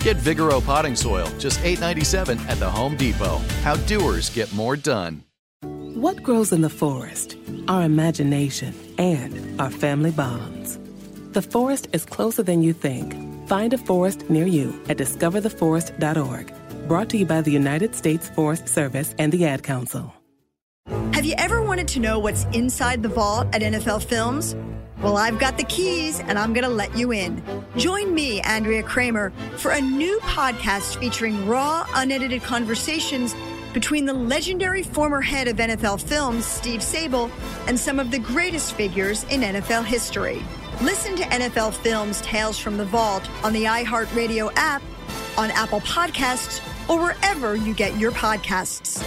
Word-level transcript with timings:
Get 0.00 0.16
Vigoro 0.16 0.64
potting 0.64 0.96
soil, 0.96 1.28
just 1.38 1.60
$8.97 1.60 2.40
at 2.48 2.58
the 2.58 2.70
Home 2.70 2.96
Depot. 2.96 3.38
How 3.62 3.76
doers 3.76 4.30
get 4.30 4.52
more 4.54 4.74
done. 4.76 5.22
What 5.62 6.22
grows 6.22 6.52
in 6.52 6.62
the 6.62 6.70
forest? 6.70 7.36
Our 7.68 7.82
imagination 7.82 8.74
and 8.96 9.60
our 9.60 9.70
family 9.70 10.10
bonds. 10.10 10.78
The 11.32 11.42
forest 11.42 11.88
is 11.92 12.06
closer 12.06 12.42
than 12.42 12.62
you 12.62 12.72
think. 12.72 13.14
Find 13.46 13.74
a 13.74 13.78
forest 13.78 14.30
near 14.30 14.46
you 14.46 14.80
at 14.88 14.96
discovertheforest.org. 14.96 16.54
Brought 16.88 17.10
to 17.10 17.18
you 17.18 17.26
by 17.26 17.42
the 17.42 17.50
United 17.52 17.94
States 17.94 18.30
Forest 18.30 18.68
Service 18.68 19.14
and 19.18 19.30
the 19.30 19.44
Ad 19.44 19.62
Council. 19.62 20.14
Have 21.12 21.26
you 21.26 21.34
ever 21.36 21.60
wanted 21.60 21.88
to 21.88 22.00
know 22.00 22.18
what's 22.18 22.44
inside 22.54 23.02
the 23.02 23.10
vault 23.10 23.48
at 23.52 23.60
NFL 23.60 24.02
Films? 24.04 24.56
Well, 25.02 25.16
I've 25.16 25.38
got 25.38 25.56
the 25.56 25.64
keys 25.64 26.20
and 26.20 26.38
I'm 26.38 26.52
going 26.52 26.64
to 26.64 26.70
let 26.70 26.94
you 26.96 27.12
in. 27.12 27.42
Join 27.76 28.14
me, 28.14 28.40
Andrea 28.42 28.82
Kremer, 28.82 29.32
for 29.56 29.70
a 29.70 29.80
new 29.80 30.18
podcast 30.20 30.98
featuring 30.98 31.46
raw, 31.46 31.86
unedited 31.94 32.42
conversations 32.42 33.34
between 33.72 34.04
the 34.04 34.12
legendary 34.12 34.82
former 34.82 35.20
head 35.20 35.48
of 35.48 35.56
NFL 35.56 36.02
Films, 36.02 36.44
Steve 36.44 36.80
Sabol, 36.80 37.30
and 37.66 37.78
some 37.78 37.98
of 37.98 38.10
the 38.10 38.18
greatest 38.18 38.74
figures 38.74 39.24
in 39.24 39.40
NFL 39.40 39.84
history. 39.84 40.42
Listen 40.82 41.16
to 41.16 41.22
NFL 41.22 41.72
Films 41.74 42.20
Tales 42.20 42.58
from 42.58 42.76
the 42.76 42.84
Vault 42.84 43.28
on 43.42 43.52
the 43.52 43.64
iHeartRadio 43.64 44.52
app, 44.56 44.82
on 45.38 45.50
Apple 45.52 45.80
Podcasts, 45.80 46.60
or 46.90 47.00
wherever 47.00 47.54
you 47.54 47.72
get 47.74 47.96
your 47.96 48.12
podcasts. 48.12 49.00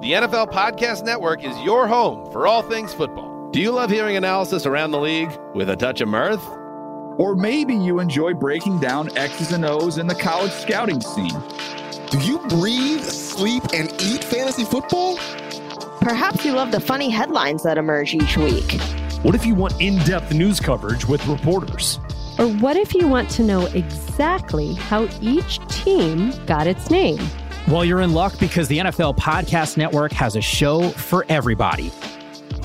The 0.00 0.12
NFL 0.12 0.50
Podcast 0.50 1.04
Network 1.04 1.44
is 1.44 1.54
your 1.60 1.86
home 1.86 2.24
for 2.32 2.46
all 2.46 2.62
things 2.62 2.94
football. 2.94 3.50
Do 3.50 3.60
you 3.60 3.70
love 3.70 3.90
hearing 3.90 4.16
analysis 4.16 4.64
around 4.64 4.92
the 4.92 4.98
league 4.98 5.30
with 5.54 5.68
a 5.68 5.76
touch 5.76 6.00
of 6.00 6.08
mirth? 6.08 6.42
Or 7.18 7.36
maybe 7.36 7.74
you 7.74 8.00
enjoy 8.00 8.32
breaking 8.32 8.80
down 8.80 9.14
X's 9.18 9.52
and 9.52 9.62
O's 9.62 9.98
in 9.98 10.06
the 10.06 10.14
college 10.14 10.52
scouting 10.52 11.02
scene. 11.02 11.38
Do 12.08 12.18
you 12.20 12.38
breathe, 12.48 13.02
sleep, 13.02 13.62
and 13.74 13.92
eat 14.00 14.24
fantasy 14.24 14.64
football? 14.64 15.18
Perhaps 16.00 16.46
you 16.46 16.52
love 16.52 16.72
the 16.72 16.80
funny 16.80 17.10
headlines 17.10 17.62
that 17.64 17.76
emerge 17.76 18.14
each 18.14 18.38
week. 18.38 18.80
What 19.20 19.34
if 19.34 19.44
you 19.44 19.54
want 19.54 19.78
in 19.82 19.98
depth 20.04 20.32
news 20.32 20.60
coverage 20.60 21.04
with 21.04 21.26
reporters? 21.26 22.00
Or 22.38 22.46
what 22.46 22.78
if 22.78 22.94
you 22.94 23.06
want 23.06 23.28
to 23.32 23.42
know 23.42 23.66
exactly 23.66 24.72
how 24.72 25.10
each 25.20 25.58
team 25.68 26.32
got 26.46 26.66
its 26.66 26.88
name? 26.88 27.20
Well, 27.70 27.84
you're 27.84 28.00
in 28.00 28.14
luck 28.14 28.36
because 28.40 28.66
the 28.66 28.78
NFL 28.78 29.16
Podcast 29.16 29.76
Network 29.76 30.10
has 30.10 30.34
a 30.34 30.40
show 30.40 30.88
for 30.90 31.24
everybody. 31.28 31.92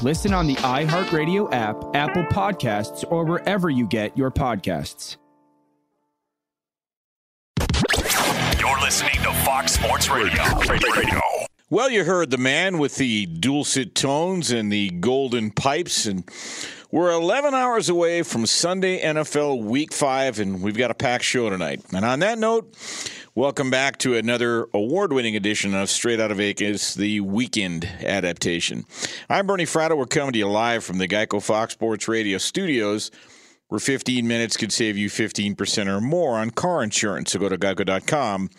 Listen 0.02 0.34
on 0.34 0.48
the 0.48 0.56
iHeartRadio 0.56 1.48
app, 1.54 1.76
Apple 1.94 2.24
Podcasts, 2.24 3.06
or 3.12 3.24
wherever 3.24 3.70
you 3.70 3.86
get 3.86 4.18
your 4.18 4.32
podcasts. 4.32 5.18
You're 8.60 8.82
listening 8.82 9.22
to 9.22 9.32
Fox 9.46 9.74
Sports 9.74 10.10
Radio. 10.10 10.44
Radio. 10.68 11.22
Well, 11.70 11.92
you 11.92 12.04
heard 12.04 12.32
the 12.32 12.40
man 12.40 12.80
with 12.80 12.96
the 12.96 13.28
dulcet 13.28 13.94
tones 13.94 14.50
and 14.50 14.72
the 14.74 14.90
golden 14.90 15.52
pipes, 15.52 16.08
and 16.08 16.28
we're 16.95 17.11
11 17.11 17.53
hours 17.53 17.89
away 17.89 18.23
from 18.23 18.45
Sunday 18.45 19.01
NFL 19.01 19.61
Week 19.63 19.91
5, 19.91 20.39
and 20.39 20.61
we've 20.61 20.78
got 20.78 20.91
a 20.91 20.94
packed 20.94 21.25
show 21.25 21.50
tonight. 21.50 21.81
And 21.94 22.06
on 22.06 22.19
that 22.19 22.39
note, 22.39 22.73
welcome 23.35 23.69
back 23.69 23.97
to 23.97 24.16
another 24.16 24.69
award 24.73 25.11
winning 25.11 25.35
edition 25.35 25.75
of 25.75 25.89
Straight 25.89 26.22
Out 26.22 26.31
of 26.31 26.38
Vegas, 26.38 26.94
the 26.94 27.19
weekend 27.19 27.83
adaptation. 27.83 28.85
I'm 29.28 29.45
Bernie 29.45 29.66
Fratto. 29.66 29.97
We're 29.97 30.06
coming 30.06 30.31
to 30.31 30.39
you 30.39 30.47
live 30.47 30.85
from 30.85 30.97
the 30.97 31.07
Geico 31.09 31.44
Fox 31.44 31.73
Sports 31.73 32.07
Radio 32.07 32.38
studios, 32.38 33.12
where 33.67 33.79
15 33.79 34.25
minutes 34.25 34.56
could 34.56 34.72
save 34.72 34.95
you 34.97 35.09
15% 35.09 35.88
or 35.88 36.00
more 36.00 36.38
on 36.38 36.50
car 36.50 36.81
insurance. 36.81 37.33
So 37.33 37.39
go 37.39 37.50
to 37.50 37.57
geico.com 37.57 38.51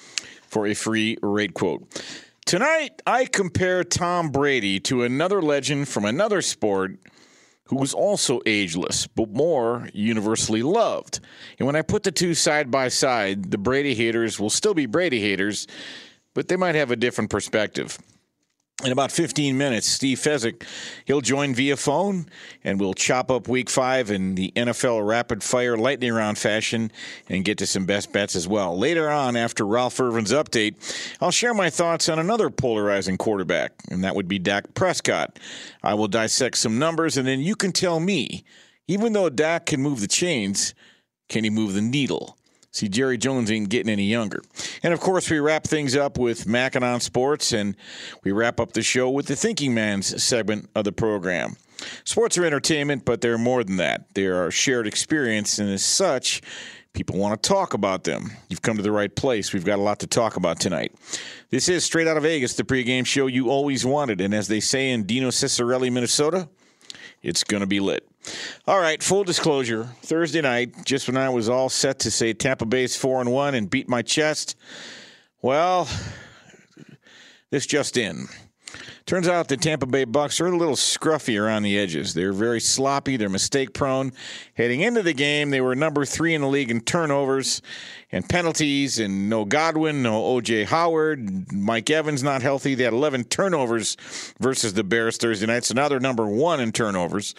for 0.47 0.67
a 0.67 0.75
free 0.75 1.17
rate 1.23 1.55
quote. 1.55 1.89
Tonight, 2.45 3.01
I 3.07 3.25
compare 3.25 3.83
Tom 3.83 4.29
Brady 4.29 4.79
to 4.81 5.05
another 5.05 5.41
legend 5.41 5.89
from 5.89 6.05
another 6.05 6.43
sport 6.43 6.99
who 7.67 7.77
was 7.77 7.93
also 7.93 8.41
ageless, 8.47 9.07
but 9.07 9.31
more 9.31 9.89
universally 9.93 10.63
loved. 10.63 11.21
And 11.59 11.67
when 11.67 11.77
I 11.77 11.83
put 11.83 12.05
the 12.05 12.13
two 12.13 12.35
side 12.35 12.71
by 12.71 12.89
side, 12.89 13.51
the 13.51 13.59
Brady 13.59 13.95
haters 13.95 14.39
will 14.39 14.51
still 14.51 14.75
be 14.75 14.87
Brady 14.87 15.21
haters, 15.21 15.67
but 16.35 16.49
they 16.49 16.57
might 16.57 16.75
have 16.75 16.91
a 16.91 16.97
different 16.97 17.31
perspective. 17.31 17.99
In 18.85 18.93
about 18.93 19.11
15 19.11 19.57
minutes, 19.57 19.87
Steve 19.87 20.19
Fezzik, 20.19 20.63
he'll 21.07 21.23
join 21.23 21.55
via 21.55 21.79
phone, 21.79 22.27
and 22.63 22.79
we'll 22.79 22.93
chop 22.93 23.31
up 23.31 23.49
Week 23.49 23.71
Five 23.71 24.11
in 24.11 24.35
the 24.35 24.53
NFL 24.55 25.09
rapid 25.09 25.43
fire 25.43 25.79
lightning 25.79 26.13
round 26.13 26.37
fashion, 26.37 26.93
and 27.27 27.43
get 27.43 27.57
to 27.57 27.67
some 27.67 27.87
best 27.87 28.13
bets 28.13 28.37
as 28.37 28.47
well. 28.47 28.79
Later 28.79 29.09
on, 29.09 29.35
after 29.35 29.65
Ralph 29.65 29.99
Irvin's 29.99 30.31
update, 30.31 30.75
I'll 31.23 31.31
share 31.31 31.55
my 31.55 31.71
thoughts 31.71 32.11
on 32.11 32.19
another 32.19 32.51
polarizing 32.51 33.17
quarterback, 33.17 33.73
and 33.89 34.05
that 34.05 34.15
would 34.15 34.29
be 34.29 34.39
Dak 34.39 34.75
Prescott. 34.75 35.39
I 35.83 35.95
will 35.95 36.09
dissect 36.09 36.59
some 36.59 36.79
numbers, 36.79 37.17
and 37.17 37.27
then 37.27 37.41
you 37.41 37.57
can 37.57 37.73
tell 37.73 37.99
me, 37.99 38.45
even 38.89 39.15
though 39.15 39.31
Dak 39.31 39.65
can 39.65 39.81
move 39.81 40.03
the 40.03 40.07
chains, 40.07 40.75
can 41.31 41.45
he 41.45 41.51
move 41.51 41.73
the 41.73 41.81
needle? 41.81 42.37
See, 42.77 42.91
Jerry 42.91 43.17
Jones 43.17 43.51
ain't 43.51 43.71
getting 43.71 43.91
any 43.91 44.05
younger. 44.05 44.43
And 44.83 44.93
of 44.93 45.01
course, 45.01 45.31
we 45.31 45.39
wrap 45.39 45.65
things 45.65 45.97
up 45.97 46.19
with 46.19 46.45
Mackinon 46.45 47.01
Sports, 47.01 47.53
and 47.53 47.75
we 48.23 48.33
wrap 48.33 48.61
up 48.61 48.73
the 48.73 48.83
show 48.83 49.09
with 49.09 49.27
the 49.27 49.35
Thinking 49.35 49.73
Man's 49.73 50.23
segment 50.23 50.69
of 50.75 50.85
the 50.85 50.93
program. 50.93 51.57
Sports 52.05 52.37
are 52.37 52.45
entertainment, 52.45 53.07
but 53.07 53.23
they're 53.23 53.39
more 53.39 53.65
than 53.65 53.77
that. 53.77 54.13
They 54.15 54.27
are 54.27 54.49
a 54.49 54.51
shared 54.51 54.87
experience, 54.87 55.59
and 55.59 55.71
as 55.71 55.83
such, 55.87 56.43
people 56.93 57.19
want 57.19 57.43
to 57.43 57.49
talk 57.49 57.73
about 57.73 58.05
them. 58.05 58.33
You've 58.51 58.61
come 58.61 58.77
to 58.77 58.83
the 58.83 58.93
right 58.93 59.15
place. 59.15 59.55
We've 59.55 59.65
got 59.65 59.79
a 59.79 59.83
lot 59.83 60.01
to 60.01 60.07
talk 60.07 60.37
about 60.37 60.61
tonight. 60.61 60.95
This 61.49 61.71
is 61.71 61.83
Straight 61.83 62.07
Out 62.07 62.19
of 62.19 62.25
Vegas, 62.25 62.57
the 62.57 62.65
pregame 62.65 63.07
show 63.07 63.27
you 63.27 63.49
always 63.49 63.87
wanted. 63.87 64.21
And 64.21 64.35
as 64.35 64.49
they 64.49 64.61
say 64.61 64.91
in 64.91 65.05
Dino 65.05 65.29
Ciccarelli, 65.29 65.91
Minnesota, 65.91 66.47
it's 67.23 67.43
going 67.43 67.63
to 67.63 67.67
be 67.67 67.81
lit. 67.81 68.07
All 68.69 68.81
right, 68.81 69.01
full 69.01 69.23
disclosure. 69.23 69.85
Thursday 70.03 70.41
night, 70.41 70.85
just 70.85 71.07
when 71.07 71.17
I 71.17 71.29
was 71.29 71.49
all 71.49 71.69
set 71.69 72.01
to 72.01 72.11
say 72.11 72.33
Tampa 72.33 72.67
Bay's 72.67 72.97
4 72.97 73.21
and 73.21 73.31
1 73.31 73.55
and 73.55 73.71
beat 73.71 73.89
my 73.89 74.03
chest, 74.03 74.57
well, 75.41 75.89
this 77.53 77.65
just 77.65 77.97
in. 77.97 78.27
Turns 79.07 79.29
out 79.29 79.47
the 79.47 79.57
Tampa 79.57 79.87
Bay 79.87 80.03
Bucks 80.03 80.41
are 80.41 80.49
a 80.49 80.57
little 80.57 80.75
scruffy 80.75 81.41
around 81.41 81.63
the 81.63 81.79
edges. 81.79 82.13
They're 82.13 82.33
very 82.33 82.59
sloppy. 82.59 83.17
They're 83.17 83.29
mistake 83.29 83.73
prone. 83.73 84.13
Heading 84.55 84.81
into 84.81 85.01
the 85.01 85.15
game, 85.15 85.51
they 85.51 85.61
were 85.61 85.77
number 85.77 86.05
three 86.05 86.35
in 86.35 86.41
the 86.41 86.49
league 86.49 86.73
in 86.73 86.81
turnovers 86.81 87.63
and 88.11 88.29
penalties, 88.29 88.99
and 88.99 89.31
no 89.31 89.45
Godwin, 89.45 90.03
no 90.03 90.25
O.J. 90.25 90.65
Howard, 90.65 91.53
Mike 91.53 91.89
Evans 91.89 92.25
not 92.25 92.43
healthy. 92.43 92.75
They 92.75 92.83
had 92.83 92.93
11 92.93 93.25
turnovers 93.25 93.97
versus 94.41 94.75
the 94.75 94.83
Bears 94.83 95.19
Thursday 95.19 95.47
night, 95.47 95.65
so 95.65 95.75
now 95.75 95.89
they're 95.89 96.01
number 96.01 96.27
one 96.27 96.59
in 96.59 96.73
turnovers, 96.73 97.37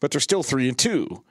but 0.00 0.10
they're 0.10 0.20
still 0.20 0.42
three 0.42 0.68
and 0.68 0.78
two. 0.78 1.22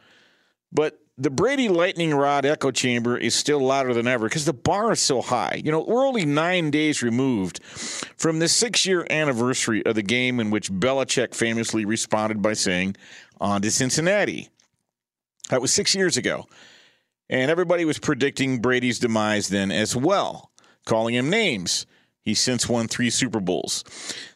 But 0.72 1.00
the 1.18 1.30
Brady 1.30 1.68
lightning 1.68 2.14
rod 2.14 2.46
echo 2.46 2.72
chamber 2.72 3.18
is 3.18 3.36
still 3.36 3.60
louder 3.60 3.94
than 3.94 4.08
ever 4.08 4.28
because 4.28 4.46
the 4.46 4.54
bar 4.54 4.94
is 4.94 5.02
so 5.02 5.22
high. 5.22 5.62
You 5.64 5.72
know, 5.72 5.82
we're 5.82 6.08
only 6.08 6.26
nine 6.26 6.72
days 6.72 7.04
removed 7.04 7.62
from 7.64 8.40
the 8.40 8.48
six 8.48 8.86
year 8.86 9.06
anniversary 9.10 9.86
of 9.86 9.96
the 9.96 10.02
game 10.02 10.40
in 10.40 10.50
which 10.50 10.72
Belichick 10.72 11.36
famously 11.36 11.84
responded 11.84 12.42
by 12.42 12.54
saying, 12.54 12.96
On 13.42 13.62
to 13.62 13.70
Cincinnati. 13.70 14.50
That 15.50 15.62
was 15.62 15.74
six 15.74 15.94
years 15.94 16.16
ago. 16.16 16.46
And 17.30 17.52
everybody 17.52 17.84
was 17.84 18.00
predicting 18.00 18.62
Brady's 18.62 19.00
demise 19.00 19.50
then 19.50 19.72
as 19.72 19.96
well, 19.96 20.52
calling 20.86 21.16
him 21.16 21.30
names. 21.30 21.86
He's 22.30 22.40
since 22.40 22.70
won 22.70 22.88
three 22.88 23.10
Super 23.10 23.40
Bowls. 23.40 23.84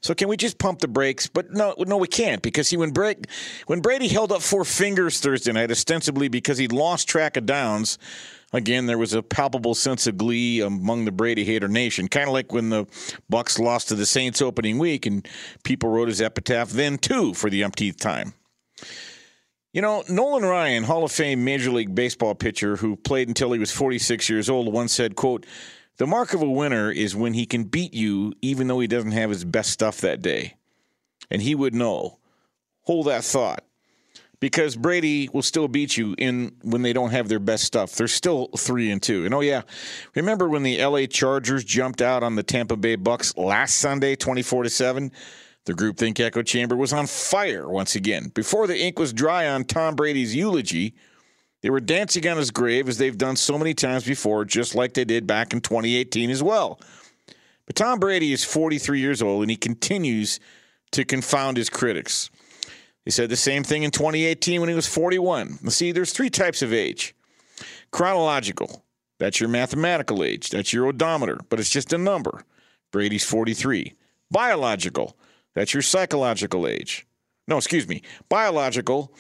So 0.02 0.16
can 0.16 0.28
we 0.28 0.36
just 0.36 0.58
pump 0.58 0.80
the 0.80 0.88
brakes? 0.88 1.28
But 1.28 1.52
no, 1.52 1.76
no, 1.78 1.98
we 1.98 2.08
can't 2.08 2.42
because 2.42 2.72
he 2.72 2.78
when 2.78 2.90
Brady, 2.90 3.22
when 3.68 3.82
Brady 3.82 4.08
held 4.08 4.32
up 4.32 4.42
four 4.42 4.66
fingers 4.66 5.20
Thursday 5.20 5.52
night, 5.52 5.70
ostensibly 5.70 6.28
because 6.28 6.58
he'd 6.58 6.72
lost 6.72 7.08
track 7.08 7.38
of 7.38 7.46
downs. 7.46 8.00
Again, 8.52 8.88
there 8.88 8.98
was 8.98 9.14
a 9.14 9.22
palpable 9.24 9.76
sense 9.76 10.06
of 10.08 10.18
glee 10.18 10.62
among 10.62 11.06
the 11.06 11.12
Brady 11.12 11.44
hater 11.44 11.68
nation, 11.68 12.08
kind 12.08 12.28
of 12.28 12.34
like 12.34 12.52
when 12.52 12.70
the 12.70 12.86
Bucks 13.30 13.60
lost 13.60 13.90
to 13.90 13.96
the 13.96 14.06
Saints 14.06 14.42
opening 14.42 14.78
week, 14.78 15.06
and 15.06 15.28
people 15.64 15.90
wrote 15.90 16.08
his 16.08 16.22
epitaph 16.22 16.70
then 16.70 16.98
too 16.98 17.34
for 17.34 17.50
the 17.50 17.64
umpteenth 17.64 17.98
time. 17.98 18.34
You 19.72 19.82
know, 19.82 20.04
Nolan 20.08 20.44
Ryan, 20.44 20.84
Hall 20.84 21.04
of 21.04 21.12
Fame 21.12 21.44
Major 21.44 21.72
League 21.72 21.96
Baseball 21.96 22.36
pitcher 22.36 22.76
who 22.76 22.96
played 22.96 23.28
until 23.28 23.52
he 23.52 23.60
was 23.60 23.72
46 23.72 24.30
years 24.30 24.50
old, 24.50 24.72
once 24.72 24.94
said, 24.94 25.16
"quote." 25.16 25.46
The 25.98 26.08
mark 26.08 26.34
of 26.34 26.42
a 26.42 26.50
winner 26.50 26.92
is 26.92 27.16
when 27.16 27.34
he 27.34 27.46
can 27.46 27.66
beat 27.66 27.94
you 27.94 28.34
even 28.42 28.68
though 28.68 28.80
he 28.80 28.88
doesn't 28.88 29.12
have 29.12 29.30
his 29.30 29.46
best 29.46 29.72
stuff 29.72 30.02
that 30.02 30.22
day. 30.22 30.56
And 31.30 31.42
he 31.42 31.56
would 31.56 31.76
know. 31.76 32.20
Hold 32.82 33.08
that 33.08 33.24
thought. 33.24 33.64
Because 34.40 34.76
Brady 34.76 35.30
will 35.32 35.42
still 35.42 35.70
beat 35.70 35.96
you 35.96 36.16
in 36.18 36.54
when 36.64 36.82
they 36.82 36.92
don't 36.92 37.12
have 37.12 37.30
their 37.30 37.40
best 37.40 37.64
stuff. 37.64 37.94
They're 37.94 38.10
still 38.10 38.50
three 38.58 38.92
and 38.92 39.02
two. 39.02 39.24
And 39.24 39.34
oh 39.34 39.40
yeah, 39.40 39.62
remember 40.16 40.50
when 40.50 40.64
the 40.64 40.84
LA 40.84 41.06
Chargers 41.06 41.64
jumped 41.64 42.02
out 42.02 42.24
on 42.24 42.36
the 42.36 42.44
Tampa 42.44 42.76
Bay 42.76 42.98
Bucks 42.98 43.38
last 43.38 43.76
Sunday, 43.76 44.18
twenty-four 44.18 44.64
to 44.64 44.70
seven? 44.70 45.14
The 45.64 45.74
groupthink 45.74 46.20
echo 46.20 46.42
chamber 46.42 46.76
was 46.76 46.92
on 46.92 47.08
fire 47.08 47.70
once 47.70 47.96
again. 47.96 48.32
Before 48.34 48.68
the 48.68 48.78
ink 48.78 49.00
was 49.00 49.14
dry 49.14 49.48
on 49.48 49.64
Tom 49.64 49.96
Brady's 49.96 50.36
eulogy, 50.36 50.94
they 51.64 51.70
were 51.70 51.80
dancing 51.80 52.28
on 52.28 52.38
his 52.38 52.52
grave 52.52 52.90
as 52.90 52.98
they've 52.98 53.18
done 53.18 53.38
so 53.38 53.58
many 53.58 53.74
times 53.74 54.04
before, 54.04 54.44
just 54.44 54.76
like 54.76 54.94
they 54.94 55.06
did 55.06 55.26
back 55.26 55.54
in 55.54 55.62
2018 55.62 56.30
as 56.30 56.44
well. 56.44 56.80
But 57.66 57.78
Tom 57.78 58.00
Brady 58.00 58.34
is 58.34 58.44
43 58.44 59.00
years 59.00 59.22
old 59.22 59.42
and 59.42 59.50
he 59.50 59.56
continues 59.56 60.42
to 60.92 61.06
confound 61.06 61.56
his 61.56 61.70
critics. 61.70 62.30
He 63.06 63.12
said 63.12 63.30
the 63.30 63.38
same 63.38 63.64
thing 63.64 63.84
in 63.84 63.92
2018 63.92 64.60
when 64.60 64.70
he 64.70 64.76
was 64.76 64.88
41. 64.88 65.70
See, 65.70 65.94
there's 65.94 66.12
three 66.12 66.30
types 66.30 66.62
of 66.62 66.74
age 66.74 67.16
chronological, 67.92 68.84
that's 69.20 69.40
your 69.40 69.50
mathematical 69.50 70.24
age, 70.24 70.50
that's 70.50 70.74
your 70.74 70.88
odometer, 70.88 71.40
but 71.50 71.60
it's 71.60 71.70
just 71.70 71.94
a 71.94 71.98
number. 71.98 72.44
Brady's 72.92 73.24
43. 73.24 73.94
Biological, 74.30 75.16
that's 75.54 75.74
your 75.74 75.84
psychological 75.84 76.68
age. 76.68 77.08
No, 77.48 77.58
excuse 77.58 77.88
me. 77.88 78.02
Biological, 78.30 79.14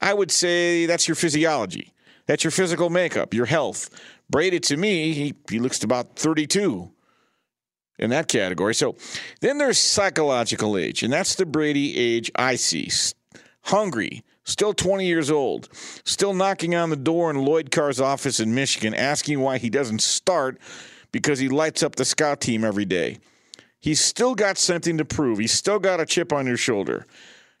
I 0.00 0.14
would 0.14 0.30
say 0.30 0.86
that's 0.86 1.06
your 1.08 1.14
physiology. 1.14 1.92
That's 2.26 2.44
your 2.44 2.50
physical 2.50 2.90
makeup, 2.90 3.34
your 3.34 3.46
health. 3.46 3.90
Brady, 4.28 4.60
to 4.60 4.76
me, 4.76 5.12
he, 5.12 5.34
he 5.50 5.58
looks 5.58 5.82
about 5.82 6.16
32 6.16 6.90
in 7.98 8.10
that 8.10 8.28
category. 8.28 8.74
So 8.74 8.96
then 9.40 9.58
there's 9.58 9.78
psychological 9.78 10.76
age, 10.76 11.02
and 11.02 11.12
that's 11.12 11.34
the 11.34 11.44
Brady 11.44 11.96
age 11.98 12.30
I 12.36 12.56
see. 12.56 12.90
Hungry, 13.62 14.22
still 14.44 14.72
20 14.72 15.06
years 15.06 15.30
old, 15.30 15.68
still 16.04 16.32
knocking 16.32 16.74
on 16.74 16.90
the 16.90 16.96
door 16.96 17.30
in 17.30 17.44
Lloyd 17.44 17.70
Carr's 17.70 18.00
office 18.00 18.40
in 18.40 18.54
Michigan, 18.54 18.94
asking 18.94 19.40
why 19.40 19.58
he 19.58 19.68
doesn't 19.68 20.00
start 20.00 20.58
because 21.12 21.40
he 21.40 21.48
lights 21.48 21.82
up 21.82 21.96
the 21.96 22.04
scout 22.04 22.40
team 22.40 22.64
every 22.64 22.84
day. 22.84 23.18
He's 23.80 24.00
still 24.00 24.34
got 24.34 24.56
something 24.56 24.98
to 24.98 25.04
prove. 25.04 25.38
He's 25.38 25.52
still 25.52 25.78
got 25.78 26.00
a 26.00 26.06
chip 26.06 26.32
on 26.32 26.46
your 26.46 26.56
shoulder 26.56 27.06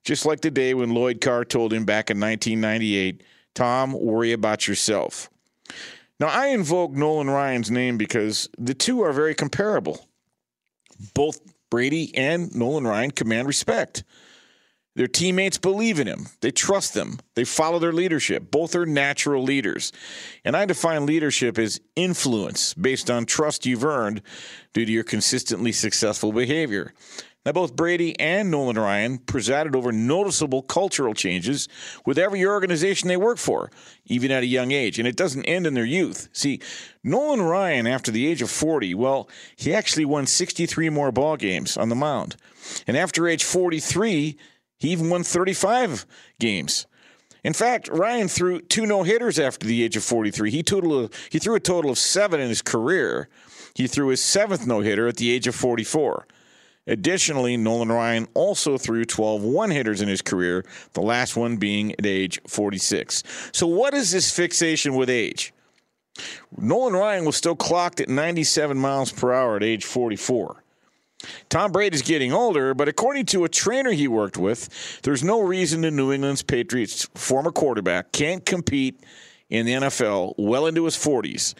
just 0.04 0.26
like 0.26 0.40
the 0.40 0.50
day 0.50 0.74
when 0.74 0.90
Lloyd 0.90 1.20
Carr 1.20 1.44
told 1.44 1.72
him 1.72 1.84
back 1.84 2.10
in 2.10 2.18
1998, 2.18 3.22
Tom, 3.54 3.92
worry 3.92 4.32
about 4.32 4.66
yourself. 4.66 5.28
Now, 6.18 6.28
I 6.28 6.48
invoke 6.48 6.92
Nolan 6.92 7.30
Ryan's 7.30 7.70
name 7.70 7.96
because 7.96 8.48
the 8.58 8.74
two 8.74 9.02
are 9.02 9.12
very 9.12 9.34
comparable. 9.34 10.06
Both 11.14 11.40
Brady 11.70 12.14
and 12.14 12.54
Nolan 12.54 12.86
Ryan 12.86 13.10
command 13.10 13.48
respect. 13.48 14.04
Their 14.96 15.06
teammates 15.06 15.56
believe 15.56 16.00
in 16.00 16.08
him. 16.08 16.26
They 16.40 16.50
trust 16.50 16.94
them. 16.94 17.20
They 17.34 17.44
follow 17.44 17.78
their 17.78 17.92
leadership. 17.92 18.50
Both 18.50 18.74
are 18.74 18.84
natural 18.84 19.42
leaders. 19.42 19.92
And 20.44 20.56
I 20.56 20.66
define 20.66 21.06
leadership 21.06 21.58
as 21.58 21.80
influence 21.94 22.74
based 22.74 23.08
on 23.08 23.24
trust 23.24 23.64
you've 23.64 23.84
earned 23.84 24.20
due 24.74 24.84
to 24.84 24.92
your 24.92 25.04
consistently 25.04 25.72
successful 25.72 26.32
behavior. 26.32 26.92
Now, 27.46 27.52
both 27.52 27.74
Brady 27.74 28.18
and 28.20 28.50
Nolan 28.50 28.76
Ryan 28.76 29.16
presided 29.16 29.74
over 29.74 29.92
noticeable 29.92 30.60
cultural 30.60 31.14
changes 31.14 31.68
with 32.04 32.18
every 32.18 32.44
organization 32.44 33.08
they 33.08 33.16
work 33.16 33.38
for, 33.38 33.70
even 34.04 34.30
at 34.30 34.42
a 34.42 34.46
young 34.46 34.72
age. 34.72 34.98
And 34.98 35.08
it 35.08 35.16
doesn't 35.16 35.46
end 35.46 35.66
in 35.66 35.72
their 35.72 35.86
youth. 35.86 36.28
See, 36.32 36.60
Nolan 37.02 37.40
Ryan, 37.40 37.86
after 37.86 38.10
the 38.10 38.26
age 38.26 38.42
of 38.42 38.50
40, 38.50 38.94
well, 38.94 39.26
he 39.56 39.72
actually 39.72 40.04
won 40.04 40.26
63 40.26 40.90
more 40.90 41.10
ball 41.12 41.38
games 41.38 41.78
on 41.78 41.88
the 41.88 41.94
mound. 41.94 42.36
And 42.86 42.94
after 42.94 43.26
age 43.26 43.44
43, 43.44 44.36
he 44.76 44.88
even 44.90 45.08
won 45.08 45.22
35 45.22 46.04
games. 46.38 46.86
In 47.42 47.54
fact, 47.54 47.88
Ryan 47.88 48.28
threw 48.28 48.60
two 48.60 48.84
no 48.84 49.02
hitters 49.02 49.38
after 49.38 49.66
the 49.66 49.82
age 49.82 49.96
of 49.96 50.04
43. 50.04 50.50
He, 50.50 50.62
total, 50.62 51.08
he 51.30 51.38
threw 51.38 51.54
a 51.54 51.60
total 51.60 51.90
of 51.90 51.98
seven 51.98 52.38
in 52.38 52.50
his 52.50 52.60
career. 52.60 53.30
He 53.74 53.86
threw 53.86 54.08
his 54.08 54.22
seventh 54.22 54.66
no 54.66 54.80
hitter 54.80 55.08
at 55.08 55.16
the 55.16 55.30
age 55.30 55.46
of 55.46 55.54
44. 55.54 56.26
Additionally, 56.90 57.56
Nolan 57.56 57.90
Ryan 57.90 58.26
also 58.34 58.76
threw 58.76 59.04
12 59.04 59.44
one 59.44 59.70
hitters 59.70 60.02
in 60.02 60.08
his 60.08 60.22
career, 60.22 60.64
the 60.94 61.00
last 61.00 61.36
one 61.36 61.56
being 61.56 61.92
at 61.92 62.04
age 62.04 62.40
46. 62.48 63.22
So, 63.52 63.68
what 63.68 63.94
is 63.94 64.10
this 64.10 64.34
fixation 64.34 64.96
with 64.96 65.08
age? 65.08 65.54
Nolan 66.58 66.94
Ryan 66.94 67.24
was 67.24 67.36
still 67.36 67.54
clocked 67.54 68.00
at 68.00 68.08
97 68.08 68.76
miles 68.76 69.12
per 69.12 69.32
hour 69.32 69.56
at 69.56 69.62
age 69.62 69.84
44. 69.84 70.64
Tom 71.48 71.70
Brady 71.70 71.94
is 71.94 72.02
getting 72.02 72.32
older, 72.32 72.74
but 72.74 72.88
according 72.88 73.26
to 73.26 73.44
a 73.44 73.48
trainer 73.48 73.92
he 73.92 74.08
worked 74.08 74.36
with, 74.36 75.00
there's 75.02 75.22
no 75.22 75.40
reason 75.40 75.82
the 75.82 75.92
New 75.92 76.12
England's 76.12 76.42
Patriots 76.42 77.08
former 77.14 77.52
quarterback 77.52 78.10
can't 78.10 78.44
compete 78.44 79.00
in 79.48 79.64
the 79.64 79.74
NFL 79.74 80.34
well 80.38 80.66
into 80.66 80.86
his 80.86 80.96
40s. 80.96 81.54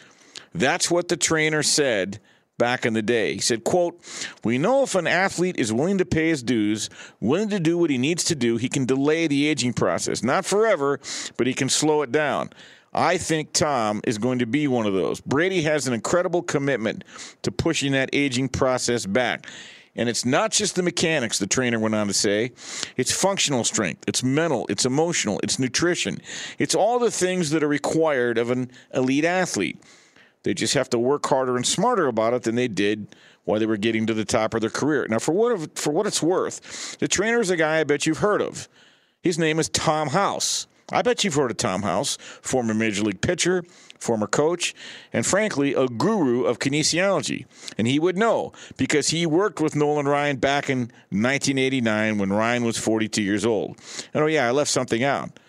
That's 0.53 0.91
what 0.91 1.07
the 1.07 1.15
trainer 1.15 1.63
said 1.63 2.19
back 2.61 2.85
in 2.85 2.93
the 2.93 3.01
day. 3.01 3.33
He 3.33 3.39
said, 3.39 3.63
quote, 3.63 3.99
We 4.43 4.59
know 4.59 4.83
if 4.83 4.93
an 4.93 5.07
athlete 5.07 5.57
is 5.57 5.73
willing 5.73 5.97
to 5.97 6.05
pay 6.05 6.29
his 6.29 6.43
dues, 6.43 6.91
willing 7.19 7.49
to 7.49 7.59
do 7.59 7.75
what 7.75 7.89
he 7.89 7.97
needs 7.97 8.23
to 8.25 8.35
do, 8.35 8.57
he 8.57 8.69
can 8.69 8.85
delay 8.85 9.25
the 9.25 9.47
aging 9.47 9.73
process. 9.73 10.21
Not 10.21 10.45
forever, 10.45 10.99
but 11.37 11.47
he 11.47 11.55
can 11.55 11.69
slow 11.69 12.03
it 12.03 12.11
down. 12.11 12.51
I 12.93 13.17
think 13.17 13.53
Tom 13.53 14.01
is 14.05 14.19
going 14.19 14.37
to 14.39 14.45
be 14.45 14.67
one 14.67 14.85
of 14.85 14.93
those. 14.93 15.21
Brady 15.21 15.63
has 15.63 15.87
an 15.87 15.95
incredible 15.95 16.43
commitment 16.43 17.03
to 17.41 17.51
pushing 17.51 17.93
that 17.93 18.11
aging 18.13 18.49
process 18.49 19.07
back. 19.07 19.47
And 19.95 20.07
it's 20.07 20.23
not 20.23 20.51
just 20.51 20.75
the 20.75 20.83
mechanics, 20.83 21.39
the 21.39 21.47
trainer 21.47 21.79
went 21.79 21.95
on 21.95 22.05
to 22.07 22.13
say. 22.13 22.51
It's 22.95 23.11
functional 23.11 23.63
strength, 23.63 24.03
it's 24.07 24.21
mental, 24.21 24.67
it's 24.69 24.85
emotional, 24.85 25.39
it's 25.41 25.57
nutrition. 25.57 26.21
It's 26.59 26.75
all 26.75 26.99
the 26.99 27.09
things 27.09 27.49
that 27.49 27.63
are 27.63 27.67
required 27.67 28.37
of 28.37 28.51
an 28.51 28.69
elite 28.93 29.25
athlete. 29.25 29.81
They 30.43 30.53
just 30.53 30.73
have 30.73 30.89
to 30.89 30.99
work 30.99 31.25
harder 31.27 31.55
and 31.55 31.65
smarter 31.65 32.07
about 32.07 32.33
it 32.33 32.43
than 32.43 32.55
they 32.55 32.67
did 32.67 33.15
while 33.43 33.59
they 33.59 33.65
were 33.65 33.77
getting 33.77 34.05
to 34.07 34.13
the 34.13 34.25
top 34.25 34.53
of 34.53 34.61
their 34.61 34.69
career. 34.69 35.05
Now, 35.09 35.19
for 35.19 35.33
what 35.33 35.77
for 35.77 35.91
what 35.91 36.07
it's 36.07 36.21
worth, 36.21 36.97
the 36.99 37.07
trainer 37.07 37.39
is 37.39 37.49
a 37.49 37.57
guy 37.57 37.79
I 37.79 37.83
bet 37.83 38.05
you've 38.05 38.19
heard 38.19 38.41
of. 38.41 38.67
His 39.21 39.37
name 39.37 39.59
is 39.59 39.69
Tom 39.69 40.09
House. 40.09 40.67
I 40.91 41.01
bet 41.03 41.23
you've 41.23 41.35
heard 41.35 41.51
of 41.51 41.57
Tom 41.57 41.83
House, 41.83 42.17
former 42.41 42.73
major 42.73 43.03
league 43.03 43.21
pitcher, 43.21 43.63
former 43.97 44.27
coach, 44.27 44.73
and 45.13 45.25
frankly, 45.25 45.73
a 45.73 45.87
guru 45.87 46.43
of 46.43 46.59
kinesiology. 46.59 47.45
And 47.77 47.87
he 47.87 47.97
would 47.97 48.17
know 48.17 48.51
because 48.75 49.09
he 49.09 49.25
worked 49.25 49.61
with 49.61 49.75
Nolan 49.75 50.07
Ryan 50.07 50.37
back 50.37 50.69
in 50.69 50.79
1989 51.09 52.17
when 52.17 52.33
Ryan 52.33 52.65
was 52.65 52.77
42 52.77 53.21
years 53.21 53.45
old. 53.45 53.79
And 54.13 54.23
oh, 54.23 54.27
yeah, 54.27 54.47
I 54.47 54.51
left 54.51 54.69
something 54.69 55.03
out. 55.03 55.39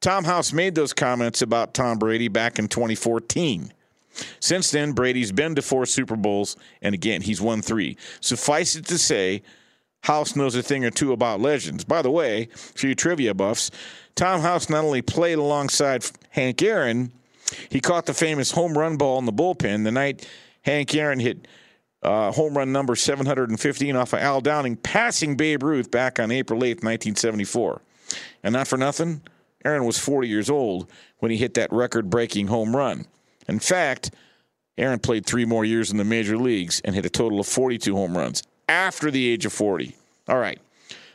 Tom 0.00 0.24
House 0.24 0.52
made 0.52 0.74
those 0.74 0.92
comments 0.92 1.40
about 1.40 1.72
Tom 1.72 1.98
Brady 1.98 2.28
back 2.28 2.58
in 2.58 2.68
2014. 2.68 3.72
Since 4.40 4.70
then, 4.70 4.92
Brady's 4.92 5.32
been 5.32 5.54
to 5.54 5.62
four 5.62 5.86
Super 5.86 6.16
Bowls, 6.16 6.56
and 6.82 6.94
again, 6.94 7.22
he's 7.22 7.40
won 7.40 7.62
three. 7.62 7.96
Suffice 8.20 8.76
it 8.76 8.86
to 8.86 8.98
say, 8.98 9.42
House 10.02 10.34
knows 10.34 10.54
a 10.54 10.62
thing 10.62 10.84
or 10.84 10.90
two 10.90 11.12
about 11.12 11.40
legends. 11.40 11.84
By 11.84 12.02
the 12.02 12.10
way, 12.10 12.46
for 12.54 12.86
you 12.86 12.94
trivia 12.94 13.34
buffs, 13.34 13.70
Tom 14.14 14.40
House 14.40 14.70
not 14.70 14.84
only 14.84 15.02
played 15.02 15.38
alongside 15.38 16.04
Hank 16.30 16.62
Aaron, 16.62 17.12
he 17.68 17.80
caught 17.80 18.06
the 18.06 18.14
famous 18.14 18.50
home 18.50 18.76
run 18.76 18.96
ball 18.96 19.18
in 19.18 19.26
the 19.26 19.32
bullpen 19.32 19.84
the 19.84 19.90
night 19.90 20.26
Hank 20.62 20.94
Aaron 20.94 21.20
hit 21.20 21.48
uh, 22.02 22.32
home 22.32 22.56
run 22.56 22.72
number 22.72 22.96
715 22.96 23.96
off 23.96 24.12
of 24.12 24.20
Al 24.20 24.40
Downing, 24.40 24.76
passing 24.76 25.36
Babe 25.36 25.62
Ruth 25.62 25.90
back 25.90 26.18
on 26.18 26.30
April 26.30 26.60
8th, 26.60 26.82
1974. 26.82 27.82
And 28.42 28.52
not 28.54 28.68
for 28.68 28.76
nothing, 28.76 29.22
Aaron 29.64 29.84
was 29.84 29.98
40 29.98 30.28
years 30.28 30.48
old 30.48 30.90
when 31.18 31.30
he 31.30 31.36
hit 31.36 31.54
that 31.54 31.72
record 31.72 32.08
breaking 32.08 32.46
home 32.46 32.74
run. 32.74 33.06
In 33.48 33.58
fact, 33.58 34.10
Aaron 34.78 34.98
played 34.98 35.26
three 35.26 35.44
more 35.44 35.64
years 35.64 35.90
in 35.90 35.96
the 35.96 36.04
major 36.04 36.38
leagues 36.38 36.80
and 36.84 36.94
hit 36.94 37.04
a 37.04 37.10
total 37.10 37.40
of 37.40 37.46
42 37.46 37.94
home 37.94 38.16
runs 38.16 38.42
after 38.68 39.10
the 39.10 39.28
age 39.28 39.44
of 39.44 39.52
40. 39.52 39.94
All 40.28 40.38
right. 40.38 40.60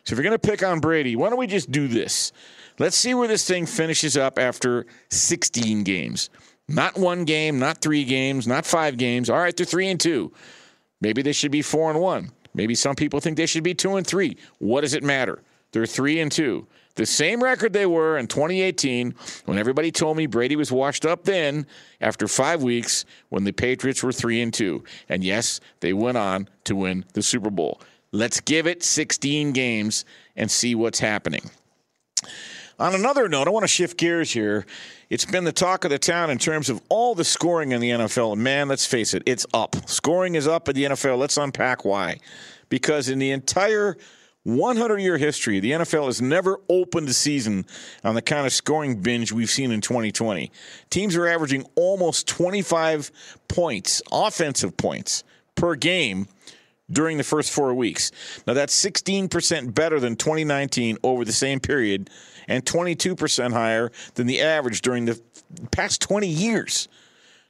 So 0.03 0.13
if 0.13 0.19
you're 0.19 0.23
going 0.23 0.39
to 0.39 0.47
pick 0.47 0.63
on 0.63 0.79
Brady, 0.79 1.15
why 1.15 1.29
don't 1.29 1.39
we 1.39 1.47
just 1.47 1.71
do 1.71 1.87
this? 1.87 2.31
Let's 2.77 2.97
see 2.97 3.13
where 3.13 3.27
this 3.27 3.47
thing 3.47 3.65
finishes 3.65 4.17
up 4.17 4.37
after 4.37 4.85
16 5.09 5.83
games. 5.83 6.29
Not 6.67 6.97
one 6.97 7.25
game, 7.25 7.59
not 7.59 7.81
three 7.81 8.03
games, 8.03 8.47
not 8.47 8.65
five 8.65 8.97
games. 8.97 9.29
All 9.29 9.37
right, 9.37 9.55
they're 9.55 9.65
three 9.65 9.87
and 9.87 9.99
two. 9.99 10.31
Maybe 11.01 11.21
they 11.21 11.31
should 11.31 11.51
be 11.51 11.61
four 11.61 11.89
and 11.89 11.99
one. 11.99 12.31
Maybe 12.53 12.75
some 12.75 12.95
people 12.95 13.19
think 13.19 13.37
they 13.37 13.45
should 13.45 13.63
be 13.63 13.73
two 13.73 13.95
and 13.95 14.05
three. 14.05 14.37
What 14.59 14.81
does 14.81 14.93
it 14.93 15.03
matter? 15.03 15.41
They're 15.71 15.85
three 15.85 16.19
and 16.19 16.31
two. 16.31 16.67
The 16.95 17.05
same 17.05 17.43
record 17.43 17.73
they 17.73 17.85
were 17.85 18.17
in 18.17 18.27
2018 18.27 19.15
when 19.45 19.57
everybody 19.57 19.91
told 19.91 20.15
me 20.15 20.27
Brady 20.27 20.55
was 20.55 20.71
washed 20.71 21.05
up 21.05 21.25
then 21.25 21.67
after 21.99 22.27
five 22.27 22.63
weeks 22.63 23.05
when 23.29 23.43
the 23.43 23.51
Patriots 23.51 24.01
were 24.01 24.13
three 24.13 24.41
and 24.41 24.53
two. 24.53 24.83
And 25.09 25.23
yes, 25.23 25.59
they 25.81 25.91
went 25.91 26.17
on 26.17 26.49
to 26.63 26.75
win 26.75 27.03
the 27.13 27.21
Super 27.21 27.49
Bowl. 27.49 27.81
Let's 28.13 28.39
give 28.39 28.65
it 28.65 28.81
16 28.81 29.51
games 29.51 30.05
and 30.37 30.49
see 30.49 30.73
what's 30.73 30.99
happening. 30.99 31.49
On 32.79 32.95
another 32.95 33.27
note, 33.27 33.47
I 33.47 33.51
want 33.51 33.63
to 33.63 33.69
shift 33.69 33.97
gears 33.97 34.31
here. 34.31 34.65
It's 35.09 35.25
been 35.25 35.43
the 35.43 35.51
talk 35.51 35.83
of 35.83 35.91
the 35.91 35.99
town 35.99 36.29
in 36.29 36.37
terms 36.37 36.69
of 36.69 36.81
all 36.89 37.13
the 37.13 37.23
scoring 37.23 37.71
in 37.71 37.81
the 37.81 37.89
NFL. 37.89 38.37
Man, 38.37 38.69
let's 38.69 38.85
face 38.85 39.13
it, 39.13 39.23
it's 39.25 39.45
up. 39.53 39.75
Scoring 39.87 40.35
is 40.35 40.47
up 40.47 40.69
in 40.69 40.75
the 40.75 40.83
NFL. 40.85 41.17
Let's 41.17 41.37
unpack 41.37 41.85
why. 41.85 42.19
Because 42.69 43.09
in 43.09 43.19
the 43.19 43.31
entire 43.31 43.97
100 44.45 44.99
year 44.99 45.17
history, 45.17 45.59
the 45.59 45.71
NFL 45.71 46.05
has 46.05 46.21
never 46.21 46.59
opened 46.69 47.09
a 47.09 47.13
season 47.13 47.65
on 48.03 48.13
the 48.13 48.21
kind 48.21 48.45
of 48.45 48.53
scoring 48.53 49.01
binge 49.01 49.31
we've 49.31 49.49
seen 49.49 49.71
in 49.71 49.81
2020. 49.81 50.51
Teams 50.91 51.15
are 51.15 51.27
averaging 51.27 51.65
almost 51.75 52.27
25 52.27 53.11
points, 53.47 54.03
offensive 54.11 54.77
points, 54.77 55.23
per 55.55 55.73
game 55.73 56.27
during 56.91 57.17
the 57.17 57.23
first 57.23 57.51
four 57.51 57.73
weeks. 57.73 58.11
Now, 58.45 58.53
that's 58.53 58.79
16% 58.85 59.73
better 59.73 59.99
than 59.99 60.15
2019 60.15 60.99
over 61.03 61.25
the 61.25 61.33
same 61.33 61.59
period 61.59 62.11
and 62.47 62.63
22% 62.63 63.51
higher 63.51 63.91
than 64.13 64.27
the 64.27 64.41
average 64.41 64.81
during 64.81 65.05
the 65.05 65.19
past 65.71 66.01
20 66.01 66.27
years. 66.27 66.87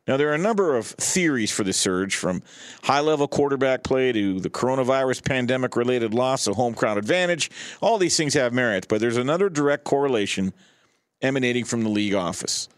Now, 0.07 0.17
there 0.17 0.29
are 0.29 0.35
a 0.35 0.39
number 0.39 0.75
of 0.75 0.85
theories 0.85 1.51
for 1.51 1.63
the 1.63 1.73
surge, 1.73 2.15
from 2.15 2.43
high 2.83 2.99
level 2.99 3.27
quarterback 3.27 3.83
play 3.83 4.11
to 4.11 4.39
the 4.39 4.51
coronavirus 4.51 5.25
pandemic 5.25 5.75
related 5.75 6.13
loss 6.13 6.45
of 6.45 6.55
home 6.55 6.75
crowd 6.75 6.99
advantage. 6.99 7.49
All 7.81 7.97
these 7.97 8.15
things 8.15 8.35
have 8.35 8.53
merit, 8.53 8.87
but 8.87 9.01
there's 9.01 9.17
another 9.17 9.49
direct 9.49 9.83
correlation 9.83 10.53
emanating 11.21 11.65
from 11.65 11.83
the 11.83 11.89
league 11.89 12.13
office. 12.13 12.69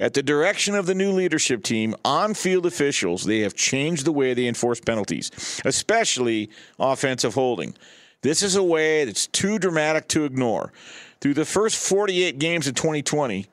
At 0.00 0.14
the 0.14 0.22
direction 0.22 0.74
of 0.74 0.86
the 0.86 0.94
new 0.94 1.12
leadership 1.12 1.62
team, 1.62 1.94
on 2.04 2.34
field 2.34 2.66
officials, 2.66 3.24
they 3.24 3.40
have 3.40 3.54
changed 3.54 4.04
the 4.04 4.12
way 4.12 4.34
they 4.34 4.46
enforce 4.46 4.80
penalties, 4.80 5.30
especially 5.64 6.50
offensive 6.78 7.34
holding. 7.34 7.74
This 8.22 8.42
is 8.42 8.56
a 8.56 8.62
way 8.62 9.04
that's 9.04 9.28
too 9.28 9.58
dramatic 9.58 10.08
to 10.08 10.24
ignore. 10.24 10.72
Through 11.20 11.34
the 11.34 11.44
first 11.44 11.76
48 11.76 12.38
games 12.38 12.66
of 12.66 12.74
2020, 12.74 13.46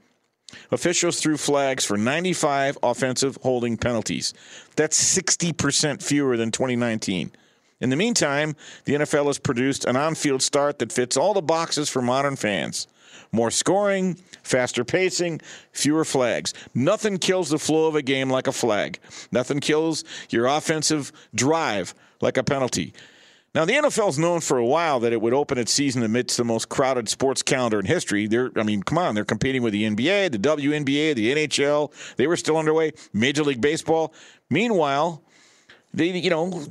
officials 0.72 1.20
threw 1.20 1.38
flags 1.38 1.86
for 1.86 1.98
95 1.98 2.78
offensive 2.84 3.38
holding 3.42 3.78
penalties. 3.78 4.34
That's 4.76 5.18
60% 5.18 6.02
fewer 6.02 6.38
than 6.38 6.52
2019. 6.52 7.32
In 7.82 7.90
the 7.90 7.96
meantime, 7.96 8.56
the 8.86 8.94
NFL 8.94 9.28
has 9.28 9.38
produced 9.38 9.86
an 9.86 9.96
on 9.96 10.16
field 10.16 10.42
start 10.42 10.80
that 10.80 10.92
fits 10.92 11.18
all 11.18 11.34
the 11.34 11.42
boxes 11.42 11.90
for 11.90 12.02
modern 12.02 12.36
fans. 12.36 12.88
More 13.32 13.52
scoring, 13.52 14.16
faster 14.44 14.86
pacing, 14.86 15.42
fewer 15.72 16.06
flags. 16.06 16.54
Nothing 16.74 17.18
kills 17.18 17.50
the 17.50 17.60
flow 17.60 17.88
of 17.88 17.96
a 17.96 18.02
game 18.02 18.30
like 18.30 18.48
a 18.48 18.54
flag. 18.54 19.00
Nothing 19.32 19.60
kills 19.60 20.04
your 20.30 20.46
offensive 20.46 21.12
drive 21.34 21.94
like 22.22 22.38
a 22.38 22.44
penalty. 22.44 22.94
Now, 23.56 23.64
the 23.64 23.72
NFL 23.72 24.10
is 24.10 24.20
known 24.20 24.42
for 24.42 24.58
a 24.58 24.66
while 24.66 25.00
that 25.00 25.14
it 25.14 25.22
would 25.22 25.34
open 25.34 25.58
its 25.58 25.72
season 25.72 26.04
amidst 26.04 26.36
the 26.36 26.44
most 26.44 26.68
crowded 26.68 27.08
sports 27.08 27.42
calendar 27.42 27.80
in 27.80 27.86
history. 27.86 28.28
They're, 28.28 28.52
I 28.58 28.64
mean, 28.64 28.84
come 28.84 28.98
on, 28.98 29.16
they're 29.16 29.24
competing 29.24 29.64
with 29.64 29.72
the 29.72 29.84
NBA, 29.84 30.34
the 30.34 30.38
WNBA, 30.38 31.16
the 31.16 31.34
NHL. 31.34 31.90
They 32.18 32.28
were 32.28 32.36
still 32.36 32.58
underway. 32.58 32.92
Major 33.14 33.46
League 33.46 33.62
Baseball. 33.62 34.14
Meanwhile, 34.50 35.24
they, 35.94 36.08
you 36.08 36.30
know, 36.30 36.66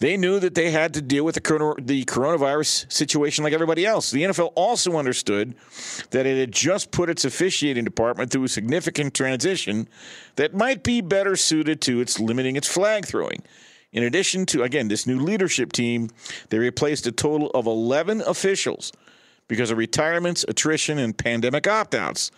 they 0.00 0.18
knew 0.18 0.38
that 0.40 0.54
they 0.54 0.70
had 0.70 0.92
to 0.92 1.00
deal 1.00 1.24
with 1.24 1.36
the 1.36 1.40
coronavirus 1.40 2.92
situation 2.92 3.42
like 3.42 3.54
everybody 3.54 3.86
else. 3.86 4.10
The 4.10 4.24
NFL 4.24 4.52
also 4.56 4.98
understood 4.98 5.54
that 6.10 6.26
it 6.26 6.38
had 6.38 6.52
just 6.52 6.90
put 6.90 7.08
its 7.08 7.24
officiating 7.24 7.86
department 7.86 8.30
through 8.30 8.44
a 8.44 8.48
significant 8.48 9.14
transition 9.14 9.88
that 10.36 10.52
might 10.52 10.82
be 10.82 11.00
better 11.00 11.34
suited 11.34 11.80
to 11.80 12.02
its 12.02 12.20
limiting 12.20 12.56
its 12.56 12.68
flag 12.68 13.06
throwing. 13.06 13.42
In 13.92 14.04
addition 14.04 14.46
to, 14.46 14.62
again, 14.62 14.88
this 14.88 15.06
new 15.06 15.18
leadership 15.18 15.72
team, 15.72 16.10
they 16.48 16.58
replaced 16.58 17.06
a 17.06 17.12
total 17.12 17.50
of 17.50 17.66
11 17.66 18.22
officials 18.22 18.92
because 19.48 19.70
of 19.70 19.78
retirements, 19.78 20.44
attrition, 20.46 20.98
and 20.98 21.16
pandemic 21.16 21.66
opt 21.66 21.94
outs. 21.94 22.30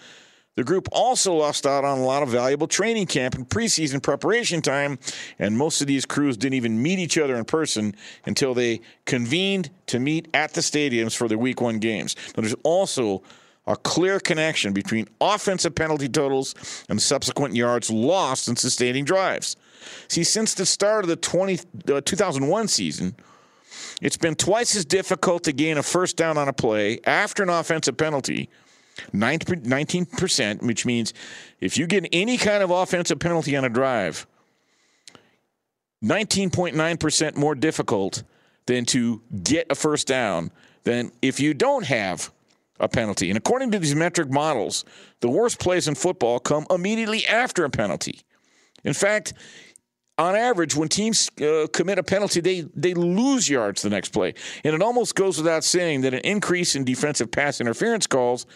The 0.55 0.65
group 0.65 0.89
also 0.93 1.35
lost 1.35 1.65
out 1.65 1.85
on 1.85 1.99
a 1.99 2.05
lot 2.05 2.23
of 2.23 2.29
valuable 2.29 2.67
training 2.67 3.07
camp 3.07 3.35
and 3.35 3.49
preseason 3.49 4.03
preparation 4.03 4.61
time, 4.61 4.99
and 5.39 5.57
most 5.57 5.81
of 5.81 5.87
these 5.87 6.05
crews 6.05 6.37
didn't 6.37 6.55
even 6.55 6.83
meet 6.83 6.99
each 6.99 7.17
other 7.17 7.37
in 7.37 7.45
person 7.47 7.95
until 8.27 8.53
they 8.53 8.83
convened 9.07 9.71
to 9.87 9.99
meet 9.99 10.29
at 10.35 10.53
the 10.53 10.61
stadiums 10.61 11.17
for 11.17 11.27
their 11.27 11.39
week 11.39 11.61
one 11.63 11.79
games. 11.79 12.17
Now, 12.37 12.43
there's 12.43 12.55
also 12.65 13.23
a 13.67 13.77
clear 13.77 14.21
connection 14.21 14.73
between 14.73 15.09
offensive 15.21 15.75
penalty 15.75 16.09
totals 16.09 16.55
and 16.89 17.01
subsequent 17.01 17.55
yards 17.55 17.91
lost 17.91 18.49
in 18.49 18.57
sustaining 18.57 19.05
drives. 19.05 19.57
See, 20.09 20.25
since 20.25 20.55
the 20.55 20.67
start 20.67 21.05
of 21.05 21.09
the 21.09 21.17
20, 21.17 21.61
uh, 21.93 22.01
2001 22.01 22.69
season, 22.69 23.17
it's 24.01 24.17
been 24.17 24.35
twice 24.35 24.77
as 24.77 24.85
difficult 24.85 25.45
to 25.45 25.53
gain 25.53 25.79
a 25.79 25.83
first 25.83 26.17
down 26.17 26.37
on 26.37 26.49
a 26.49 26.53
play 26.53 27.01
after 27.05 27.43
an 27.43 27.49
offensive 27.49 27.97
penalty. 27.97 28.49
19%, 29.13 30.63
which 30.63 30.85
means 30.85 31.15
if 31.61 31.79
you 31.79 31.87
get 31.87 32.07
any 32.13 32.37
kind 32.37 32.63
of 32.63 32.71
offensive 32.71 33.19
penalty 33.19 33.57
on 33.57 33.65
a 33.65 33.69
drive, 33.69 34.27
19.9% 36.05 37.37
more 37.37 37.55
difficult 37.55 38.23
than 38.67 38.85
to 38.87 39.23
get 39.43 39.67
a 39.71 39.75
first 39.75 40.07
down 40.07 40.51
than 40.85 41.13
if 41.23 41.41
you 41.41 41.55
don't 41.55 41.87
have 41.87 42.31
a 42.81 42.89
penalty. 42.89 43.31
And 43.31 43.37
according 43.37 43.71
to 43.71 43.79
these 43.79 43.95
metric 43.95 44.31
models, 44.31 44.85
the 45.21 45.29
worst 45.29 45.61
plays 45.61 45.87
in 45.87 45.95
football 45.95 46.41
come 46.41 46.67
immediately 46.71 47.27
after 47.27 47.65
a 47.65 47.71
penalty. 47.71 48.21
In 48.85 48.93
fact, 48.93 49.33
on 50.19 50.37
average, 50.37 50.77
when 50.77 50.89
teams 50.89 51.31
uh, 51.41 51.67
commit 51.73 51.99
a 51.99 52.03
penalty, 52.03 52.41
they, 52.41 52.67
they 52.75 52.93
lose 52.93 53.49
yards 53.49 53.81
the 53.83 53.89
next 53.89 54.11
play. 54.11 54.35
And 54.63 54.75
it 54.75 54.83
almost 54.83 55.15
goes 55.15 55.39
without 55.39 55.65
saying 55.65 56.03
that 56.03 56.13
an 56.13 56.21
increase 56.21 56.77
in 56.77 56.85
defensive 56.85 57.31
pass 57.31 57.61
interference 57.61 58.07
calls 58.07 58.47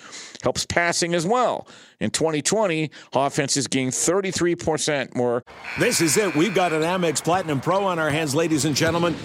helps 0.43 0.67
passing 0.67 1.15
as 1.15 1.27
well. 1.27 1.67
In 1.99 2.11
2020, 2.11 2.91
offenses 3.15 3.67
gained 3.69 3.93
33% 3.93 5.15
more. 5.15 5.43
This 5.79 6.03
is 6.03 6.17
it. 6.19 6.35
We've 6.35 6.55
got 6.55 6.75
an 6.75 6.83
Amex 6.83 7.25
Platinum 7.25 7.61
Pro 7.61 7.85
on 7.85 7.99
our 7.99 8.11
hands, 8.11 8.35
ladies 8.35 8.67
and 8.67 8.77
gentlemen. 8.77 9.17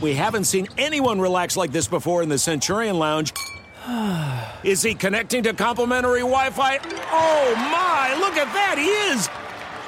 We 0.00 0.14
haven't 0.14 0.44
seen 0.44 0.68
anyone 0.78 1.20
relax 1.20 1.56
like 1.56 1.72
this 1.72 1.88
before 1.88 2.22
in 2.22 2.28
the 2.28 2.38
Centurion 2.38 2.98
Lounge. 3.00 3.32
Is 4.62 4.82
he 4.82 4.94
connecting 4.94 5.42
to 5.42 5.54
complimentary 5.54 6.20
Wi 6.20 6.50
Fi? 6.50 6.78
Oh, 7.10 7.54
my! 7.56 8.16
Look 8.20 8.36
at 8.36 8.52
that! 8.52 8.76
He 8.78 8.86
is! 8.86 9.47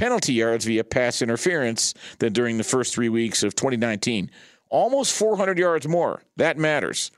Penalty 0.00 0.32
yards 0.32 0.64
via 0.64 0.82
pass 0.82 1.20
interference 1.20 1.92
than 2.20 2.32
during 2.32 2.56
the 2.56 2.64
first 2.64 2.94
three 2.94 3.10
weeks 3.10 3.42
of 3.42 3.54
2019. 3.54 4.30
Almost 4.70 5.14
400 5.14 5.58
yards 5.58 5.86
more. 5.86 6.22
That 6.38 6.56
matters. 6.56 7.10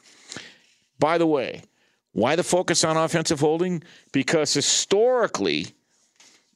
By 0.99 1.17
the 1.17 1.27
way, 1.27 1.63
why 2.11 2.35
the 2.35 2.43
focus 2.43 2.83
on 2.83 2.97
offensive 2.97 3.39
holding? 3.39 3.85
Because 4.11 4.53
historically, 4.53 5.69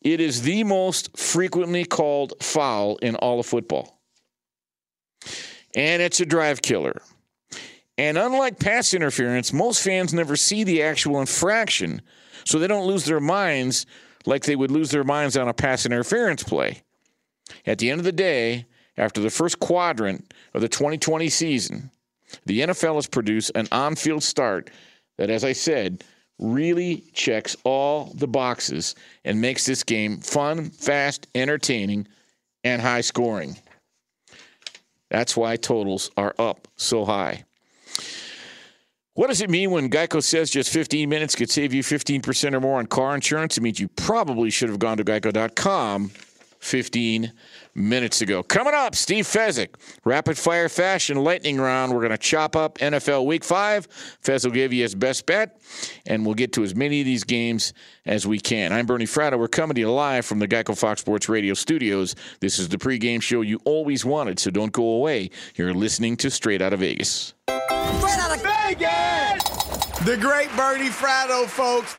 it 0.01 0.21
is 0.21 0.43
the 0.43 0.65
most 0.65 1.17
frequently 1.17 1.85
called 1.85 2.33
foul 2.43 2.97
in 2.97 3.15
all 3.15 3.39
of 3.39 3.47
football. 3.47 4.01
And 5.77 6.03
it's 6.03 6.19
a 6.19 6.27
drive 6.27 6.61
killer. 6.61 7.03
And 7.97 8.19
unlike 8.19 8.59
pass 8.59 8.95
interference, 8.95 9.53
most 9.53 9.81
fans 9.81 10.13
never 10.13 10.35
see 10.35 10.65
the 10.65 10.83
actual 10.83 11.21
infraction, 11.21 12.03
so 12.45 12.59
they 12.59 12.67
don't 12.67 12.89
lose 12.89 13.05
their 13.05 13.21
minds 13.21 13.87
like 14.27 14.45
they 14.45 14.57
would 14.57 14.71
lose 14.71 14.91
their 14.91 15.05
minds 15.05 15.37
on 15.37 15.49
a 15.49 15.55
pass 15.55 15.87
interference 15.87 16.43
play. 16.43 16.83
At 17.65 17.79
the 17.79 17.91
end 17.91 18.01
of 18.01 18.05
the 18.05 18.13
day, 18.13 18.67
after 18.97 19.21
the 19.21 19.31
first 19.31 19.61
quadrant 19.61 20.35
of 20.55 20.61
the 20.61 20.69
2020 20.69 21.29
season, 21.29 21.91
the 22.45 22.61
NFL 22.61 22.97
has 22.97 23.07
produced 23.07 23.53
an 23.55 23.69
on 23.71 23.95
field 23.95 24.23
start 24.23 24.71
that, 25.17 25.31
as 25.31 25.45
I 25.45 25.53
said, 25.53 26.05
really 26.39 27.05
checks 27.13 27.57
all 27.65 28.13
the 28.15 28.27
boxes 28.27 28.95
and 29.25 29.41
makes 29.41 29.65
this 29.65 29.83
game 29.83 30.19
fun, 30.19 30.71
fast, 30.71 31.27
entertaining, 31.35 32.07
and 32.65 32.83
high 32.83 33.01
scoring. 33.01 33.57
That's 35.09 35.37
why 35.37 35.57
totals 35.57 36.11
are 36.17 36.35
up 36.39 36.69
so 36.77 37.05
high. 37.05 37.46
What 39.17 39.29
does 39.29 39.41
it 39.41 39.49
mean 39.49 39.71
when 39.71 39.89
Geico 39.89 40.23
says 40.23 40.51
just 40.51 40.71
15 40.71 41.09
minutes 41.09 41.35
could 41.35 41.51
save 41.51 41.73
you 41.73 41.83
15% 41.83 42.53
or 42.53 42.61
more 42.61 42.79
on 42.79 42.87
car 42.87 43.15
insurance? 43.15 43.57
It 43.57 43.63
means 43.63 43.81
you 43.81 43.89
probably 43.89 44.51
should 44.51 44.69
have 44.69 44.79
gone 44.79 44.99
to 44.99 45.05
geico.com 45.05 46.11
15 46.61 47.33
minutes 47.77 48.21
ago. 48.23 48.43
Coming 48.43 48.75
up, 48.75 48.95
Steve 48.95 49.27
Fezzik, 49.27 49.75
rapid 50.05 50.39
fire 50.39 50.69
fashion 50.69 51.19
lightning 51.19 51.61
round. 51.61 51.93
We're 51.93 52.01
going 52.01 52.11
to 52.11 52.19
chop 52.19 52.57
up 52.57 52.79
NFL 52.79 53.27
Week 53.27 53.45
5. 53.45 53.87
Fez 54.21 54.45
will 54.45 54.53
give 54.53 54.73
you 54.73 54.83
his 54.83 54.95
best 54.95 55.27
bet, 55.27 55.61
and 56.07 56.25
we'll 56.25 56.35
get 56.35 56.53
to 56.55 56.65
as 56.65 56.75
many 56.75 57.01
of 57.01 57.07
these 57.07 57.25
games 57.25 57.73
as 58.07 58.27
we 58.27 58.41
can. 58.41 58.73
I'm 58.73 58.87
Bernie 58.87 59.05
Fratto. 59.05 59.39
We're 59.39 59.49
coming 59.49 59.75
to 59.75 59.81
you 59.81 59.93
live 59.93 60.25
from 60.25 60.39
the 60.39 60.49
Geico 60.49 60.77
Fox 60.77 61.03
Sports 61.03 61.29
Radio 61.29 61.55
studios. 61.55 62.15
This 62.41 62.59
is 62.59 62.69
the 62.69 62.79
pregame 62.79 63.23
show 63.23 63.43
you 63.43 63.61
always 63.65 64.05
wanted, 64.05 64.39
so 64.39 64.51
don't 64.51 64.73
go 64.73 64.85
away. 64.85 65.31
You're 65.55 65.75
listening 65.75 66.17
to 66.19 66.31
Straight 66.31 66.63
Out 66.63 66.73
of 66.73 66.81
Vegas. 66.81 67.35
Straight 67.49 68.19
out 68.19 68.35
of 68.35 68.43
Vegas! 68.43 69.97
The 70.05 70.17
great 70.17 70.55
Bernie 70.57 70.89
Fratto, 70.89 71.47
folks. 71.47 71.99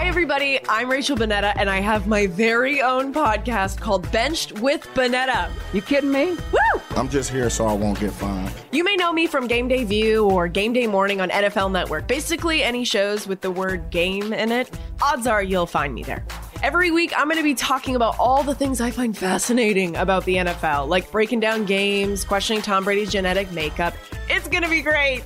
Hi, 0.00 0.06
everybody. 0.06 0.58
I'm 0.66 0.90
Rachel 0.90 1.14
Bonnetta, 1.14 1.52
and 1.56 1.68
I 1.68 1.80
have 1.80 2.06
my 2.06 2.26
very 2.26 2.80
own 2.80 3.12
podcast 3.12 3.78
called 3.78 4.10
Benched 4.10 4.58
with 4.58 4.80
Bonnetta. 4.94 5.50
You 5.74 5.82
kidding 5.82 6.10
me? 6.10 6.38
Woo! 6.52 6.80
I'm 6.96 7.06
just 7.06 7.28
here 7.30 7.50
so 7.50 7.66
I 7.66 7.74
won't 7.74 8.00
get 8.00 8.10
fined. 8.10 8.50
You 8.72 8.82
may 8.82 8.96
know 8.96 9.12
me 9.12 9.26
from 9.26 9.46
Game 9.46 9.68
Day 9.68 9.84
View 9.84 10.24
or 10.24 10.48
Game 10.48 10.72
Day 10.72 10.86
Morning 10.86 11.20
on 11.20 11.28
NFL 11.28 11.70
Network. 11.70 12.08
Basically, 12.08 12.62
any 12.62 12.82
shows 12.82 13.28
with 13.28 13.42
the 13.42 13.50
word 13.50 13.90
game 13.90 14.32
in 14.32 14.50
it, 14.52 14.70
odds 15.02 15.26
are 15.26 15.42
you'll 15.42 15.66
find 15.66 15.94
me 15.94 16.02
there. 16.02 16.24
Every 16.62 16.90
week, 16.90 17.12
I'm 17.14 17.26
going 17.26 17.36
to 17.36 17.42
be 17.42 17.54
talking 17.54 17.94
about 17.94 18.18
all 18.18 18.42
the 18.42 18.54
things 18.54 18.80
I 18.80 18.90
find 18.90 19.14
fascinating 19.14 19.96
about 19.96 20.24
the 20.24 20.36
NFL, 20.36 20.88
like 20.88 21.10
breaking 21.12 21.40
down 21.40 21.66
games, 21.66 22.24
questioning 22.24 22.62
Tom 22.62 22.84
Brady's 22.84 23.12
genetic 23.12 23.52
makeup. 23.52 23.92
It's 24.30 24.48
going 24.48 24.62
to 24.62 24.70
be 24.70 24.80
great. 24.80 25.24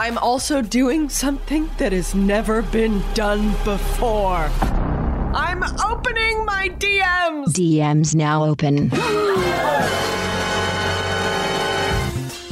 I'm 0.00 0.16
also 0.18 0.62
doing 0.62 1.08
something 1.08 1.68
that 1.78 1.90
has 1.90 2.14
never 2.14 2.62
been 2.62 3.02
done 3.14 3.50
before. 3.64 4.48
I'm 5.34 5.64
opening 5.84 6.44
my 6.44 6.68
DMs. 6.78 7.46
DMs 7.48 8.14
now 8.14 8.44
open. 8.44 8.92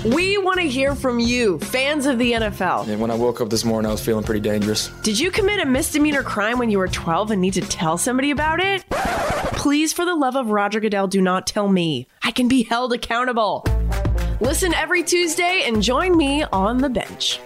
We 0.07 0.39
want 0.39 0.61
to 0.61 0.69
hear 0.69 0.95
from 0.95 1.19
you, 1.19 1.59
fans 1.59 2.07
of 2.07 2.17
the 2.17 2.31
NFL. 2.31 2.87
And 2.87 3.01
when 3.01 3.11
I 3.11 3.17
woke 3.17 3.41
up 3.41 3.51
this 3.51 3.65
morning, 3.65 3.89
I 3.89 3.93
was 3.93 4.01
feeling 4.05 4.23
pretty 4.23 4.41
dangerous. 4.41 4.87
Did 5.03 5.19
you 5.19 5.33
commit 5.33 5.59
a 5.59 5.67
misdemeanor 5.67 6.23
crime 6.23 6.61
when 6.61 6.71
you 6.71 6.79
were 6.79 6.87
12 6.87 7.33
and 7.33 7.41
need 7.41 7.55
to 7.55 7.61
tell 7.61 7.99
somebody 7.99 8.31
about 8.31 8.61
it? 8.61 8.89
Please, 8.91 9.93
for 9.93 10.05
the 10.05 10.15
love 10.15 10.37
of 10.37 10.51
Roger 10.51 10.79
Goodell, 10.79 11.09
do 11.09 11.21
not 11.21 11.49
tell 11.49 11.67
me. 11.67 12.07
I 12.23 12.31
can 12.31 12.47
be 12.47 12.63
held 12.63 12.93
accountable. 12.93 13.65
Listen 14.41 14.75
every 14.75 15.03
Tuesday 15.03 15.63
and 15.65 15.83
join 15.83 16.15
me 16.15 16.43
on 16.53 16.77
the 16.77 16.91
bench. 16.91 17.41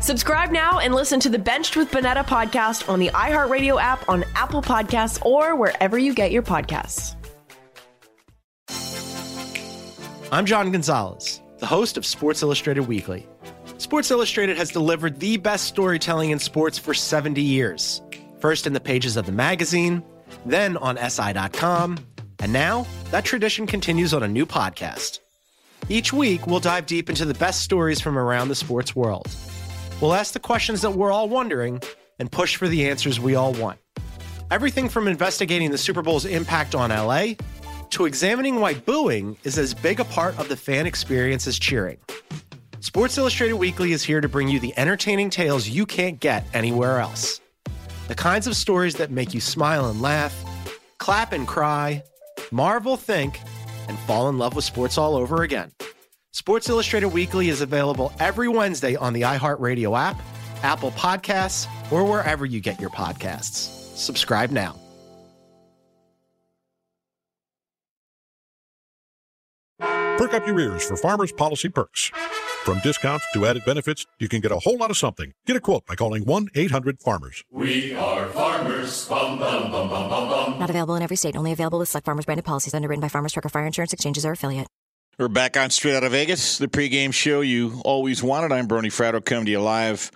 Subscribe 0.00 0.52
now 0.52 0.78
and 0.78 0.94
listen 0.94 1.18
to 1.18 1.28
the 1.28 1.40
Benched 1.40 1.76
with 1.76 1.90
Bonnetta 1.90 2.24
podcast 2.24 2.88
on 2.88 3.00
the 3.00 3.08
iHeartRadio 3.08 3.80
app, 3.80 4.08
on 4.08 4.24
Apple 4.36 4.62
Podcasts, 4.62 5.24
or 5.26 5.56
wherever 5.56 5.98
you 5.98 6.14
get 6.14 6.30
your 6.30 6.44
podcasts. 6.44 7.16
I'm 10.30 10.46
John 10.46 10.70
Gonzalez, 10.70 11.40
the 11.58 11.66
host 11.66 11.96
of 11.96 12.06
Sports 12.06 12.42
Illustrated 12.42 12.82
Weekly. 12.82 13.26
Sports 13.78 14.12
Illustrated 14.12 14.56
has 14.56 14.70
delivered 14.70 15.18
the 15.18 15.38
best 15.38 15.64
storytelling 15.64 16.30
in 16.30 16.38
sports 16.38 16.78
for 16.78 16.94
70 16.94 17.42
years. 17.42 18.02
First 18.38 18.68
in 18.68 18.72
the 18.72 18.80
pages 18.80 19.16
of 19.16 19.26
the 19.26 19.32
magazine, 19.32 20.00
then 20.44 20.76
on 20.76 20.96
SI.com, 20.96 21.98
and 22.38 22.52
now 22.52 22.86
that 23.10 23.24
tradition 23.24 23.66
continues 23.66 24.14
on 24.14 24.22
a 24.22 24.28
new 24.28 24.46
podcast. 24.46 25.18
Each 25.88 26.12
week, 26.12 26.46
we'll 26.46 26.60
dive 26.60 26.86
deep 26.86 27.08
into 27.08 27.24
the 27.24 27.34
best 27.34 27.62
stories 27.62 28.00
from 28.00 28.18
around 28.18 28.48
the 28.48 28.54
sports 28.54 28.96
world. 28.96 29.28
We'll 30.00 30.14
ask 30.14 30.32
the 30.32 30.40
questions 30.40 30.82
that 30.82 30.90
we're 30.90 31.12
all 31.12 31.28
wondering 31.28 31.80
and 32.18 32.30
push 32.30 32.56
for 32.56 32.68
the 32.68 32.88
answers 32.88 33.20
we 33.20 33.34
all 33.34 33.52
want. 33.52 33.78
Everything 34.50 34.88
from 34.88 35.08
investigating 35.08 35.70
the 35.70 35.78
Super 35.78 36.02
Bowl's 36.02 36.24
impact 36.24 36.74
on 36.74 36.90
LA 36.90 37.34
to 37.90 38.04
examining 38.04 38.60
why 38.60 38.74
booing 38.74 39.36
is 39.44 39.58
as 39.58 39.74
big 39.74 40.00
a 40.00 40.04
part 40.04 40.38
of 40.38 40.48
the 40.48 40.56
fan 40.56 40.86
experience 40.86 41.46
as 41.46 41.58
cheering. 41.58 41.98
Sports 42.80 43.18
Illustrated 43.18 43.54
Weekly 43.54 43.92
is 43.92 44.02
here 44.02 44.20
to 44.20 44.28
bring 44.28 44.48
you 44.48 44.60
the 44.60 44.76
entertaining 44.76 45.30
tales 45.30 45.68
you 45.68 45.86
can't 45.86 46.20
get 46.20 46.46
anywhere 46.52 47.00
else. 47.00 47.40
The 48.08 48.14
kinds 48.14 48.46
of 48.46 48.54
stories 48.54 48.96
that 48.96 49.10
make 49.10 49.34
you 49.34 49.40
smile 49.40 49.88
and 49.88 50.00
laugh, 50.00 50.44
clap 50.98 51.32
and 51.32 51.46
cry, 51.46 52.02
marvel, 52.52 52.96
think, 52.96 53.40
and 53.88 53.98
fall 54.00 54.28
in 54.28 54.38
love 54.38 54.54
with 54.54 54.64
sports 54.64 54.98
all 54.98 55.16
over 55.16 55.42
again. 55.42 55.72
Sports 56.32 56.68
Illustrated 56.68 57.08
Weekly 57.08 57.48
is 57.48 57.60
available 57.62 58.12
every 58.20 58.48
Wednesday 58.48 58.94
on 58.96 59.12
the 59.12 59.22
iHeartRadio 59.22 59.98
app, 59.98 60.20
Apple 60.62 60.90
Podcasts, 60.90 61.66
or 61.90 62.04
wherever 62.04 62.44
you 62.44 62.60
get 62.60 62.78
your 62.80 62.90
podcasts. 62.90 63.68
Subscribe 63.96 64.50
now. 64.50 64.76
Perk 69.78 70.32
up 70.32 70.46
your 70.46 70.58
ears 70.58 70.84
for 70.84 70.96
Farmers 70.96 71.30
Policy 71.30 71.68
Perks. 71.68 72.10
From 72.64 72.80
discounts 72.80 73.24
to 73.32 73.46
added 73.46 73.64
benefits, 73.64 74.06
you 74.18 74.28
can 74.28 74.40
get 74.40 74.50
a 74.50 74.58
whole 74.58 74.76
lot 74.76 74.90
of 74.90 74.96
something. 74.96 75.32
Get 75.46 75.56
a 75.56 75.60
quote 75.60 75.86
by 75.86 75.94
calling 75.94 76.24
1 76.24 76.48
800 76.54 77.00
Farmers. 77.00 77.44
We 77.50 77.94
are 77.94 78.26
farmers. 78.26 78.45
Bum, 78.66 79.38
bum, 79.38 79.70
bum, 79.70 79.88
bum, 79.88 80.08
bum, 80.08 80.28
bum. 80.28 80.58
Not 80.58 80.70
available 80.70 80.96
in 80.96 81.02
every 81.02 81.16
state. 81.16 81.36
Only 81.36 81.52
available 81.52 81.78
with 81.78 81.88
select 81.88 82.04
farmers 82.04 82.24
branded 82.24 82.44
policies 82.44 82.74
underwritten 82.74 83.00
by 83.00 83.08
Farmers 83.08 83.32
Trucker 83.32 83.48
Fire 83.48 83.66
Insurance 83.66 83.92
Exchanges 83.92 84.26
or 84.26 84.32
affiliate. 84.32 84.66
We're 85.18 85.28
back 85.28 85.56
on 85.56 85.70
Straight 85.70 85.94
Out 85.94 86.04
of 86.04 86.12
Vegas, 86.12 86.58
the 86.58 86.68
pregame 86.68 87.10
show 87.10 87.40
you 87.40 87.80
always 87.86 88.22
wanted. 88.22 88.52
I'm 88.52 88.66
Bernie 88.66 88.90
Fratto, 88.90 89.24
coming 89.24 89.46
to 89.46 89.50
you 89.50 89.62
live 89.62 90.10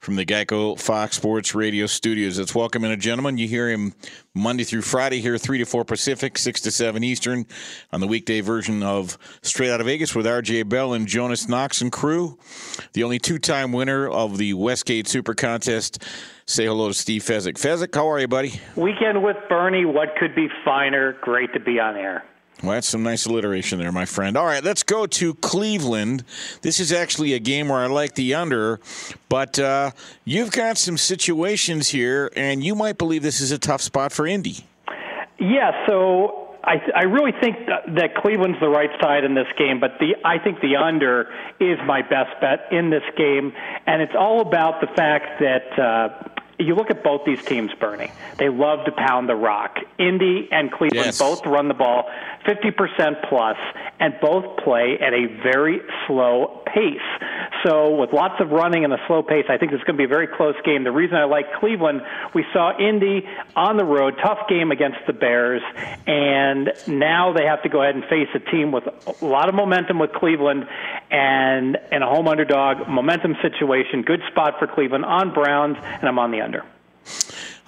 from 0.00 0.16
the 0.16 0.24
Geico 0.24 0.80
Fox 0.80 1.16
Sports 1.16 1.54
Radio 1.54 1.86
studios. 1.86 2.38
Let's 2.38 2.54
welcome 2.54 2.84
in 2.84 2.90
a 2.90 2.96
gentleman. 2.96 3.36
You 3.36 3.46
hear 3.46 3.68
him 3.68 3.92
Monday 4.34 4.64
through 4.64 4.80
Friday 4.82 5.20
here, 5.20 5.36
3 5.36 5.58
to 5.58 5.66
4 5.66 5.84
Pacific, 5.84 6.38
6 6.38 6.60
to 6.62 6.70
7 6.70 7.04
Eastern, 7.04 7.46
on 7.92 8.00
the 8.00 8.06
weekday 8.06 8.40
version 8.40 8.82
of 8.82 9.18
Straight 9.42 9.70
Out 9.70 9.80
of 9.80 9.86
Vegas 9.86 10.14
with 10.14 10.24
RJ 10.24 10.68
Bell 10.68 10.94
and 10.94 11.06
Jonas 11.06 11.48
Knox 11.48 11.82
and 11.82 11.92
crew. 11.92 12.38
The 12.94 13.04
only 13.04 13.18
two 13.18 13.38
time 13.38 13.72
winner 13.72 14.08
of 14.08 14.38
the 14.38 14.54
Westgate 14.54 15.06
Super 15.06 15.34
Contest. 15.34 16.02
Say 16.46 16.64
hello 16.64 16.88
to 16.88 16.94
Steve 16.94 17.22
Fezzik. 17.22 17.54
Fezzik, 17.54 17.94
how 17.94 18.10
are 18.10 18.18
you, 18.18 18.26
buddy? 18.26 18.58
Weekend 18.76 19.22
with 19.22 19.36
Bernie. 19.48 19.84
What 19.84 20.16
could 20.18 20.34
be 20.34 20.48
finer? 20.64 21.12
Great 21.20 21.52
to 21.52 21.60
be 21.60 21.78
on 21.78 21.96
air. 21.96 22.24
Well, 22.62 22.72
that's 22.72 22.88
some 22.88 23.02
nice 23.02 23.24
alliteration 23.24 23.78
there, 23.78 23.90
my 23.90 24.04
friend. 24.04 24.36
All 24.36 24.44
right, 24.44 24.62
let's 24.62 24.82
go 24.82 25.06
to 25.06 25.34
Cleveland. 25.34 26.24
This 26.60 26.78
is 26.78 26.92
actually 26.92 27.32
a 27.32 27.38
game 27.38 27.68
where 27.68 27.78
I 27.78 27.86
like 27.86 28.14
the 28.16 28.34
under, 28.34 28.80
but 29.30 29.58
uh, 29.58 29.92
you've 30.24 30.52
got 30.52 30.76
some 30.76 30.98
situations 30.98 31.88
here, 31.88 32.30
and 32.36 32.62
you 32.62 32.74
might 32.74 32.98
believe 32.98 33.22
this 33.22 33.40
is 33.40 33.50
a 33.50 33.58
tough 33.58 33.80
spot 33.80 34.12
for 34.12 34.26
Indy. 34.26 34.66
Yeah, 35.38 35.86
so 35.88 36.56
I, 36.62 36.76
I 36.94 37.04
really 37.04 37.32
think 37.40 37.56
that, 37.66 38.14
Cleveland's 38.16 38.60
the 38.60 38.68
right 38.68 38.90
side 39.00 39.24
in 39.24 39.34
this 39.34 39.48
game, 39.56 39.80
but 39.80 39.92
the 39.98 40.16
I 40.22 40.38
think 40.38 40.60
the 40.60 40.76
under 40.76 41.32
is 41.60 41.78
my 41.86 42.02
best 42.02 42.38
bet 42.42 42.66
in 42.70 42.90
this 42.90 43.04
game, 43.16 43.54
and 43.86 44.02
it's 44.02 44.14
all 44.18 44.40
about 44.42 44.80
the 44.80 44.88
fact 44.88 45.40
that. 45.40 45.78
Uh, 45.78 46.26
you 46.60 46.74
look 46.74 46.90
at 46.90 47.02
both 47.02 47.24
these 47.24 47.42
teams, 47.44 47.70
Bernie. 47.80 48.10
They 48.38 48.48
love 48.48 48.84
to 48.86 48.92
pound 48.92 49.28
the 49.28 49.34
rock. 49.34 49.78
Indy 49.98 50.48
and 50.52 50.70
Cleveland 50.70 51.06
Yes. 51.06 51.18
both 51.18 51.44
run 51.46 51.68
the 51.68 51.74
ball 51.74 52.08
50% 52.46 53.22
plus 53.28 53.56
and 53.98 54.14
both 54.20 54.56
play 54.58 54.98
at 55.00 55.12
a 55.12 55.26
very 55.42 55.80
slow 56.06 56.62
pace. 56.66 57.00
So, 57.64 57.94
with 57.96 58.12
lots 58.12 58.40
of 58.40 58.50
running 58.50 58.84
and 58.84 58.92
a 58.92 58.98
slow 59.06 59.22
pace, 59.22 59.44
I 59.50 59.58
think 59.58 59.72
it's 59.72 59.82
going 59.84 59.96
to 59.96 59.98
be 59.98 60.04
a 60.04 60.08
very 60.08 60.26
close 60.26 60.54
game. 60.64 60.84
The 60.84 60.92
reason 60.92 61.16
I 61.16 61.24
like 61.24 61.52
Cleveland, 61.60 62.00
we 62.34 62.44
saw 62.52 62.76
Indy 62.78 63.26
on 63.54 63.76
the 63.76 63.84
road, 63.84 64.14
tough 64.22 64.48
game 64.48 64.70
against 64.70 64.98
the 65.06 65.12
Bears, 65.12 65.62
and 66.06 66.70
now 66.86 67.32
they 67.32 67.44
have 67.44 67.62
to 67.64 67.68
go 67.68 67.82
ahead 67.82 67.94
and 67.94 68.04
face 68.04 68.28
a 68.34 68.38
team 68.50 68.72
with 68.72 68.84
a 68.86 69.24
lot 69.24 69.48
of 69.48 69.54
momentum 69.54 69.98
with 69.98 70.12
Cleveland 70.12 70.66
and 71.10 71.76
and 71.90 72.02
a 72.02 72.06
home 72.06 72.28
underdog 72.28 72.88
momentum 72.88 73.36
situation. 73.42 74.02
Good 74.02 74.22
spot 74.30 74.54
for 74.58 74.66
Cleveland 74.66 75.04
on 75.04 75.32
Browns, 75.34 75.76
and 75.82 76.08
I'm 76.08 76.18
on 76.18 76.30
the 76.30 76.40
under. 76.40 76.49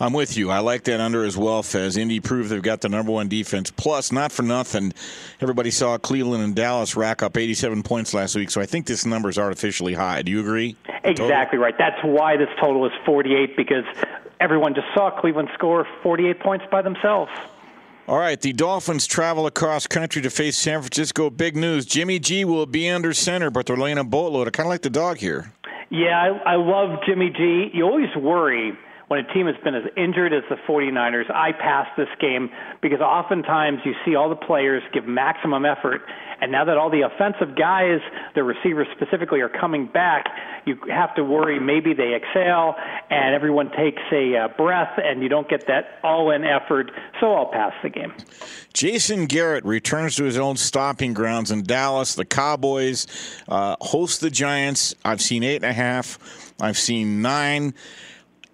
I'm 0.01 0.12
with 0.12 0.37
you. 0.37 0.51
I 0.51 0.59
like 0.59 0.85
that 0.85 1.01
under 1.01 1.25
as 1.25 1.37
well, 1.37 1.62
Fez. 1.62 1.97
Indy 1.97 2.18
proved 2.18 2.51
they've 2.51 2.61
got 2.62 2.81
the 2.81 2.88
number 2.88 3.12
one 3.12 3.29
defense. 3.29 3.71
Plus, 3.71 4.11
not 4.11 4.33
for 4.33 4.42
nothing, 4.42 4.92
everybody 5.40 5.71
saw 5.71 5.97
Cleveland 5.97 6.42
and 6.42 6.57
Dallas 6.57 6.97
rack 6.97 7.23
up 7.23 7.37
87 7.37 7.83
points 7.83 8.12
last 8.12 8.35
week, 8.35 8.51
so 8.51 8.61
I 8.61 8.66
think 8.66 8.87
this 8.87 9.07
number 9.07 9.29
is 9.29 9.38
artificially 9.38 9.95
high. 9.95 10.23
Do 10.23 10.33
you 10.33 10.40
agree? 10.40 10.77
Exactly 11.05 11.59
right. 11.59 11.77
That's 11.79 12.03
why 12.03 12.37
this 12.37 12.49
total 12.61 12.85
is 12.87 12.92
48 13.05 13.57
because 13.57 13.85
everyone 14.40 14.75
just 14.75 14.88
saw 14.95 15.11
Cleveland 15.11 15.51
score 15.55 15.87
48 16.03 16.40
points 16.40 16.64
by 16.71 16.83
themselves. 16.83 17.31
All 18.09 18.18
right, 18.18 18.40
the 18.40 18.53
Dolphins 18.53 19.07
travel 19.07 19.47
across 19.47 19.87
country 19.87 20.21
to 20.23 20.31
face 20.31 20.57
San 20.57 20.81
Francisco. 20.81 21.31
Big 21.31 21.55
news. 21.55 21.87
Jimmy 21.87 22.18
G 22.18 22.45
will 22.45 22.66
be 22.66 22.88
under 22.88 23.12
center, 23.12 23.49
but 23.49 23.66
they're 23.66 23.77
laying 23.77 23.99
a 23.99 24.05
boatload. 24.05 24.49
I 24.49 24.51
kind 24.51 24.66
of 24.66 24.71
like 24.71 24.83
the 24.83 24.90
dog 24.90 25.18
here. 25.18 25.53
Yeah, 25.92 26.38
I, 26.46 26.55
I 26.55 26.57
love 26.57 27.00
Jimmy 27.07 27.31
G. 27.37 27.68
You 27.74 27.85
always 27.85 28.09
worry 28.16 28.72
when 29.12 29.20
a 29.20 29.35
team 29.35 29.44
has 29.44 29.57
been 29.62 29.75
as 29.75 29.83
injured 29.94 30.33
as 30.33 30.42
the 30.48 30.57
49ers. 30.66 31.31
I 31.31 31.53
pass 31.53 31.87
this 31.98 32.09
game 32.18 32.48
because 32.81 33.01
oftentimes 33.01 33.81
you 33.85 33.92
see 34.07 34.14
all 34.14 34.31
the 34.31 34.37
players 34.37 34.83
give 34.94 35.05
maximum 35.05 35.66
effort, 35.66 36.01
and 36.40 36.51
now 36.51 36.64
that 36.64 36.79
all 36.79 36.88
the 36.88 37.03
offensive 37.03 37.55
guys, 37.55 38.01
the 38.35 38.42
receivers 38.42 38.87
specifically, 38.96 39.42
are 39.42 39.51
coming 39.51 39.87
back, 39.87 40.29
you 40.64 40.79
have 40.88 41.14
to 41.16 41.25
worry 41.25 41.61
maybe 41.61 41.92
they 41.92 42.14
exhale 42.14 42.75
and 43.11 43.35
everyone 43.35 43.70
takes 43.72 44.01
a 44.12 44.35
uh, 44.35 44.48
breath, 44.57 44.96
and 44.96 45.22
you 45.22 45.29
don't 45.29 45.46
get 45.46 45.66
that 45.66 45.98
all-in 46.03 46.42
effort. 46.44 46.90
So 47.20 47.35
I'll 47.35 47.53
pass 47.53 47.75
the 47.83 47.90
game. 47.90 48.14
Jason 48.72 49.27
Garrett 49.27 49.66
returns 49.66 50.16
to 50.16 50.25
his 50.25 50.38
own 50.38 50.57
stomping 50.57 51.12
grounds 51.12 51.51
in 51.51 51.64
Dallas. 51.64 52.14
The 52.14 52.25
Cowboys 52.25 53.07
uh, 53.46 53.77
host 53.83 54.22
the 54.22 54.31
Giants. 54.31 54.94
I've 55.05 55.20
seen 55.20 55.42
eight 55.42 55.57
and 55.57 55.66
a 55.66 55.75
half. 55.75 56.18
I've 56.59 56.79
seen 56.79 57.20
nine. 57.20 57.75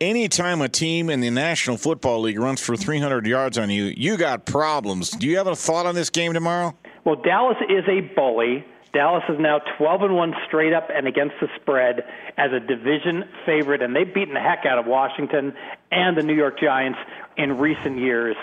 Anytime 0.01 0.63
a 0.63 0.69
team 0.69 1.11
in 1.11 1.21
the 1.21 1.31
National 1.31 1.77
Football 1.77 2.21
League 2.21 2.39
runs 2.39 2.61
for 2.61 2.77
300 2.77 3.27
yards 3.27 3.59
on 3.59 3.69
you, 3.69 3.93
you 3.97 4.17
got 4.17 4.47
problems. 4.47 5.11
Do 5.11 5.27
you 5.27 5.39
have 5.39 5.49
a 5.49 5.57
thought 5.57 5.87
on 5.87 5.97
this 5.97 6.09
game 6.09 6.35
tomorrow? 6.35 6.77
Well, 7.05 7.17
Dallas 7.17 7.57
is 7.69 7.83
a 7.89 8.03
bully. 8.15 8.65
Dallas 8.93 9.25
is 9.29 9.41
now 9.41 9.59
12 9.77 10.03
and 10.03 10.15
1 10.15 10.35
straight 10.47 10.73
up 10.73 10.89
and 10.95 11.09
against 11.09 11.35
the 11.41 11.49
spread 11.61 12.05
as 12.37 12.53
a 12.53 12.61
division 12.61 13.25
favorite, 13.45 13.83
and 13.83 13.95
they've 13.95 14.15
beaten 14.15 14.35
the 14.35 14.41
heck 14.41 14.65
out 14.67 14.79
of 14.79 14.87
Washington 14.87 15.53
and 15.91 16.17
the 16.17 16.23
New 16.23 16.35
York 16.35 16.61
Giants 16.61 16.99
in 17.37 17.59
recent 17.59 17.99
years. 17.99 18.37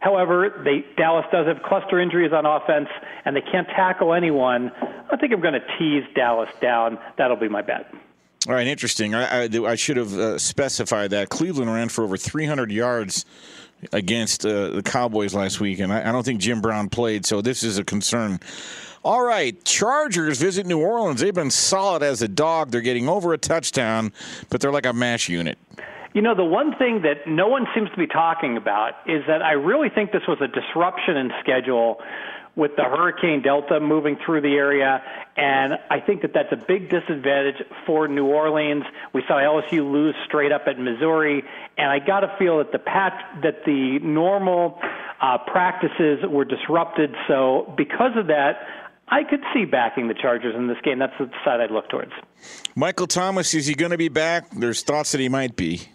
However, 0.00 0.62
they, 0.64 0.82
Dallas 0.96 1.26
does 1.30 1.46
have 1.46 1.62
cluster 1.62 2.00
injuries 2.00 2.32
on 2.32 2.46
offense, 2.46 2.88
and 3.26 3.36
they 3.36 3.42
can't 3.42 3.68
tackle 3.68 4.14
anyone. 4.14 4.72
I 5.12 5.16
think 5.16 5.34
I'm 5.34 5.42
going 5.42 5.60
to 5.60 5.78
tease 5.78 6.04
Dallas 6.14 6.48
down. 6.62 6.98
That'll 7.18 7.36
be 7.36 7.50
my 7.50 7.60
bet. 7.60 7.92
All 8.48 8.54
right, 8.54 8.66
interesting. 8.66 9.14
I, 9.14 9.44
I, 9.44 9.48
I 9.66 9.74
should 9.76 9.96
have 9.96 10.14
uh, 10.14 10.38
specified 10.38 11.10
that 11.10 11.28
Cleveland 11.28 11.72
ran 11.72 11.88
for 11.88 12.02
over 12.02 12.16
300 12.16 12.72
yards 12.72 13.24
against 13.92 14.44
uh, 14.44 14.68
the 14.70 14.82
Cowboys 14.82 15.34
last 15.34 15.60
week, 15.60 15.78
and 15.78 15.92
I, 15.92 16.08
I 16.08 16.12
don't 16.12 16.24
think 16.24 16.40
Jim 16.40 16.60
Brown 16.60 16.88
played, 16.88 17.24
so 17.24 17.40
this 17.40 17.62
is 17.62 17.78
a 17.78 17.84
concern. 17.84 18.40
All 19.04 19.22
right, 19.22 19.64
Chargers 19.64 20.38
visit 20.38 20.66
New 20.66 20.80
Orleans. 20.80 21.20
They've 21.20 21.34
been 21.34 21.50
solid 21.50 22.02
as 22.02 22.22
a 22.22 22.28
dog. 22.28 22.70
They're 22.70 22.80
getting 22.80 23.08
over 23.08 23.32
a 23.32 23.38
touchdown, 23.38 24.12
but 24.48 24.60
they're 24.60 24.72
like 24.72 24.86
a 24.86 24.92
mash 24.92 25.28
unit. 25.28 25.58
You 26.14 26.20
know, 26.20 26.34
the 26.34 26.44
one 26.44 26.76
thing 26.76 27.02
that 27.02 27.26
no 27.26 27.48
one 27.48 27.66
seems 27.74 27.90
to 27.90 27.96
be 27.96 28.06
talking 28.06 28.56
about 28.56 28.92
is 29.06 29.22
that 29.26 29.42
I 29.42 29.52
really 29.52 29.88
think 29.88 30.12
this 30.12 30.22
was 30.28 30.38
a 30.40 30.48
disruption 30.48 31.16
in 31.16 31.32
schedule 31.40 32.00
with 32.54 32.76
the 32.76 32.84
Hurricane 32.84 33.42
Delta 33.42 33.80
moving 33.80 34.18
through 34.24 34.42
the 34.42 34.54
area, 34.54 35.02
and 35.36 35.74
I 35.90 36.00
think 36.00 36.22
that 36.22 36.32
that's 36.34 36.52
a 36.52 36.56
big 36.56 36.90
disadvantage 36.90 37.62
for 37.86 38.08
New 38.08 38.26
Orleans. 38.26 38.84
We 39.14 39.22
saw 39.26 39.34
LSU 39.34 39.90
lose 39.90 40.14
straight 40.26 40.52
up 40.52 40.62
at 40.66 40.78
Missouri, 40.78 41.42
and 41.78 41.90
I 41.90 41.98
got 41.98 42.20
to 42.20 42.36
feel 42.38 42.58
that 42.58 42.72
the 42.72 42.78
pat 42.78 43.40
that 43.42 43.64
the 43.64 43.98
normal 44.00 44.78
uh, 45.20 45.38
practices 45.46 46.20
were 46.28 46.44
disrupted. 46.44 47.14
So 47.26 47.72
because 47.76 48.16
of 48.16 48.26
that, 48.26 48.66
I 49.08 49.24
could 49.24 49.40
see 49.54 49.64
backing 49.64 50.08
the 50.08 50.14
Chargers 50.14 50.54
in 50.54 50.68
this 50.68 50.78
game. 50.82 50.98
That's 50.98 51.16
the 51.18 51.30
side 51.44 51.60
I'd 51.60 51.70
look 51.70 51.88
towards. 51.88 52.12
Michael 52.74 53.06
Thomas, 53.06 53.54
is 53.54 53.66
he 53.66 53.74
going 53.74 53.92
to 53.92 53.98
be 53.98 54.08
back? 54.08 54.50
There's 54.50 54.82
thoughts 54.82 55.12
that 55.12 55.20
he 55.20 55.28
might 55.28 55.56
be. 55.56 55.88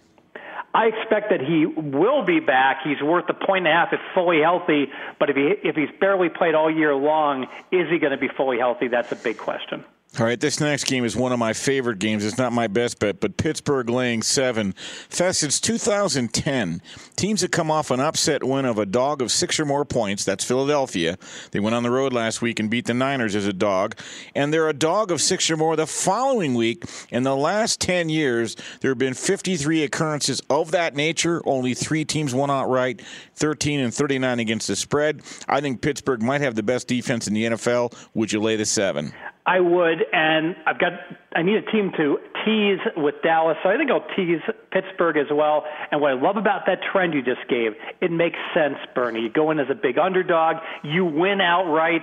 I 0.78 0.92
expect 0.94 1.32
that 1.32 1.42
he 1.42 1.66
will 1.66 2.24
be 2.24 2.40
back. 2.40 2.82
He's 2.84 3.02
worth 3.02 3.28
a 3.30 3.34
point 3.34 3.66
and 3.66 3.74
a 3.74 3.76
half 3.76 3.94
if 3.94 4.00
fully 4.13 4.42
healthy. 4.42 4.92
But 5.20 5.32
if 5.32 5.36
he 5.36 5.68
if 5.68 5.76
he's 5.76 5.90
barely 6.00 6.30
played 6.30 6.54
all 6.54 6.70
year 6.70 6.94
long, 6.94 7.48
is 7.72 7.90
he 7.90 7.98
going 7.98 8.12
to 8.12 8.18
be 8.18 8.28
fully 8.28 8.60
healthy? 8.60 8.88
That's 8.88 9.12
a 9.12 9.16
big 9.16 9.40
question. 9.40 9.84
All 10.20 10.26
right, 10.26 10.39
this 10.39 10.60
next 10.60 10.86
game 10.86 11.06
is 11.06 11.15
one 11.15 11.32
of 11.32 11.38
my 11.38 11.54
favorite 11.54 12.00
games. 12.00 12.26
It's 12.26 12.39
not 12.39 12.52
my 12.52 12.65
best 12.65 12.98
bet, 12.98 13.20
but 13.20 13.38
Pittsburgh 13.38 13.88
laying 13.88 14.24
seven. 14.24 14.74
Fez, 15.10 15.38
since 15.38 15.62
2010. 15.62 16.82
Teams 17.15 17.41
that 17.41 17.52
come 17.52 17.70
off 17.70 17.91
an 17.91 18.00
upset 18.00 18.43
win 18.43 18.65
of 18.65 18.80
a 18.80 18.88
dog 18.88 19.22
of 19.22 19.32
six 19.32 19.60
or 19.60 19.65
more 19.65 19.86
points. 19.86 20.24
That's 20.24 20.43
Philadelphia. 20.43 21.20
They 21.52 21.60
went 21.60 21.76
on 21.76 21.84
the 21.84 21.91
road 21.91 22.13
last 22.13 22.41
week 22.41 22.60
and 22.60 22.67
beat 22.67 22.88
the 22.88 22.96
Niners 22.96 23.36
as 23.36 23.46
a 23.46 23.54
dog. 23.54 23.96
And 24.34 24.52
they're 24.52 24.70
a 24.70 24.74
dog 24.74 25.12
of 25.12 25.22
six 25.22 25.52
or 25.52 25.58
more 25.58 25.76
the 25.76 25.86
following 25.86 26.56
week. 26.56 26.84
In 27.12 27.22
the 27.22 27.36
last 27.36 27.80
10 27.82 28.10
years, 28.10 28.56
there 28.82 28.89
have 28.89 28.98
been 28.98 29.13
53 29.13 29.84
occurrences 29.84 30.41
of 30.50 30.72
that 30.72 30.96
nature. 30.96 31.43
Only 31.46 31.76
three 31.76 32.06
teams 32.06 32.34
won 32.34 32.50
outright 32.50 33.04
13 33.36 33.82
and 33.82 33.93
39 33.93 34.39
against 34.39 34.67
the 34.67 34.76
spread. 34.76 35.22
I 35.48 35.62
think 35.62 35.82
Pittsburgh 35.82 36.24
might 36.24 36.41
have 36.41 36.56
the 36.56 36.63
best 36.63 36.88
defense 36.88 37.28
in 37.28 37.36
the 37.36 37.43
NFL. 37.43 37.96
Would 38.15 38.32
you 38.32 38.41
lay 38.41 38.56
the 38.56 38.65
seven? 38.65 39.13
I 39.48 39.62
would, 39.62 40.04
and 40.12 40.58
I've 40.66 40.78
got 40.78 40.92
I 41.34 41.42
need 41.42 41.56
a 41.56 41.72
team 41.72 41.94
to 41.96 42.18
tease 42.44 42.80
with 42.98 43.16
Dallas, 43.24 43.56
so 43.64 43.70
I 43.70 43.78
think 43.78 43.90
I'll 43.90 44.06
tease 44.14 44.42
Pittsburgh 44.72 45.16
as 45.16 45.28
well. 45.32 45.64
And 45.90 46.02
what 46.02 46.12
I 46.12 46.16
love 46.16 46.36
about 46.36 46.66
that 46.66 46.80
trend 46.92 47.14
you 47.14 47.24
just 47.24 47.48
gave, 47.48 47.72
it 48.02 48.12
makes 48.12 48.38
sense, 48.54 48.76
Bernie. 48.94 49.22
You 49.22 49.30
go 49.30 49.50
in 49.52 49.60
as 49.60 49.68
a 49.72 49.76
big 49.76 49.98
underdog, 49.98 50.58
you 50.84 51.06
win 51.06 51.40
outright. 51.40 52.02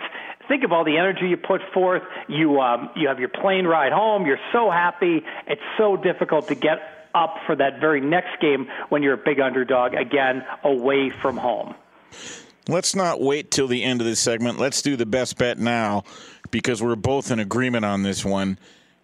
Think 0.48 0.64
of 0.64 0.72
all 0.72 0.84
the 0.84 0.96
energy 0.96 1.28
you 1.28 1.36
put 1.36 1.60
forth. 1.74 2.02
You 2.28 2.60
um, 2.60 2.88
you 2.96 3.08
have 3.08 3.20
your 3.20 3.28
plane 3.28 3.66
ride 3.66 3.92
home. 3.92 4.24
You're 4.24 4.40
so 4.50 4.70
happy. 4.70 5.20
It's 5.46 5.60
so 5.76 5.98
difficult 5.98 6.48
to 6.48 6.54
get 6.54 6.78
up 7.14 7.36
for 7.44 7.54
that 7.56 7.78
very 7.78 8.00
next 8.00 8.40
game 8.40 8.68
when 8.88 9.02
you're 9.02 9.14
a 9.14 9.22
big 9.22 9.38
underdog 9.38 9.92
again 9.92 10.44
away 10.64 11.10
from 11.10 11.36
home. 11.36 11.74
Let's 12.66 12.96
not 12.96 13.20
wait 13.20 13.50
till 13.50 13.68
the 13.68 13.84
end 13.84 14.00
of 14.00 14.06
this 14.06 14.18
segment. 14.18 14.58
Let's 14.58 14.80
do 14.80 14.96
the 14.96 15.04
best 15.04 15.36
bet 15.36 15.58
now 15.58 16.04
because 16.54 16.80
we're 16.80 16.94
both 16.94 17.32
in 17.32 17.40
agreement 17.40 17.84
on 17.84 18.04
this 18.04 18.24
one. 18.24 18.56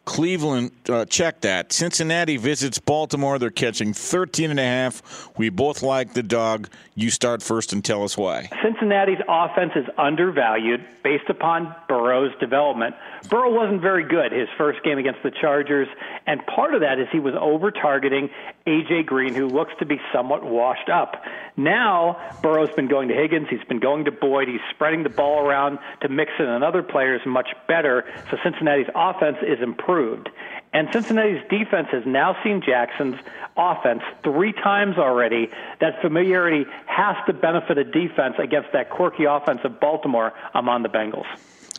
Cleveland, 0.05 0.71
uh, 0.89 1.05
check 1.05 1.41
that. 1.41 1.73
Cincinnati 1.73 2.37
visits 2.37 2.79
Baltimore. 2.79 3.41
They're 3.41 3.51
catching 3.51 3.93
13 3.93 4.53
and 4.53 4.61
a 4.61 4.63
half. 4.63 5.29
We 5.37 5.49
both 5.49 5.83
like 5.83 6.15
the 6.15 6.23
dog. 6.23 6.69
You 6.95 7.11
start 7.11 7.43
first 7.43 7.73
and 7.73 7.85
tell 7.85 8.05
us 8.05 8.17
why. 8.17 8.49
Cincinnati's 8.63 9.19
offense 9.29 9.73
is 9.75 9.85
undervalued 9.99 10.87
based 11.03 11.29
upon 11.29 11.75
Burrow's 11.89 12.33
development. 12.39 12.95
Burrow 13.29 13.53
wasn't 13.53 13.83
very 13.83 14.05
good 14.05 14.33
his 14.33 14.49
first 14.57 14.83
game 14.83 14.99
against 14.99 15.23
the 15.23 15.31
Chargers, 15.31 15.89
and 16.27 16.45
part 16.47 16.75
of 16.75 16.81
that 16.81 16.99
is 16.99 17.07
he 17.13 17.21
was 17.21 17.35
over 17.39 17.71
targeting 17.71 18.31
A.J. 18.67 19.03
Green, 19.05 19.35
who 19.35 19.47
looks 19.47 19.73
to 19.79 19.87
be 19.87 20.01
somewhat 20.13 20.45
washed 20.45 20.89
up. 20.89 21.23
Now, 21.57 22.17
Burrow's 22.43 22.71
been 22.71 22.89
going 22.89 23.09
to 23.09 23.15
Higgins, 23.15 23.49
he's 23.51 23.65
been 23.65 23.81
going 23.81 24.07
to 24.07 24.13
Boyd, 24.13 24.49
he's 24.49 24.61
spreading 24.71 25.03
the 25.03 25.11
ball 25.11 25.47
around 25.47 25.79
to 26.01 26.09
Mixon 26.09 26.47
and 26.47 26.65
other 26.65 26.83
players 26.83 27.21
much 27.27 27.49
better, 27.69 28.05
so 28.31 28.39
Cincinnati's 28.43 28.89
offense 28.95 29.39
is 29.43 29.61
improved. 29.61 30.31
And 30.73 30.89
Cincinnati's 30.93 31.43
defense 31.51 31.89
has 31.91 32.05
now 32.07 32.37
seen 32.45 32.63
Jackson's 32.65 33.17
offense 33.57 34.03
three 34.23 34.53
times 34.53 34.99
already. 34.99 35.51
That 35.81 36.01
familiarity 36.01 36.65
has 36.87 37.17
to 37.27 37.33
benefit 37.33 37.77
a 37.77 37.85
defense 37.85 38.37
against 38.39 38.73
that 38.73 38.89
quirky 38.89 39.25
offense 39.25 39.61
of 39.65 39.81
Baltimore. 39.81 40.33
I'm 40.55 40.83
the 40.83 40.89
Bengals. 40.89 41.27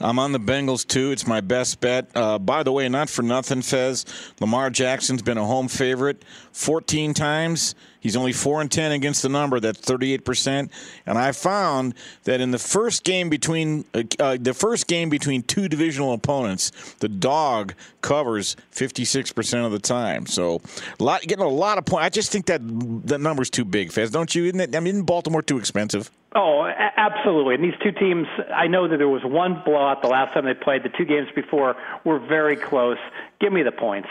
I'm 0.02 0.20
on 0.20 0.32
the 0.32 0.40
Bengals 0.40 0.86
too. 0.86 1.12
It's 1.12 1.28
my 1.28 1.42
best 1.42 1.80
bet. 1.80 2.10
Uh, 2.16 2.40
by 2.40 2.64
the 2.64 2.72
way, 2.72 2.88
not 2.90 3.10
for 3.10 3.22
nothing, 3.22 3.62
Fez. 3.62 4.06
Lamar 4.40 4.70
Jackson's 4.70 5.22
been 5.22 5.38
a 5.38 5.46
home 5.46 5.68
favorite 5.68 6.24
14 6.54 7.14
times. 7.14 7.76
He's 8.00 8.16
only 8.16 8.34
four 8.34 8.62
and 8.62 8.72
ten 8.72 8.92
against 8.92 9.22
the 9.22 9.30
number. 9.30 9.60
That's 9.60 9.80
38 9.80 10.26
percent. 10.26 10.72
And 11.06 11.20
I 11.20 11.32
found 11.32 11.94
that 12.24 12.42
in 12.42 12.50
the 12.50 12.58
first 12.58 13.04
game 13.04 13.30
between 13.30 13.86
uh, 13.94 14.04
uh, 14.20 14.38
the 14.42 14.56
first 14.56 14.88
game 14.88 15.10
between 15.10 15.44
two 15.44 15.70
divisional 15.70 16.14
opponents, 16.14 16.72
the 17.00 17.08
dog 17.08 17.76
covers 18.02 18.56
56 18.72 19.32
percent 19.34 19.66
of 19.66 19.72
the 19.72 19.80
time. 19.80 20.26
So, 20.26 20.62
a 21.00 21.04
lot, 21.04 21.22
getting 21.22 21.46
a 21.46 21.48
lot 21.48 21.78
of 21.78 21.86
points. 21.86 22.06
I 22.06 22.10
just 22.10 22.32
think 22.32 22.48
that 22.48 22.62
that 23.08 23.22
number's 23.22 23.52
too 23.52 23.66
big, 23.66 23.92
Fez. 23.92 24.10
Don't 24.10 24.34
you? 24.34 24.46
Isn't 24.46 24.60
it, 24.60 24.76
I 24.76 24.80
mean, 24.80 24.96
isn't 24.96 25.06
Baltimore 25.06 25.44
too 25.44 25.60
expensive? 25.60 26.10
Oh, 26.34 26.66
absolutely. 26.66 27.56
And 27.56 27.64
these 27.64 27.78
two 27.84 27.92
teams, 27.92 28.26
I 28.54 28.68
know 28.68 28.88
that 28.88 28.98
there 28.98 29.10
was 29.10 29.24
one 29.24 29.62
blowout 29.66 30.02
the 30.02 30.08
last 30.08 30.34
time 30.34 30.46
they 30.46 30.54
played. 30.54 30.84
The 30.84 30.90
two 30.90 31.04
games 31.04 31.28
before 31.36 31.76
were 32.06 32.20
very 32.20 32.56
close. 32.56 32.98
Give 33.42 33.52
me 33.52 33.64
the 33.64 33.72
points. 33.72 34.08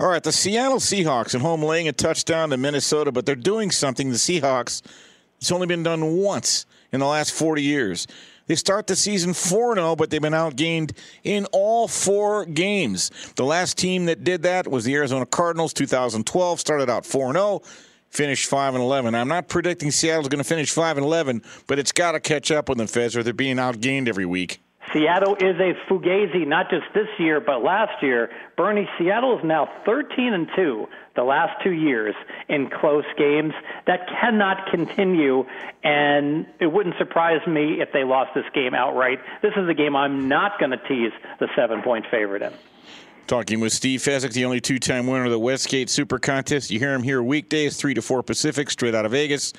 All 0.00 0.08
right, 0.08 0.22
the 0.22 0.32
Seattle 0.32 0.78
Seahawks 0.78 1.34
at 1.34 1.40
home 1.40 1.62
laying 1.62 1.86
a 1.86 1.92
touchdown 1.92 2.50
to 2.50 2.56
Minnesota, 2.56 3.12
but 3.12 3.24
they're 3.24 3.36
doing 3.36 3.70
something. 3.70 4.10
The 4.10 4.16
Seahawks, 4.16 4.82
it's 5.36 5.52
only 5.52 5.68
been 5.68 5.84
done 5.84 6.16
once 6.16 6.66
in 6.90 6.98
the 6.98 7.06
last 7.06 7.32
40 7.32 7.62
years. 7.62 8.08
They 8.48 8.56
start 8.56 8.88
the 8.88 8.96
season 8.96 9.32
4 9.32 9.76
0, 9.76 9.94
but 9.94 10.10
they've 10.10 10.20
been 10.20 10.32
outgained 10.32 10.96
in 11.22 11.46
all 11.52 11.86
four 11.86 12.44
games. 12.46 13.12
The 13.36 13.44
last 13.44 13.78
team 13.78 14.06
that 14.06 14.24
did 14.24 14.42
that 14.42 14.66
was 14.66 14.84
the 14.84 14.94
Arizona 14.96 15.24
Cardinals, 15.24 15.72
2012, 15.72 16.58
started 16.58 16.90
out 16.90 17.06
4 17.06 17.32
0 17.32 17.62
finished 18.12 18.48
5 18.48 18.74
and 18.74 18.82
11. 18.82 19.14
I'm 19.14 19.28
not 19.28 19.48
predicting 19.48 19.90
Seattle's 19.90 20.28
going 20.28 20.42
to 20.42 20.48
finish 20.48 20.70
5 20.70 20.98
and 20.98 21.04
11, 21.04 21.42
but 21.66 21.78
it's 21.78 21.92
got 21.92 22.12
to 22.12 22.20
catch 22.20 22.50
up 22.50 22.68
with 22.68 22.78
them, 22.78 22.86
Fez, 22.86 23.16
or 23.16 23.22
they're 23.22 23.32
being 23.32 23.56
outgained 23.56 24.06
every 24.06 24.26
week. 24.26 24.60
Seattle 24.92 25.36
is 25.36 25.56
a 25.58 25.72
fugazi, 25.88 26.46
not 26.46 26.68
just 26.68 26.84
this 26.92 27.08
year, 27.18 27.40
but 27.40 27.62
last 27.62 28.02
year. 28.02 28.30
Bernie, 28.56 28.86
Seattle 28.98 29.38
is 29.38 29.44
now 29.44 29.66
13 29.86 30.34
and 30.34 30.48
2 30.54 30.86
the 31.16 31.22
last 31.22 31.62
two 31.62 31.72
years 31.72 32.14
in 32.48 32.68
close 32.68 33.04
games. 33.16 33.54
That 33.86 34.06
cannot 34.08 34.70
continue, 34.70 35.46
and 35.82 36.46
it 36.60 36.66
wouldn't 36.66 36.96
surprise 36.98 37.46
me 37.46 37.80
if 37.80 37.92
they 37.92 38.04
lost 38.04 38.32
this 38.34 38.44
game 38.54 38.74
outright. 38.74 39.20
This 39.40 39.52
is 39.56 39.68
a 39.68 39.74
game 39.74 39.96
I'm 39.96 40.28
not 40.28 40.58
going 40.58 40.72
to 40.72 40.88
tease 40.88 41.12
the 41.38 41.48
seven 41.56 41.80
point 41.82 42.06
favorite 42.10 42.42
in. 42.42 42.52
Talking 43.32 43.60
with 43.60 43.72
Steve 43.72 44.00
Fezzik, 44.00 44.34
the 44.34 44.44
only 44.44 44.60
two 44.60 44.78
time 44.78 45.06
winner 45.06 45.24
of 45.24 45.30
the 45.30 45.38
Westgate 45.38 45.88
Super 45.88 46.18
Contest. 46.18 46.70
You 46.70 46.78
hear 46.78 46.92
him 46.92 47.02
here 47.02 47.22
weekdays, 47.22 47.78
3 47.78 47.94
to 47.94 48.02
4 48.02 48.22
Pacific, 48.22 48.68
straight 48.68 48.94
out 48.94 49.06
of 49.06 49.12
Vegas, 49.12 49.54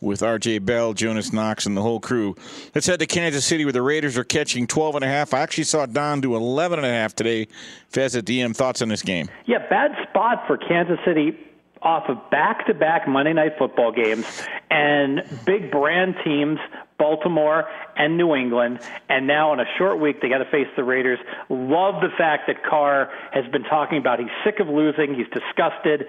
with 0.00 0.20
RJ 0.20 0.64
Bell, 0.64 0.92
Jonas 0.92 1.32
Knox, 1.32 1.66
and 1.66 1.76
the 1.76 1.82
whole 1.82 1.98
crew. 1.98 2.36
Let's 2.76 2.86
head 2.86 3.00
to 3.00 3.06
Kansas 3.06 3.44
City, 3.44 3.64
where 3.64 3.72
the 3.72 3.82
Raiders 3.82 4.16
are 4.16 4.22
catching 4.22 4.68
12 4.68 4.94
and 4.94 5.04
a 5.04 5.08
half. 5.08 5.34
I 5.34 5.40
actually 5.40 5.64
saw 5.64 5.84
Don 5.84 6.20
do 6.20 6.36
11 6.36 6.78
and 6.78 6.86
a 6.86 6.90
half 6.90 7.16
today. 7.16 7.48
Fez 7.88 8.14
at 8.14 8.24
DM, 8.24 8.54
thoughts 8.54 8.82
on 8.82 8.88
this 8.88 9.02
game? 9.02 9.28
Yeah, 9.46 9.66
bad 9.68 9.96
spot 10.08 10.44
for 10.46 10.56
Kansas 10.56 11.00
City 11.04 11.36
off 11.82 12.08
of 12.08 12.18
back 12.30 12.66
to 12.66 12.74
back 12.74 13.08
Monday 13.08 13.32
night 13.32 13.58
football 13.58 13.90
games 13.90 14.46
and 14.70 15.24
big 15.44 15.72
brand 15.72 16.14
teams 16.22 16.60
Baltimore 16.98 17.64
and 17.96 18.16
New 18.16 18.34
England, 18.34 18.80
and 19.08 19.26
now 19.26 19.52
in 19.52 19.60
a 19.60 19.66
short 19.78 20.00
week 20.00 20.20
they 20.20 20.28
got 20.28 20.38
to 20.38 20.50
face 20.50 20.66
the 20.76 20.84
Raiders. 20.84 21.18
Love 21.48 22.02
the 22.02 22.10
fact 22.16 22.44
that 22.48 22.64
Carr 22.64 23.10
has 23.32 23.46
been 23.52 23.64
talking 23.64 23.98
about 23.98 24.18
he's 24.18 24.28
sick 24.44 24.60
of 24.60 24.68
losing, 24.68 25.14
he's 25.14 25.28
disgusted. 25.28 26.06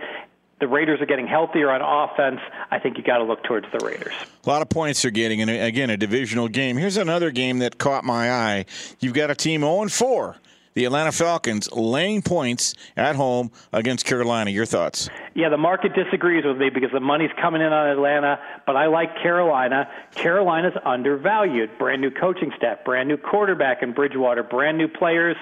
The 0.59 0.67
Raiders 0.67 0.99
are 0.99 1.05
getting 1.05 1.27
healthier 1.27 1.71
on 1.71 1.81
offense. 1.81 2.41
I 2.69 2.79
think 2.79 2.97
you 2.97 3.03
got 3.03 3.19
to 3.19 3.23
look 3.23 3.43
towards 3.43 3.65
the 3.71 3.85
Raiders. 3.85 4.13
A 4.45 4.49
lot 4.49 4.61
of 4.61 4.67
points 4.67 5.01
they're 5.01 5.11
getting, 5.11 5.41
and 5.41 5.49
again, 5.49 5.89
a 5.89 5.95
divisional 5.95 6.49
game. 6.49 6.75
Here's 6.75 6.97
another 6.97 7.31
game 7.31 7.59
that 7.59 7.77
caught 7.77 8.03
my 8.03 8.29
eye. 8.29 8.65
You've 8.99 9.13
got 9.13 9.31
a 9.31 9.35
team 9.35 9.61
0 9.61 9.87
4 9.87 10.35
the 10.73 10.85
Atlanta 10.85 11.11
Falcons 11.11 11.71
laying 11.71 12.21
points 12.21 12.73
at 12.95 13.15
home 13.15 13.51
against 13.73 14.05
Carolina. 14.05 14.51
Your 14.51 14.65
thoughts? 14.65 15.09
Yeah, 15.35 15.49
the 15.49 15.57
market 15.57 15.93
disagrees 15.93 16.43
with 16.45 16.57
me 16.57 16.69
because 16.69 16.91
the 16.91 16.99
money's 16.99 17.31
coming 17.41 17.61
in 17.61 17.71
on 17.73 17.87
Atlanta, 17.89 18.39
but 18.65 18.75
I 18.75 18.87
like 18.87 19.15
Carolina. 19.21 19.89
Carolina's 20.15 20.73
undervalued. 20.85 21.77
Brand 21.77 22.01
new 22.01 22.11
coaching 22.11 22.51
staff, 22.57 22.79
brand 22.85 23.09
new 23.09 23.17
quarterback 23.17 23.81
in 23.83 23.93
Bridgewater, 23.93 24.43
brand 24.43 24.77
new 24.77 24.87
players. 24.87 25.35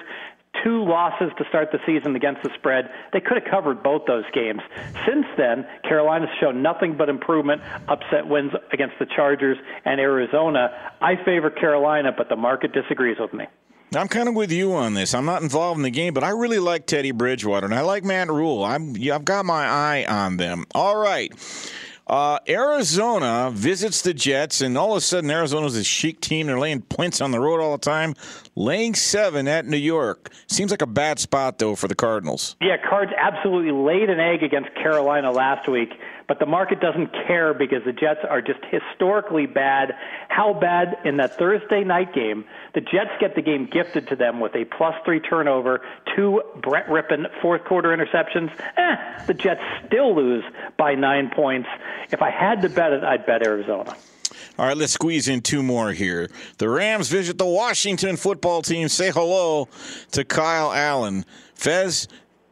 two 0.64 0.82
losses 0.84 1.30
to 1.38 1.44
start 1.48 1.70
the 1.70 1.78
season 1.86 2.16
against 2.16 2.42
the 2.42 2.50
spread. 2.58 2.90
They 3.12 3.20
could 3.20 3.40
have 3.40 3.48
covered 3.50 3.82
both 3.82 4.06
those 4.06 4.24
games. 4.32 4.60
Since 5.06 5.26
then, 5.36 5.64
Carolina's 5.84 6.30
shown 6.40 6.62
nothing 6.62 6.96
but 6.96 7.08
improvement, 7.08 7.62
upset 7.86 8.26
wins 8.26 8.52
against 8.72 8.94
the 8.98 9.06
Chargers 9.06 9.58
and 9.84 10.00
Arizona. 10.00 10.70
I 11.00 11.16
favor 11.24 11.50
Carolina, 11.50 12.12
but 12.16 12.28
the 12.28 12.36
market 12.36 12.72
disagrees 12.72 13.18
with 13.20 13.32
me. 13.34 13.44
I'm 13.94 14.08
kind 14.08 14.28
of 14.28 14.34
with 14.34 14.52
you 14.52 14.74
on 14.74 14.94
this. 14.94 15.14
I'm 15.14 15.24
not 15.24 15.42
involved 15.42 15.78
in 15.78 15.82
the 15.82 15.90
game, 15.90 16.12
but 16.12 16.22
I 16.22 16.30
really 16.30 16.58
like 16.58 16.86
Teddy 16.86 17.10
Bridgewater 17.10 17.64
and 17.64 17.74
I 17.74 17.80
like 17.80 18.04
Matt 18.04 18.28
Rhule. 18.28 18.64
I'm, 18.64 18.94
I've 19.10 19.24
got 19.24 19.46
my 19.46 19.64
eye 19.64 20.04
on 20.06 20.36
them. 20.36 20.66
All 20.74 20.96
right. 20.96 21.32
Uh, 22.06 22.38
Arizona 22.48 23.50
visits 23.52 24.00
the 24.00 24.14
Jets, 24.14 24.62
and 24.62 24.78
all 24.78 24.92
of 24.92 24.98
a 24.98 25.00
sudden, 25.02 25.30
Arizona's 25.30 25.76
a 25.76 25.84
chic 25.84 26.22
team. 26.22 26.46
They're 26.46 26.58
laying 26.58 26.80
points 26.80 27.20
on 27.20 27.32
the 27.32 27.40
road 27.40 27.60
all 27.60 27.72
the 27.72 27.78
time, 27.82 28.14
laying 28.56 28.94
seven 28.94 29.46
at 29.46 29.66
New 29.66 29.76
York. 29.76 30.32
Seems 30.46 30.70
like 30.70 30.80
a 30.80 30.86
bad 30.86 31.18
spot, 31.18 31.58
though, 31.58 31.74
for 31.74 31.86
the 31.86 31.94
Cardinals. 31.94 32.56
Yeah, 32.62 32.78
Cards 32.88 33.12
absolutely 33.14 33.72
laid 33.72 34.08
an 34.08 34.20
egg 34.20 34.42
against 34.42 34.74
Carolina 34.74 35.30
last 35.30 35.68
week 35.68 35.90
but 36.28 36.38
the 36.38 36.46
market 36.46 36.78
doesn't 36.78 37.10
care 37.26 37.54
because 37.54 37.82
the 37.84 37.92
Jets 37.92 38.20
are 38.28 38.42
just 38.42 38.60
historically 38.70 39.46
bad. 39.46 39.94
How 40.28 40.52
bad 40.52 40.98
in 41.04 41.16
that 41.16 41.38
Thursday 41.38 41.82
night 41.82 42.12
game? 42.14 42.44
The 42.74 42.82
Jets 42.82 43.10
get 43.18 43.34
the 43.34 43.42
game 43.42 43.66
gifted 43.66 44.06
to 44.08 44.16
them 44.16 44.38
with 44.38 44.54
a 44.54 44.66
plus 44.66 44.94
three 45.06 45.20
turnover, 45.20 45.80
two 46.14 46.42
Brett 46.62 46.86
Rypien 46.86 47.26
fourth 47.40 47.64
quarter 47.64 47.88
interceptions. 47.96 48.52
Eh, 48.76 49.24
the 49.26 49.34
Jets 49.34 49.62
still 49.86 50.14
lose 50.14 50.44
by 50.76 50.94
nine 50.94 51.30
points. 51.34 51.68
If 52.10 52.20
I 52.20 52.30
had 52.30 52.60
to 52.62 52.68
bet 52.68 52.92
it, 52.92 53.02
I'd 53.02 53.24
bet 53.24 53.44
Arizona. 53.44 53.96
All 54.58 54.66
right, 54.66 54.76
let's 54.76 54.92
squeeze 54.92 55.28
in 55.28 55.40
two 55.40 55.62
more 55.62 55.92
here. 55.92 56.28
The 56.58 56.68
Rams 56.68 57.08
visit 57.08 57.38
the 57.38 57.46
Washington 57.46 58.16
football 58.16 58.60
team. 58.60 58.88
Say 58.88 59.10
hello 59.10 59.68
to 60.10 60.24
Kyle 60.24 60.72
Allen. 60.72 61.24
Fez, 61.54 62.06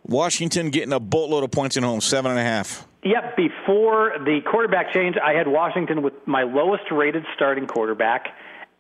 Washington 0.05 0.71
getting 0.71 0.93
a 0.93 1.01
boatload 1.01 1.45
of 1.45 1.51
points 1.51 1.77
in 1.77 1.83
home, 1.83 2.01
seven 2.01 2.31
and 2.31 2.41
a 2.41 2.45
half. 2.45 2.87
Yep, 3.07 3.37
before 3.37 4.15
the 4.19 4.41
quarterback 4.51 4.93
change, 4.93 5.15
I 5.17 5.35
had 5.35 5.47
Washington 5.47 6.03
with 6.03 6.15
my 6.27 6.43
lowest 6.43 6.91
rated 6.91 7.25
starting 7.37 7.69
quarterback. 7.69 8.27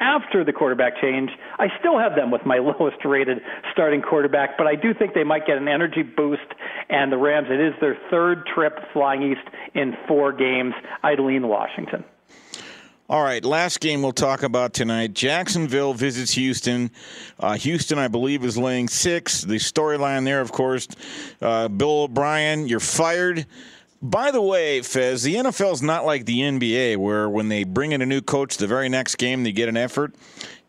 After 0.01 0.43
the 0.43 0.53
quarterback 0.53 1.01
change, 1.01 1.31
I 1.61 1.69
still 1.79 1.97
have 1.97 2.17
them 2.17 2.33
with 2.33 2.45
my 2.45 2.59
lowest 2.81 3.05
rated 3.05 3.39
starting 3.71 4.03
quarterback, 4.03 4.59
but 4.59 4.67
I 4.67 4.75
do 4.75 4.93
think 4.93 5.15
they 5.15 5.23
might 5.23 5.47
get 5.47 5.59
an 5.59 5.69
energy 5.69 6.03
boost. 6.03 6.43
And 6.89 7.13
the 7.13 7.17
Rams, 7.17 7.47
it 7.51 7.61
is 7.61 7.75
their 7.81 7.97
third 8.11 8.47
trip 8.53 8.77
flying 8.93 9.23
east 9.23 9.47
in 9.75 9.97
four 10.09 10.33
games. 10.33 10.75
I'd 11.05 11.21
lean 11.21 11.47
Washington. 11.47 12.03
All 13.09 13.23
right, 13.23 13.45
last 13.45 13.79
game 13.79 14.03
we'll 14.03 14.11
talk 14.11 14.43
about 14.43 14.75
tonight. 14.75 15.15
Jacksonville 15.15 15.95
visits 15.95 16.33
Houston. 16.33 16.91
Uh, 17.39 17.55
Houston, 17.55 18.01
I 18.01 18.09
believe, 18.09 18.45
is 18.45 18.59
laying 18.59 18.89
six. 18.89 19.43
The 19.43 19.55
storyline 19.55 20.25
there, 20.25 20.41
of 20.41 20.51
course, 20.51 20.89
uh, 21.41 21.69
Bill 21.69 22.03
O'Brien, 22.03 22.67
you're 22.67 22.81
fired. 22.81 23.47
By 24.03 24.31
the 24.31 24.43
way, 24.43 24.83
Fez, 24.83 25.23
the 25.23 25.37
NFL 25.37 25.73
is 25.73 25.83
not 25.83 26.05
like 26.05 26.27
the 26.27 26.41
NBA 26.41 26.99
where 26.99 27.29
when 27.29 27.49
they 27.49 27.65
bring 27.65 27.93
in 27.93 28.03
a 28.03 28.07
new 28.07 28.21
coach 28.21 28.57
the 28.57 28.67
very 28.67 28.89
next 28.89 29.17
game 29.17 29.43
they 29.43 29.53
get 29.53 29.69
an 29.69 29.77
effort. 29.77 30.15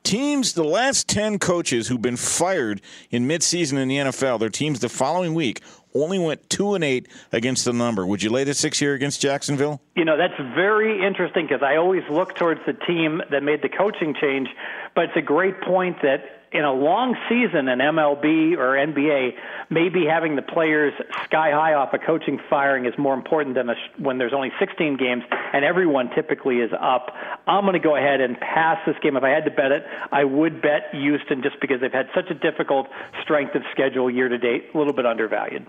Teams, 0.03 0.53
the 0.53 0.63
last 0.63 1.09
10 1.09 1.37
coaches 1.37 1.89
who've 1.89 2.01
been 2.01 2.15
fired 2.15 2.81
in 3.09 3.27
midseason 3.27 3.77
in 3.77 3.89
the 3.89 3.97
NFL, 3.97 4.39
their 4.39 4.49
teams 4.49 4.79
the 4.79 4.87
following 4.87 5.33
week 5.33 5.61
only 5.93 6.17
went 6.17 6.49
2 6.49 6.75
and 6.75 6.83
8 6.83 7.07
against 7.33 7.65
the 7.65 7.73
number. 7.73 8.05
Would 8.05 8.23
you 8.23 8.29
lay 8.29 8.45
the 8.45 8.53
6 8.53 8.79
here 8.79 8.93
against 8.93 9.21
Jacksonville? 9.21 9.81
You 9.95 10.05
know, 10.05 10.15
that's 10.15 10.37
very 10.55 11.05
interesting 11.05 11.47
because 11.47 11.61
I 11.61 11.75
always 11.75 12.03
look 12.09 12.35
towards 12.35 12.61
the 12.65 12.73
team 12.73 13.21
that 13.31 13.43
made 13.43 13.61
the 13.61 13.69
coaching 13.69 14.15
change, 14.19 14.47
but 14.95 15.05
it's 15.05 15.17
a 15.17 15.21
great 15.21 15.59
point 15.61 15.97
that 16.03 16.36
in 16.51 16.63
a 16.63 16.71
long 16.71 17.15
season 17.27 17.67
in 17.67 17.79
MLB 17.79 18.57
or 18.57 18.75
NBA, 18.75 19.31
maybe 19.69 20.05
having 20.05 20.35
the 20.35 20.41
players 20.41 20.93
sky 21.25 21.51
high 21.51 21.73
off 21.73 21.93
a 21.93 21.97
coaching 21.97 22.39
firing 22.49 22.85
is 22.85 22.93
more 22.97 23.13
important 23.13 23.55
than 23.55 23.69
a, 23.69 23.75
when 23.99 24.17
there's 24.17 24.33
only 24.33 24.51
16 24.59 24.97
games 24.97 25.23
and 25.53 25.65
everyone 25.65 26.09
typically 26.15 26.57
is 26.57 26.71
up. 26.79 27.13
I'm 27.47 27.63
going 27.63 27.73
to 27.73 27.79
go 27.79 27.95
ahead 27.95 28.21
and 28.21 28.39
pass 28.39 28.77
this 28.85 28.95
game. 29.01 29.17
If 29.17 29.23
I 29.23 29.29
had 29.29 29.45
to 29.45 29.51
bet 29.51 29.71
it, 29.71 29.83
I 30.11 30.23
would 30.23 30.61
bet 30.61 30.89
Houston 30.93 31.43
just 31.43 31.59
because 31.59 31.81
they've 31.81 31.91
had 31.91 32.07
such 32.15 32.29
a 32.29 32.33
difficult 32.33 32.87
strength 33.21 33.55
of 33.55 33.63
schedule 33.71 34.09
year 34.09 34.29
to 34.29 34.37
date, 34.37 34.67
a 34.73 34.77
little 34.77 34.93
bit 34.93 35.05
undervalued. 35.05 35.65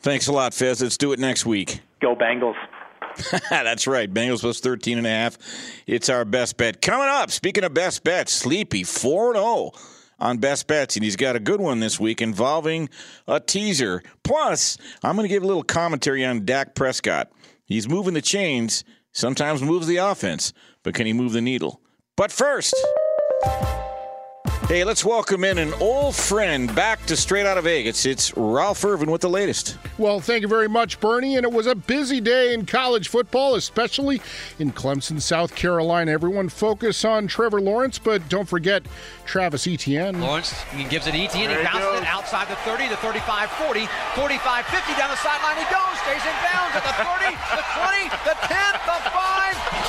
Thanks 0.00 0.26
a 0.28 0.32
lot, 0.32 0.54
Fez. 0.54 0.82
Let's 0.82 0.96
do 0.96 1.12
it 1.12 1.18
next 1.18 1.46
week. 1.46 1.80
Go 2.00 2.14
Bengals. 2.16 2.56
That's 3.50 3.86
right. 3.86 4.12
Bengals 4.12 4.40
plus 4.40 4.60
13 4.60 4.98
and 4.98 5.06
a 5.06 5.10
half. 5.10 5.38
It's 5.86 6.08
our 6.08 6.24
best 6.24 6.56
bet. 6.56 6.80
Coming 6.80 7.08
up, 7.08 7.30
speaking 7.30 7.64
of 7.64 7.74
best 7.74 8.04
bets, 8.04 8.32
Sleepy 8.32 8.84
4 8.84 9.34
0 9.34 9.72
on 10.22 10.38
best 10.38 10.66
bets, 10.68 10.96
and 10.96 11.04
he's 11.04 11.16
got 11.16 11.36
a 11.36 11.40
good 11.40 11.60
one 11.60 11.80
this 11.80 11.98
week 11.98 12.22
involving 12.22 12.88
a 13.26 13.40
teaser. 13.40 14.02
Plus, 14.22 14.78
I'm 15.02 15.16
going 15.16 15.24
to 15.24 15.28
give 15.28 15.42
a 15.42 15.46
little 15.46 15.64
commentary 15.64 16.24
on 16.24 16.44
Dak 16.44 16.74
Prescott. 16.74 17.30
He's 17.64 17.88
moving 17.88 18.14
the 18.14 18.22
chains, 18.22 18.84
sometimes 19.12 19.62
moves 19.62 19.86
the 19.86 19.96
offense, 19.96 20.52
but 20.82 20.94
can 20.94 21.06
he 21.06 21.12
move 21.12 21.32
the 21.32 21.40
needle? 21.40 21.80
But 22.16 22.30
first. 22.30 22.74
Hey, 24.68 24.84
let's 24.84 25.04
welcome 25.04 25.44
in 25.44 25.58
an 25.58 25.74
old 25.74 26.14
friend 26.14 26.74
back 26.74 27.04
to 27.06 27.16
Straight 27.16 27.44
Out 27.44 27.58
of 27.58 27.64
Vegas. 27.64 28.06
It's 28.06 28.34
Ralph 28.36 28.82
Irvin 28.84 29.10
with 29.10 29.20
the 29.20 29.28
latest. 29.28 29.76
Well, 29.98 30.20
thank 30.20 30.40
you 30.42 30.48
very 30.48 30.68
much, 30.68 30.98
Bernie. 30.98 31.36
And 31.36 31.44
it 31.44 31.52
was 31.52 31.66
a 31.66 31.74
busy 31.74 32.20
day 32.20 32.54
in 32.54 32.64
college 32.64 33.08
football, 33.08 33.56
especially 33.56 34.22
in 34.58 34.72
Clemson, 34.72 35.20
South 35.20 35.54
Carolina. 35.54 36.12
Everyone 36.12 36.48
focus 36.48 37.04
on 37.04 37.26
Trevor 37.26 37.60
Lawrence, 37.60 37.98
but 37.98 38.26
don't 38.30 38.48
forget 38.48 38.82
Travis 39.26 39.66
Etienne. 39.66 40.20
Lawrence 40.20 40.52
he 40.74 40.84
gives 40.84 41.06
it 41.06 41.14
Etienne. 41.14 41.50
He 41.50 41.64
bounces 41.64 42.00
it 42.00 42.06
outside 42.06 42.48
the 42.48 42.56
30, 42.56 42.88
the 42.88 42.96
35, 42.96 43.50
40, 43.50 43.86
45, 44.14 44.66
50 44.66 44.94
down 44.94 45.10
the 45.10 45.16
sideline. 45.16 45.56
He 45.58 45.64
goes, 45.68 45.98
stays 46.06 46.22
in 46.24 46.36
bounds 46.48 46.76
at 46.76 46.84
the 46.86 46.96
30, 47.02 47.34
the 47.34 47.64
20, 47.76 48.08
the 48.24 48.36
10, 48.46 48.72
the 48.86 49.10
5. 49.10 49.32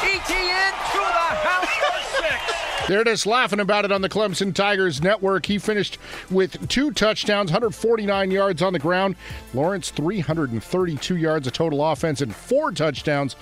Etienne 0.03 0.73
to 0.91 0.99
the 0.99 1.29
house 1.47 1.65
for 1.65 2.23
six. 2.23 2.87
They're 2.87 3.03
just 3.05 3.25
laughing 3.25 3.59
about 3.61 3.85
it 3.85 3.91
on 3.91 4.01
the 4.01 4.09
Clemson 4.09 4.53
Tigers 4.63 5.01
network. 5.01 5.45
He 5.45 5.57
finished 5.57 5.97
with 6.31 6.69
two 6.69 6.91
touchdowns, 6.91 7.51
149 7.51 8.31
yards 8.31 8.61
on 8.61 8.71
the 8.71 8.79
ground. 8.79 9.17
Lawrence, 9.53 9.89
332 9.89 11.17
yards 11.17 11.47
of 11.47 11.51
total 11.51 11.85
offense 11.85 12.21
and 12.21 12.33
four 12.33 12.71
touchdowns. 12.71 13.35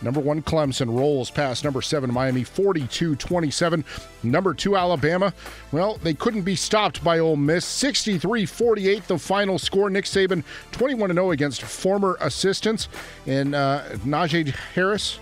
Number 0.00 0.20
one, 0.20 0.40
Clemson 0.40 0.88
rolls 0.88 1.30
past 1.30 1.64
number 1.64 1.82
seven, 1.82 2.10
Miami, 2.10 2.44
42 2.44 3.14
27. 3.14 3.84
Number 4.22 4.54
two, 4.54 4.74
Alabama. 4.74 5.34
Well, 5.70 5.98
they 6.02 6.14
couldn't 6.14 6.42
be 6.42 6.56
stopped 6.56 7.04
by 7.04 7.18
Ole 7.18 7.36
Miss. 7.36 7.66
63 7.66 8.46
48, 8.46 9.06
the 9.06 9.18
final 9.18 9.58
score. 9.58 9.90
Nick 9.90 10.06
Saban, 10.06 10.44
21 10.72 11.12
0 11.12 11.32
against 11.32 11.60
former 11.60 12.16
assistants. 12.22 12.88
And 13.26 13.54
uh, 13.54 13.82
Najee 14.06 14.48
Harris, 14.74 15.18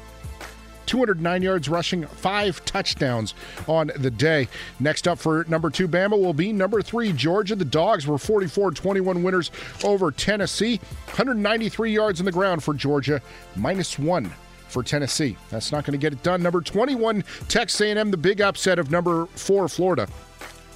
209 0.87 1.43
yards 1.43 1.69
rushing, 1.69 2.07
five 2.07 2.65
touchdowns 2.65 3.35
on 3.67 3.91
the 3.97 4.11
day. 4.11 4.49
Next 4.81 5.09
up 5.09 5.19
for 5.19 5.45
number 5.49 5.71
two, 5.71 5.89
Bama 5.89 6.19
will 6.19 6.35
be 6.35 6.53
number 6.53 6.83
three, 6.83 7.13
Georgia. 7.13 7.55
The 7.55 7.65
Dogs 7.65 8.07
were 8.07 8.19
44 8.19 8.73
21 8.73 9.23
winners 9.23 9.51
over 9.85 10.11
Tennessee. 10.11 10.79
193 11.07 11.93
yards 11.93 12.21
on 12.21 12.27
the 12.27 12.33
ground 12.33 12.63
for 12.63 12.75
Georgia, 12.75 13.21
minus 13.57 13.99
one 13.99 14.33
for 14.69 14.83
Tennessee. 14.83 15.37
That's 15.51 15.71
not 15.71 15.85
going 15.85 15.93
to 15.93 15.99
get 15.99 16.13
it 16.13 16.23
done. 16.23 16.43
Number 16.43 16.61
21, 16.61 17.25
Texas 17.49 17.81
A&M, 17.81 18.11
the 18.11 18.17
big 18.17 18.41
upset 18.41 18.79
of 18.79 18.91
number 18.91 19.27
four, 19.27 19.69
Florida. 19.69 20.09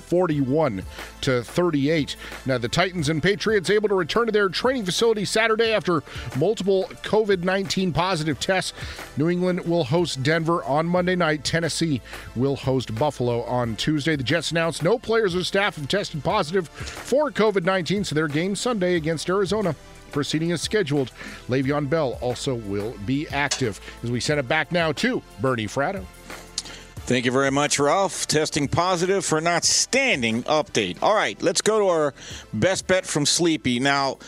41 0.07 0.83
to 1.23 1.43
38. 1.43 2.17
Now, 2.47 2.59
the 2.59 2.69
Titans 2.69 3.09
and 3.09 3.23
Patriots 3.23 3.71
able 3.71 3.89
to 3.89 3.95
return 3.95 4.27
to 4.27 4.33
their 4.33 4.49
training 4.49 4.85
facility 4.85 5.25
Saturday 5.25 5.73
after 5.73 6.03
multiple 6.37 6.85
COVID 7.03 7.43
19 7.43 7.93
positive 7.93 8.39
tests. 8.41 8.73
New 9.17 9.29
England 9.29 9.61
will 9.61 9.85
host 9.85 10.23
Denver 10.23 10.63
on 10.65 10.87
Monday 10.87 11.17
night. 11.17 11.45
Tennessee 11.45 12.01
will 12.35 12.57
host 12.57 12.95
Buffalo 12.95 13.43
on 13.43 13.77
Tuesday. 13.77 14.17
The 14.17 14.23
Jets 14.23 14.51
announced 14.51 14.83
no 14.83 14.99
players 14.99 15.35
or 15.35 15.45
staff 15.45 15.77
have 15.77 15.89
tested 15.89 16.23
positive 16.23 16.69
for 16.69 17.31
COVID 17.31 17.65
19, 17.65 18.05
so 18.05 18.15
their 18.15 18.29
game 18.29 18.55
Sunday 18.57 18.95
against 18.97 19.29
Arizona 19.29 19.75
proceeding 20.13 20.53
as 20.53 20.63
scheduled. 20.63 21.11
Le'Veon 21.49 21.91
Bell 21.91 22.19
also 22.23 22.55
will 22.55 22.95
be 23.05 23.29
active. 23.29 23.81
As 24.03 24.11
we 24.11 24.21
send 24.21 24.41
it 24.41 24.49
back 24.49 24.73
now 24.73 24.93
to 24.93 25.23
Bernie 25.41 25.67
Fratto. 25.67 26.07
Thank 27.07 27.25
you 27.25 27.31
very 27.31 27.53
much, 27.53 27.79
Ralph. 27.79 28.27
Testing 28.27 28.67
positive 28.67 29.25
for 29.25 29.41
not 29.41 29.65
standing 29.65 30.43
update. 30.43 31.01
All 31.01 31.15
right, 31.15 31.41
let's 31.41 31.63
go 31.63 31.79
to 31.79 31.87
our 31.87 32.15
best 32.53 32.89
bet 32.89 33.07
from 33.07 33.27
Sleepy. 33.27 33.79
Now, 33.79 34.19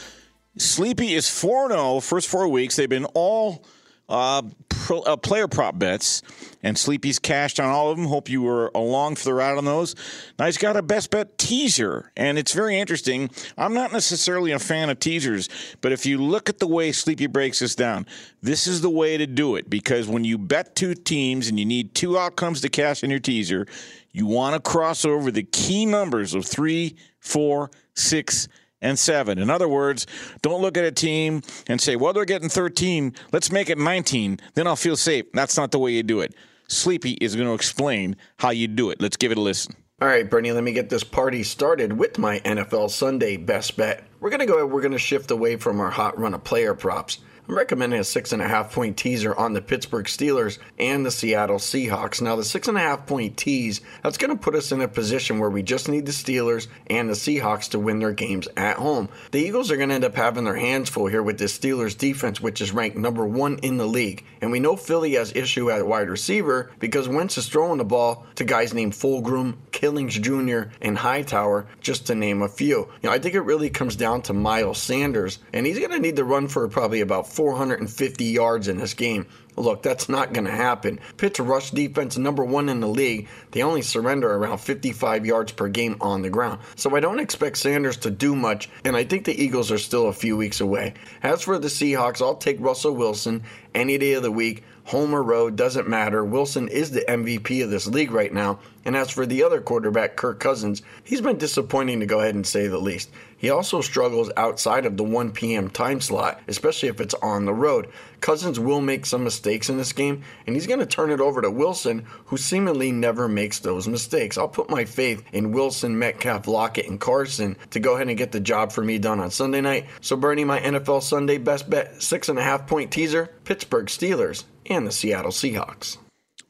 Sleepy 0.58 1.14
is 1.14 1.28
4 1.28 1.70
0 1.70 1.98
first 1.98 2.28
four 2.28 2.46
weeks. 2.46 2.76
They've 2.76 2.88
been 2.88 3.06
all 3.14 3.64
uh, 4.08 4.42
uh, 4.90 5.16
player 5.16 5.48
prop 5.48 5.78
bets, 5.78 6.22
and 6.62 6.76
Sleepy's 6.76 7.18
cashed 7.18 7.60
on 7.60 7.66
all 7.66 7.90
of 7.90 7.96
them. 7.96 8.06
Hope 8.06 8.28
you 8.28 8.42
were 8.42 8.70
along 8.74 9.16
for 9.16 9.24
the 9.24 9.34
ride 9.34 9.56
on 9.56 9.64
those. 9.64 9.94
Now 10.38 10.46
he's 10.46 10.58
got 10.58 10.76
a 10.76 10.82
best 10.82 11.10
bet 11.10 11.38
teaser, 11.38 12.10
and 12.16 12.38
it's 12.38 12.52
very 12.52 12.78
interesting. 12.78 13.30
I'm 13.56 13.74
not 13.74 13.92
necessarily 13.92 14.52
a 14.52 14.58
fan 14.58 14.90
of 14.90 14.98
teasers, 14.98 15.48
but 15.80 15.92
if 15.92 16.06
you 16.06 16.18
look 16.18 16.48
at 16.48 16.58
the 16.58 16.66
way 16.66 16.92
Sleepy 16.92 17.26
breaks 17.26 17.60
this 17.60 17.74
down, 17.74 18.06
this 18.42 18.66
is 18.66 18.80
the 18.80 18.90
way 18.90 19.16
to 19.16 19.26
do 19.26 19.56
it 19.56 19.70
because 19.70 20.08
when 20.08 20.24
you 20.24 20.38
bet 20.38 20.74
two 20.74 20.94
teams 20.94 21.48
and 21.48 21.58
you 21.58 21.64
need 21.64 21.94
two 21.94 22.18
outcomes 22.18 22.60
to 22.62 22.68
cash 22.68 23.02
in 23.02 23.10
your 23.10 23.20
teaser, 23.20 23.66
you 24.12 24.26
want 24.26 24.54
to 24.54 24.70
cross 24.70 25.04
over 25.04 25.30
the 25.30 25.42
key 25.42 25.86
numbers 25.86 26.34
of 26.34 26.44
three, 26.44 26.96
four, 27.20 27.70
six, 27.94 28.48
and 28.80 28.98
seven. 28.98 29.38
In 29.38 29.50
other 29.50 29.68
words, 29.68 30.06
don't 30.42 30.62
look 30.62 30.76
at 30.76 30.84
a 30.84 30.92
team 30.92 31.42
and 31.66 31.80
say, 31.80 31.96
well, 31.96 32.12
they're 32.12 32.24
getting 32.24 32.48
13. 32.48 33.14
Let's 33.32 33.50
make 33.50 33.70
it 33.70 33.78
19. 33.78 34.40
Then 34.54 34.66
I'll 34.66 34.76
feel 34.76 34.96
safe. 34.96 35.26
That's 35.32 35.56
not 35.56 35.70
the 35.70 35.78
way 35.78 35.92
you 35.92 36.02
do 36.02 36.20
it. 36.20 36.34
Sleepy 36.68 37.12
is 37.12 37.34
going 37.34 37.48
to 37.48 37.54
explain 37.54 38.16
how 38.38 38.50
you 38.50 38.68
do 38.68 38.90
it. 38.90 39.00
Let's 39.00 39.16
give 39.16 39.32
it 39.32 39.38
a 39.38 39.40
listen. 39.40 39.74
All 40.00 40.06
right, 40.06 40.28
Bernie, 40.28 40.52
let 40.52 40.62
me 40.62 40.72
get 40.72 40.90
this 40.90 41.02
party 41.02 41.42
started 41.42 41.92
with 41.92 42.18
my 42.18 42.38
NFL 42.40 42.90
Sunday 42.90 43.36
best 43.36 43.76
bet. 43.76 44.04
We're 44.20 44.30
going 44.30 44.40
to 44.40 44.46
go, 44.46 44.64
we're 44.64 44.80
going 44.80 44.92
to 44.92 44.98
shift 44.98 45.32
away 45.32 45.56
from 45.56 45.80
our 45.80 45.90
hot 45.90 46.16
run 46.18 46.34
of 46.34 46.44
player 46.44 46.74
props. 46.74 47.18
I'm 47.48 47.56
recommending 47.56 47.98
a 47.98 48.04
six 48.04 48.32
and 48.32 48.42
a 48.42 48.48
half 48.48 48.74
point 48.74 48.98
teaser 48.98 49.34
on 49.34 49.54
the 49.54 49.62
Pittsburgh 49.62 50.04
Steelers 50.04 50.58
and 50.78 51.06
the 51.06 51.10
Seattle 51.10 51.56
Seahawks. 51.56 52.20
Now, 52.20 52.36
the 52.36 52.44
six 52.44 52.68
and 52.68 52.76
a 52.76 52.80
half 52.80 53.06
point 53.06 53.38
tease, 53.38 53.80
that's 54.02 54.18
going 54.18 54.36
to 54.36 54.36
put 54.36 54.54
us 54.54 54.70
in 54.70 54.82
a 54.82 54.88
position 54.88 55.38
where 55.38 55.48
we 55.48 55.62
just 55.62 55.88
need 55.88 56.04
the 56.04 56.12
Steelers 56.12 56.66
and 56.88 57.08
the 57.08 57.14
Seahawks 57.14 57.70
to 57.70 57.78
win 57.78 58.00
their 58.00 58.12
games 58.12 58.48
at 58.58 58.76
home. 58.76 59.08
The 59.30 59.38
Eagles 59.38 59.70
are 59.70 59.78
going 59.78 59.88
to 59.88 59.94
end 59.94 60.04
up 60.04 60.14
having 60.14 60.44
their 60.44 60.56
hands 60.56 60.90
full 60.90 61.06
here 61.06 61.22
with 61.22 61.38
the 61.38 61.46
Steelers 61.46 61.96
defense, 61.96 62.38
which 62.38 62.60
is 62.60 62.72
ranked 62.72 62.98
number 62.98 63.24
one 63.24 63.56
in 63.62 63.78
the 63.78 63.86
league. 63.86 64.26
And 64.42 64.52
we 64.52 64.60
know 64.60 64.76
Philly 64.76 65.14
has 65.14 65.32
issue 65.34 65.70
at 65.70 65.86
wide 65.86 66.10
receiver 66.10 66.70
because 66.78 67.08
Wentz 67.08 67.38
is 67.38 67.48
throwing 67.48 67.78
the 67.78 67.84
ball 67.84 68.26
to 68.34 68.44
guys 68.44 68.74
named 68.74 68.92
Fulgham, 68.92 69.56
Killings 69.72 70.18
Jr., 70.18 70.64
and 70.82 70.98
Hightower, 70.98 71.66
just 71.80 72.08
to 72.08 72.14
name 72.14 72.42
a 72.42 72.48
few. 72.48 72.80
You 72.80 72.88
know, 73.04 73.10
I 73.10 73.18
think 73.18 73.34
it 73.34 73.40
really 73.40 73.70
comes 73.70 73.96
down 73.96 74.20
to 74.22 74.34
Miles 74.34 74.82
Sanders, 74.82 75.38
and 75.54 75.64
he's 75.64 75.78
going 75.78 75.92
to 75.92 75.98
need 75.98 76.16
to 76.16 76.24
run 76.24 76.46
for 76.48 76.68
probably 76.68 77.00
about 77.00 77.26
450 77.38 78.24
yards 78.24 78.66
in 78.66 78.78
this 78.78 78.94
game. 78.94 79.24
Look, 79.54 79.84
that's 79.84 80.08
not 80.08 80.32
going 80.32 80.46
to 80.46 80.50
happen. 80.50 80.98
Pitt's 81.18 81.38
rush 81.38 81.70
defense, 81.70 82.18
number 82.18 82.44
one 82.44 82.68
in 82.68 82.80
the 82.80 82.88
league. 82.88 83.28
They 83.52 83.62
only 83.62 83.82
surrender 83.82 84.34
around 84.34 84.58
55 84.58 85.24
yards 85.24 85.52
per 85.52 85.68
game 85.68 85.98
on 86.00 86.22
the 86.22 86.30
ground. 86.30 86.58
So 86.74 86.96
I 86.96 87.00
don't 87.00 87.20
expect 87.20 87.58
Sanders 87.58 87.96
to 87.98 88.10
do 88.10 88.34
much, 88.34 88.68
and 88.84 88.96
I 88.96 89.04
think 89.04 89.24
the 89.24 89.40
Eagles 89.40 89.70
are 89.70 89.78
still 89.78 90.08
a 90.08 90.12
few 90.12 90.36
weeks 90.36 90.60
away. 90.60 90.94
As 91.22 91.42
for 91.42 91.60
the 91.60 91.68
Seahawks, 91.68 92.20
I'll 92.20 92.34
take 92.34 92.56
Russell 92.58 92.96
Wilson 92.96 93.44
any 93.72 93.98
day 93.98 94.14
of 94.14 94.24
the 94.24 94.32
week. 94.32 94.64
Home 94.86 95.14
or 95.14 95.22
road, 95.22 95.54
doesn't 95.54 95.86
matter. 95.86 96.24
Wilson 96.24 96.66
is 96.66 96.90
the 96.90 97.04
MVP 97.06 97.62
of 97.62 97.70
this 97.70 97.86
league 97.86 98.10
right 98.10 98.32
now. 98.32 98.58
And 98.84 98.96
as 98.96 99.10
for 99.10 99.26
the 99.26 99.44
other 99.44 99.60
quarterback, 99.60 100.16
Kirk 100.16 100.40
Cousins, 100.40 100.82
he's 101.04 101.20
been 101.20 101.36
disappointing 101.36 102.00
to 102.00 102.06
go 102.06 102.20
ahead 102.20 102.34
and 102.34 102.46
say 102.46 102.66
the 102.66 102.78
least. 102.78 103.10
He 103.38 103.50
also 103.50 103.80
struggles 103.80 104.30
outside 104.36 104.84
of 104.84 104.96
the 104.96 105.04
1 105.04 105.30
p.m. 105.30 105.70
time 105.70 106.00
slot, 106.00 106.40
especially 106.48 106.88
if 106.88 107.00
it's 107.00 107.14
on 107.14 107.44
the 107.44 107.54
road. 107.54 107.88
Cousins 108.20 108.58
will 108.58 108.80
make 108.80 109.06
some 109.06 109.22
mistakes 109.22 109.70
in 109.70 109.78
this 109.78 109.92
game, 109.92 110.24
and 110.46 110.56
he's 110.56 110.66
going 110.66 110.80
to 110.80 110.86
turn 110.86 111.10
it 111.10 111.20
over 111.20 111.40
to 111.40 111.50
Wilson, 111.50 112.04
who 112.26 112.36
seemingly 112.36 112.90
never 112.90 113.28
makes 113.28 113.60
those 113.60 113.86
mistakes. 113.86 114.36
I'll 114.36 114.48
put 114.48 114.68
my 114.68 114.84
faith 114.84 115.24
in 115.32 115.52
Wilson, 115.52 115.98
Metcalf, 115.98 116.48
Lockett, 116.48 116.88
and 116.88 117.00
Carson 117.00 117.56
to 117.70 117.78
go 117.78 117.94
ahead 117.94 118.08
and 118.08 118.18
get 118.18 118.32
the 118.32 118.40
job 118.40 118.72
for 118.72 118.82
me 118.82 118.98
done 118.98 119.20
on 119.20 119.30
Sunday 119.30 119.60
night. 119.60 119.86
So, 120.00 120.16
Bernie, 120.16 120.44
my 120.44 120.58
NFL 120.58 121.02
Sunday 121.02 121.38
best 121.38 121.70
bet, 121.70 122.02
six 122.02 122.28
and 122.28 122.40
a 122.40 122.42
half 122.42 122.66
point 122.66 122.90
teaser 122.90 123.30
Pittsburgh 123.44 123.86
Steelers 123.86 124.44
and 124.66 124.84
the 124.84 124.92
Seattle 124.92 125.30
Seahawks. 125.30 125.96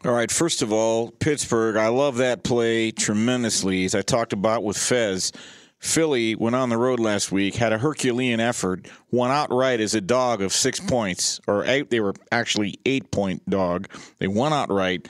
All 0.05 0.12
right, 0.12 0.30
first 0.30 0.62
of 0.62 0.72
all, 0.72 1.11
Pittsburgh, 1.11 1.76
I 1.76 1.89
love 1.89 2.18
that 2.18 2.45
play 2.45 2.93
tremendously. 2.93 3.84
As 3.84 3.97
I 3.97 4.03
talked 4.03 4.32
about 4.32 4.62
with 4.62 4.78
Fez, 4.78 5.32
Philly 5.78 6.34
went 6.34 6.56
on 6.56 6.70
the 6.70 6.76
road 6.76 6.98
last 6.98 7.30
week, 7.30 7.54
had 7.54 7.72
a 7.72 7.78
Herculean 7.78 8.40
effort, 8.40 8.88
won 9.10 9.30
outright 9.30 9.80
as 9.80 9.94
a 9.94 10.00
dog 10.00 10.42
of 10.42 10.52
six 10.52 10.80
points, 10.80 11.40
or 11.46 11.64
eight, 11.64 11.90
they 11.90 12.00
were 12.00 12.14
actually 12.32 12.78
eight 12.84 13.10
point 13.10 13.48
dog. 13.48 13.88
They 14.18 14.26
won 14.26 14.52
outright, 14.52 15.08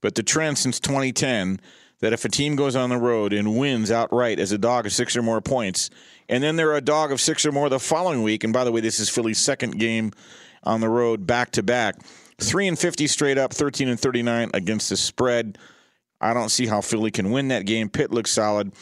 but 0.00 0.14
the 0.14 0.22
trend 0.22 0.58
since 0.58 0.78
2010 0.80 1.60
that 2.00 2.12
if 2.12 2.24
a 2.24 2.28
team 2.28 2.56
goes 2.56 2.76
on 2.76 2.90
the 2.90 2.98
road 2.98 3.32
and 3.32 3.56
wins 3.56 3.90
outright 3.90 4.38
as 4.38 4.52
a 4.52 4.58
dog 4.58 4.86
of 4.86 4.92
six 4.92 5.16
or 5.16 5.22
more 5.22 5.40
points, 5.40 5.88
and 6.28 6.42
then 6.42 6.56
they're 6.56 6.74
a 6.74 6.80
dog 6.80 7.12
of 7.12 7.20
six 7.20 7.46
or 7.46 7.52
more 7.52 7.68
the 7.68 7.78
following 7.78 8.22
week, 8.22 8.44
and 8.44 8.52
by 8.52 8.64
the 8.64 8.72
way, 8.72 8.80
this 8.80 9.00
is 9.00 9.08
Philly's 9.08 9.38
second 9.38 9.78
game 9.78 10.12
on 10.64 10.80
the 10.80 10.88
road 10.88 11.26
back 11.26 11.52
to 11.52 11.62
back, 11.62 11.96
three 12.38 12.68
and 12.68 12.78
50 12.78 13.06
straight 13.06 13.38
up, 13.38 13.54
13 13.54 13.88
and 13.88 13.98
39 13.98 14.50
against 14.52 14.90
the 14.90 14.96
spread. 14.96 15.58
I 16.22 16.32
don't 16.32 16.50
see 16.50 16.66
how 16.66 16.80
Philly 16.80 17.10
can 17.10 17.32
win 17.32 17.48
that 17.48 17.66
game. 17.66 17.88
Pitt 17.88 18.12
looks 18.12 18.30
solid. 18.30 18.72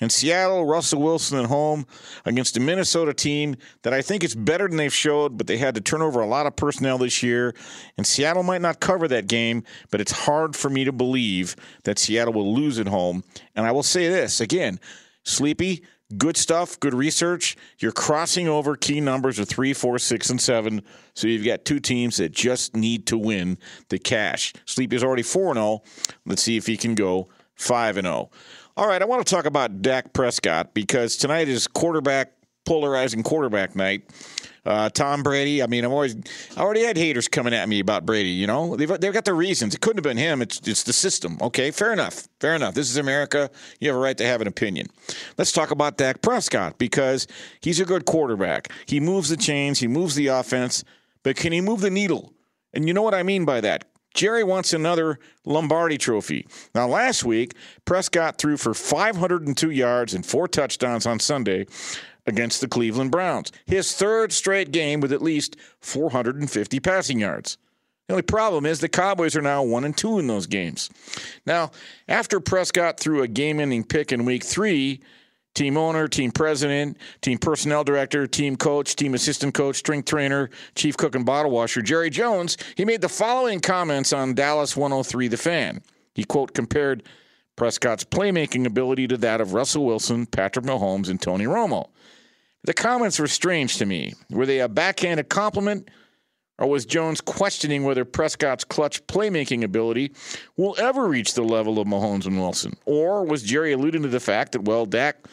In 0.00 0.10
Seattle, 0.10 0.66
Russell 0.66 1.00
Wilson 1.00 1.38
at 1.38 1.46
home 1.46 1.86
against 2.26 2.58
a 2.58 2.60
Minnesota 2.60 3.14
team 3.14 3.56
that 3.82 3.94
I 3.94 4.02
think 4.02 4.22
is 4.22 4.34
better 4.34 4.68
than 4.68 4.76
they've 4.76 4.92
showed, 4.92 5.38
but 5.38 5.46
they 5.46 5.56
had 5.56 5.74
to 5.76 5.80
turn 5.80 6.02
over 6.02 6.20
a 6.20 6.26
lot 6.26 6.46
of 6.46 6.56
personnel 6.56 6.98
this 6.98 7.22
year. 7.22 7.54
And 7.96 8.06
Seattle 8.06 8.42
might 8.42 8.60
not 8.60 8.80
cover 8.80 9.08
that 9.08 9.26
game, 9.26 9.64
but 9.90 10.02
it's 10.02 10.12
hard 10.12 10.54
for 10.54 10.68
me 10.68 10.84
to 10.84 10.92
believe 10.92 11.56
that 11.84 11.98
Seattle 11.98 12.34
will 12.34 12.54
lose 12.54 12.78
at 12.78 12.86
home. 12.86 13.24
And 13.56 13.66
I 13.66 13.72
will 13.72 13.82
say 13.82 14.08
this 14.08 14.40
again, 14.40 14.78
Sleepy, 15.24 15.82
good 16.16 16.36
stuff, 16.36 16.78
good 16.80 16.94
research. 16.94 17.56
You're 17.78 17.92
crossing 17.92 18.48
over 18.48 18.76
key 18.76 19.00
numbers 19.00 19.38
of 19.38 19.48
three, 19.48 19.72
four, 19.72 19.98
six, 19.98 20.30
and 20.30 20.40
seven. 20.40 20.82
So 21.14 21.26
you've 21.26 21.44
got 21.44 21.64
two 21.64 21.80
teams 21.80 22.16
that 22.18 22.32
just 22.32 22.76
need 22.76 23.06
to 23.06 23.18
win 23.18 23.58
the 23.88 23.98
cash. 23.98 24.52
Sleep 24.66 24.92
is 24.92 25.04
already 25.04 25.22
4 25.22 25.54
0. 25.54 25.82
Let's 26.26 26.42
see 26.42 26.56
if 26.56 26.66
he 26.66 26.76
can 26.76 26.94
go 26.94 27.28
5 27.56 27.96
0. 27.96 28.30
All 28.76 28.86
right, 28.86 29.02
I 29.02 29.04
want 29.04 29.26
to 29.26 29.34
talk 29.34 29.44
about 29.44 29.82
Dak 29.82 30.12
Prescott 30.12 30.74
because 30.74 31.16
tonight 31.16 31.48
is 31.48 31.66
quarterback, 31.66 32.32
polarizing 32.64 33.22
quarterback 33.22 33.76
night. 33.76 34.02
Uh, 34.64 34.90
Tom 34.90 35.22
Brady. 35.22 35.62
I 35.62 35.66
mean, 35.66 35.84
I've 35.84 35.90
always, 35.90 36.16
I 36.56 36.60
already 36.60 36.82
had 36.82 36.96
haters 36.96 37.28
coming 37.28 37.54
at 37.54 37.68
me 37.68 37.80
about 37.80 38.04
Brady. 38.04 38.30
You 38.30 38.46
know, 38.46 38.76
they've 38.76 39.00
they've 39.00 39.12
got 39.12 39.24
their 39.24 39.34
reasons. 39.34 39.74
It 39.74 39.80
couldn't 39.80 39.98
have 39.98 40.04
been 40.04 40.16
him. 40.16 40.42
It's 40.42 40.60
it's 40.66 40.82
the 40.82 40.92
system. 40.92 41.38
Okay, 41.40 41.70
fair 41.70 41.92
enough. 41.92 42.28
Fair 42.40 42.54
enough. 42.54 42.74
This 42.74 42.90
is 42.90 42.96
America. 42.96 43.50
You 43.80 43.88
have 43.88 43.96
a 43.96 44.00
right 44.00 44.16
to 44.18 44.26
have 44.26 44.40
an 44.40 44.46
opinion. 44.46 44.88
Let's 45.38 45.52
talk 45.52 45.70
about 45.70 45.96
Dak 45.96 46.22
Prescott 46.22 46.78
because 46.78 47.26
he's 47.60 47.80
a 47.80 47.84
good 47.84 48.04
quarterback. 48.04 48.70
He 48.86 49.00
moves 49.00 49.28
the 49.28 49.36
chains. 49.36 49.78
He 49.78 49.88
moves 49.88 50.14
the 50.14 50.28
offense. 50.28 50.84
But 51.22 51.36
can 51.36 51.52
he 51.52 51.60
move 51.60 51.80
the 51.80 51.90
needle? 51.90 52.32
And 52.72 52.86
you 52.86 52.94
know 52.94 53.02
what 53.02 53.14
I 53.14 53.22
mean 53.22 53.44
by 53.44 53.60
that. 53.60 53.84
Jerry 54.14 54.42
wants 54.42 54.72
another 54.72 55.18
Lombardi 55.44 55.96
trophy. 55.96 56.46
Now, 56.74 56.88
last 56.88 57.24
week, 57.24 57.54
Prescott 57.84 58.38
threw 58.38 58.56
for 58.56 58.74
502 58.74 59.70
yards 59.70 60.14
and 60.14 60.26
four 60.26 60.48
touchdowns 60.48 61.06
on 61.06 61.20
Sunday 61.20 61.66
against 62.30 62.62
the 62.62 62.68
Cleveland 62.68 63.10
Browns. 63.10 63.52
His 63.66 63.92
third 63.92 64.32
straight 64.32 64.70
game 64.70 65.00
with 65.00 65.12
at 65.12 65.20
least 65.20 65.56
450 65.80 66.80
passing 66.80 67.20
yards. 67.20 67.58
The 68.06 68.14
only 68.14 68.22
problem 68.22 68.64
is 68.66 68.80
the 68.80 68.88
Cowboys 68.88 69.36
are 69.36 69.42
now 69.42 69.62
one 69.62 69.84
and 69.84 69.96
two 69.96 70.18
in 70.18 70.26
those 70.26 70.46
games. 70.46 70.90
Now, 71.46 71.70
after 72.08 72.40
Prescott 72.40 72.98
threw 72.98 73.22
a 73.22 73.28
game-ending 73.28 73.84
pick 73.84 74.10
in 74.10 74.24
Week 74.24 74.42
Three, 74.42 75.00
team 75.54 75.76
owner, 75.76 76.08
team 76.08 76.30
president, 76.30 76.96
team 77.20 77.38
personnel 77.38 77.84
director, 77.84 78.26
team 78.26 78.56
coach, 78.56 78.96
team 78.96 79.14
assistant 79.14 79.54
coach, 79.54 79.76
strength 79.76 80.06
trainer, 80.06 80.50
chief 80.74 80.96
cook, 80.96 81.14
and 81.14 81.26
bottle 81.26 81.50
washer, 81.50 81.82
Jerry 81.82 82.10
Jones, 82.10 82.56
he 82.76 82.84
made 82.84 83.00
the 83.00 83.08
following 83.08 83.60
comments 83.60 84.12
on 84.12 84.34
Dallas 84.34 84.76
103 84.76 85.28
The 85.28 85.36
Fan. 85.36 85.82
He, 86.14 86.24
quote, 86.24 86.54
compared 86.54 87.04
Prescott's 87.54 88.04
playmaking 88.04 88.66
ability 88.66 89.06
to 89.08 89.18
that 89.18 89.40
of 89.40 89.52
Russell 89.52 89.84
Wilson, 89.84 90.26
Patrick 90.26 90.64
Mahomes, 90.64 91.08
and 91.08 91.20
Tony 91.20 91.44
Romo. 91.44 91.90
The 92.64 92.74
comments 92.74 93.18
were 93.18 93.26
strange 93.26 93.78
to 93.78 93.86
me. 93.86 94.14
Were 94.30 94.46
they 94.46 94.60
a 94.60 94.68
backhanded 94.68 95.28
compliment? 95.28 95.88
Or 96.58 96.68
was 96.68 96.84
Jones 96.84 97.22
questioning 97.22 97.84
whether 97.84 98.04
Prescott's 98.04 98.64
clutch 98.64 99.06
playmaking 99.06 99.64
ability 99.64 100.12
will 100.58 100.74
ever 100.78 101.08
reach 101.08 101.32
the 101.32 101.42
level 101.42 101.78
of 101.78 101.88
Mahomes 101.88 102.26
and 102.26 102.38
Wilson? 102.38 102.74
Or 102.84 103.24
was 103.24 103.42
Jerry 103.42 103.72
alluding 103.72 104.02
to 104.02 104.08
the 104.08 104.20
fact 104.20 104.52
that, 104.52 104.64
well, 104.64 104.84
Dak, 104.84 105.24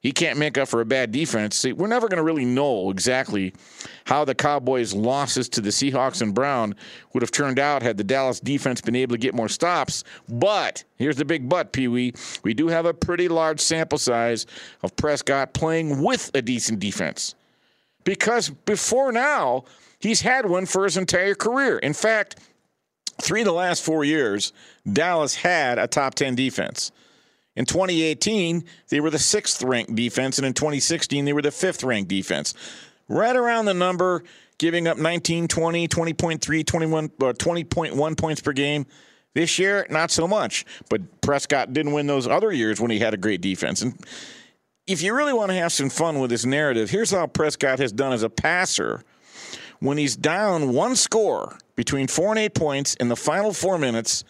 he 0.00 0.12
can't 0.12 0.38
make 0.38 0.56
up 0.56 0.68
for 0.68 0.80
a 0.80 0.84
bad 0.84 1.12
defense? 1.12 1.56
See, 1.56 1.72
we're 1.72 1.86
never 1.86 2.08
going 2.08 2.18
to 2.18 2.22
really 2.22 2.44
know 2.44 2.90
exactly 2.90 3.54
how 4.04 4.24
the 4.24 4.34
Cowboys' 4.34 4.94
losses 4.94 5.48
to 5.50 5.60
the 5.60 5.70
Seahawks 5.70 6.22
and 6.22 6.34
Brown 6.34 6.74
would 7.12 7.22
have 7.22 7.30
turned 7.30 7.58
out 7.58 7.82
had 7.82 7.96
the 7.96 8.04
Dallas 8.04 8.40
defense 8.40 8.80
been 8.80 8.96
able 8.96 9.14
to 9.14 9.20
get 9.20 9.34
more 9.34 9.48
stops. 9.48 10.04
But 10.28 10.84
here's 10.96 11.16
the 11.16 11.24
big 11.24 11.48
but, 11.48 11.72
Pee 11.72 11.88
Wee. 11.88 12.14
We 12.42 12.54
do 12.54 12.68
have 12.68 12.86
a 12.86 12.94
pretty 12.94 13.28
large 13.28 13.60
sample 13.60 13.98
size 13.98 14.46
of 14.82 14.94
Prescott 14.96 15.54
playing 15.54 16.02
with 16.02 16.30
a 16.34 16.42
decent 16.42 16.78
defense. 16.78 17.34
Because 18.04 18.50
before 18.50 19.10
now, 19.10 19.64
He's 19.98 20.20
had 20.20 20.46
one 20.46 20.66
for 20.66 20.84
his 20.84 20.96
entire 20.96 21.34
career. 21.34 21.78
In 21.78 21.92
fact, 21.92 22.36
three 23.20 23.40
of 23.40 23.46
the 23.46 23.52
last 23.52 23.82
four 23.82 24.04
years, 24.04 24.52
Dallas 24.90 25.34
had 25.34 25.78
a 25.78 25.86
top 25.86 26.14
10 26.14 26.34
defense. 26.34 26.92
In 27.56 27.64
2018, 27.64 28.64
they 28.88 29.00
were 29.00 29.10
the 29.10 29.18
sixth 29.18 29.62
ranked 29.62 29.94
defense, 29.94 30.38
and 30.38 30.46
in 30.46 30.52
2016, 30.52 31.24
they 31.24 31.32
were 31.32 31.42
the 31.42 31.50
fifth 31.50 31.82
ranked 31.82 32.08
defense. 32.08 32.54
Right 33.08 33.34
around 33.34 33.64
the 33.64 33.74
number, 33.74 34.22
giving 34.58 34.86
up 34.86 34.98
19, 34.98 35.48
20, 35.48 35.88
20.3, 35.88 36.66
21, 36.66 37.04
uh, 37.04 37.08
20.1 37.32 38.16
points 38.16 38.40
per 38.40 38.52
game. 38.52 38.86
This 39.34 39.58
year, 39.58 39.86
not 39.90 40.10
so 40.10 40.26
much. 40.26 40.64
But 40.88 41.20
Prescott 41.20 41.72
didn't 41.72 41.92
win 41.92 42.06
those 42.06 42.26
other 42.26 42.52
years 42.52 42.80
when 42.80 42.90
he 42.90 42.98
had 42.98 43.14
a 43.14 43.18
great 43.18 43.40
defense. 43.40 43.82
And 43.82 43.94
if 44.86 45.02
you 45.02 45.14
really 45.14 45.32
want 45.32 45.50
to 45.50 45.56
have 45.56 45.72
some 45.72 45.90
fun 45.90 46.20
with 46.20 46.30
this 46.30 46.44
narrative, 46.44 46.90
here's 46.90 47.10
how 47.10 47.26
Prescott 47.26 47.78
has 47.78 47.92
done 47.92 48.12
as 48.12 48.22
a 48.22 48.30
passer 48.30 49.02
when 49.80 49.98
he's 49.98 50.16
down 50.16 50.72
one 50.72 50.96
score 50.96 51.58
between 51.74 52.06
four 52.06 52.30
and 52.30 52.38
eight 52.38 52.54
points 52.54 52.94
in 52.94 53.08
the 53.08 53.16
final 53.16 53.52
four 53.52 53.78
minutes 53.78 54.24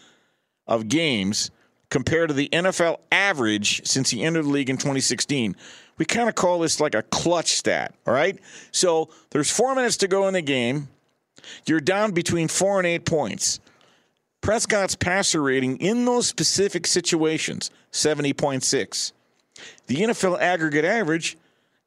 of 0.67 0.89
games 0.89 1.51
compared 1.91 2.29
to 2.29 2.35
the 2.35 2.49
NFL 2.53 2.99
average 3.13 3.87
since 3.87 4.11
he 4.11 4.23
entered 4.23 4.45
the 4.45 4.51
league 4.51 4.71
in 4.71 4.77
2016. 4.77 5.57
we 5.99 6.05
kind 6.05 6.29
of 6.29 6.35
call 6.35 6.59
this 6.59 6.81
like 6.81 6.95
a 6.95 7.03
clutch 7.03 7.53
stat, 7.53 7.95
all 8.07 8.13
right? 8.13 8.39
So 8.73 9.09
there's 9.31 9.51
four 9.51 9.75
minutes 9.75 9.97
to 9.99 10.09
go 10.09 10.29
in 10.29 10.35
the 10.35 10.43
game. 10.43 10.89
You're 11.67 11.81
down 11.81 12.13
between 12.13 12.49
four 12.49 12.79
and 12.79 12.87
eight 12.87 13.05
points. 13.07 13.61
Prescott's 14.41 14.95
passer 14.95 15.43
rating 15.43 15.79
in 15.79 16.05
those 16.05 16.27
specific 16.27 16.87
situations, 16.87 17.71
70.6. 17.93 19.13
The 19.87 19.97
NFL 19.97 20.39
aggregate 20.39 20.85
average 20.85 21.37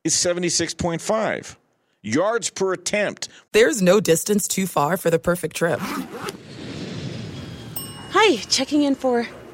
is 0.04 0.14
76.5. 0.14 1.56
Yards 2.02 2.50
per 2.50 2.74
attempt. 2.74 3.28
There's 3.52 3.82
no 3.82 4.00
distance 4.00 4.48
too 4.48 4.66
far 4.68 4.98
for 4.98 5.10
the 5.10 5.20
perfect 5.20 5.56
trip. 5.56 5.80
Hi, 8.12 8.38
checking 8.38 8.84
in 8.84 8.96
for. 8.96 9.28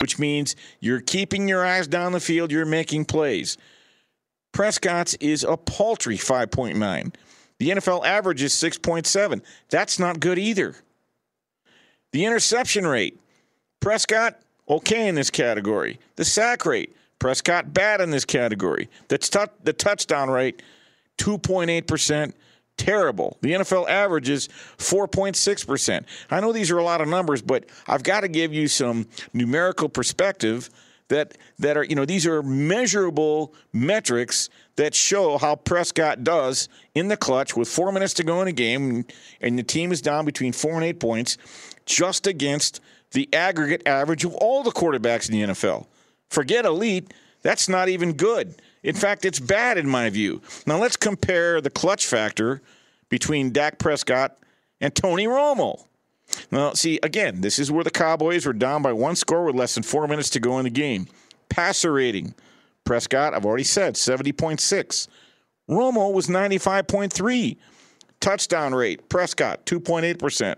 Which 0.00 0.18
means 0.18 0.56
you're 0.80 1.00
keeping 1.00 1.48
your 1.48 1.64
eyes 1.64 1.86
down 1.86 2.12
the 2.12 2.20
field, 2.20 2.50
you're 2.50 2.64
making 2.64 3.04
plays. 3.04 3.56
Prescott's 4.52 5.14
is 5.14 5.44
a 5.44 5.56
paltry 5.56 6.16
5.9. 6.16 7.14
The 7.58 7.70
NFL 7.70 8.04
average 8.04 8.42
is 8.42 8.52
6.7. 8.54 9.42
That's 9.70 9.98
not 9.98 10.20
good 10.20 10.38
either. 10.38 10.76
The 12.12 12.24
interception 12.24 12.86
rate, 12.86 13.18
Prescott, 13.80 14.38
okay 14.68 15.08
in 15.08 15.14
this 15.14 15.30
category. 15.30 15.98
The 16.16 16.24
sack 16.24 16.64
rate, 16.66 16.94
Prescott, 17.18 17.72
bad 17.72 18.00
in 18.00 18.10
this 18.10 18.24
category. 18.24 18.88
The, 19.08 19.18
t- 19.18 19.38
the 19.62 19.72
touchdown 19.72 20.30
rate, 20.30 20.62
2.8% 21.18 22.32
terrible. 22.76 23.38
The 23.40 23.52
NFL 23.52 23.88
average 23.88 24.28
is 24.28 24.48
4.6%. 24.78 26.04
I 26.30 26.40
know 26.40 26.52
these 26.52 26.70
are 26.70 26.78
a 26.78 26.84
lot 26.84 27.00
of 27.00 27.08
numbers, 27.08 27.42
but 27.42 27.66
I've 27.86 28.02
got 28.02 28.20
to 28.20 28.28
give 28.28 28.52
you 28.52 28.68
some 28.68 29.06
numerical 29.32 29.88
perspective 29.88 30.70
that 31.08 31.36
that 31.58 31.76
are, 31.76 31.84
you 31.84 31.94
know, 31.94 32.06
these 32.06 32.26
are 32.26 32.42
measurable 32.42 33.54
metrics 33.72 34.48
that 34.76 34.94
show 34.94 35.38
how 35.38 35.54
Prescott 35.54 36.24
does 36.24 36.68
in 36.94 37.08
the 37.08 37.16
clutch 37.16 37.54
with 37.56 37.68
4 37.68 37.92
minutes 37.92 38.14
to 38.14 38.24
go 38.24 38.40
in 38.40 38.48
a 38.48 38.52
game 38.52 39.04
and 39.40 39.58
the 39.58 39.62
team 39.62 39.92
is 39.92 40.00
down 40.00 40.24
between 40.24 40.52
4 40.52 40.74
and 40.74 40.84
8 40.84 41.00
points 41.00 41.36
just 41.84 42.26
against 42.26 42.80
the 43.12 43.28
aggregate 43.34 43.82
average 43.86 44.24
of 44.24 44.34
all 44.34 44.62
the 44.62 44.72
quarterbacks 44.72 45.28
in 45.28 45.38
the 45.38 45.52
NFL. 45.52 45.86
Forget 46.30 46.64
elite, 46.64 47.12
that's 47.42 47.68
not 47.68 47.88
even 47.88 48.14
good. 48.14 48.54
In 48.84 48.94
fact, 48.94 49.24
it's 49.24 49.40
bad 49.40 49.78
in 49.78 49.88
my 49.88 50.10
view. 50.10 50.42
Now 50.66 50.78
let's 50.78 50.96
compare 50.96 51.60
the 51.60 51.70
clutch 51.70 52.06
factor 52.06 52.60
between 53.08 53.50
Dak 53.50 53.78
Prescott 53.78 54.38
and 54.80 54.94
Tony 54.94 55.26
Romo. 55.26 55.86
Now, 56.50 56.74
see, 56.74 57.00
again, 57.02 57.40
this 57.40 57.58
is 57.58 57.72
where 57.72 57.84
the 57.84 57.90
Cowboys 57.90 58.46
were 58.46 58.52
down 58.52 58.82
by 58.82 58.92
one 58.92 59.16
score 59.16 59.44
with 59.44 59.56
less 59.56 59.74
than 59.74 59.82
four 59.82 60.06
minutes 60.06 60.30
to 60.30 60.40
go 60.40 60.58
in 60.58 60.64
the 60.64 60.70
game. 60.70 61.06
Passer 61.48 61.92
rating, 61.92 62.34
Prescott, 62.84 63.34
I've 63.34 63.46
already 63.46 63.64
said, 63.64 63.94
70.6. 63.94 65.08
Romo 65.68 66.12
was 66.12 66.26
95.3. 66.26 67.56
Touchdown 68.20 68.74
rate, 68.74 69.08
Prescott, 69.08 69.64
2.8%. 69.64 70.56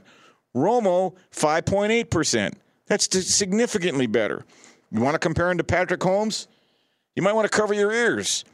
Romo, 0.54 1.14
5.8%. 1.32 2.54
That's 2.86 3.26
significantly 3.34 4.06
better. 4.06 4.44
You 4.90 5.00
want 5.00 5.14
to 5.14 5.18
compare 5.18 5.50
him 5.50 5.58
to 5.58 5.64
Patrick 5.64 6.00
Mahomes? 6.00 6.46
You 7.16 7.22
might 7.22 7.32
want 7.32 7.50
to 7.50 7.56
cover 7.56 7.74
your 7.74 7.92
ears. 7.92 8.44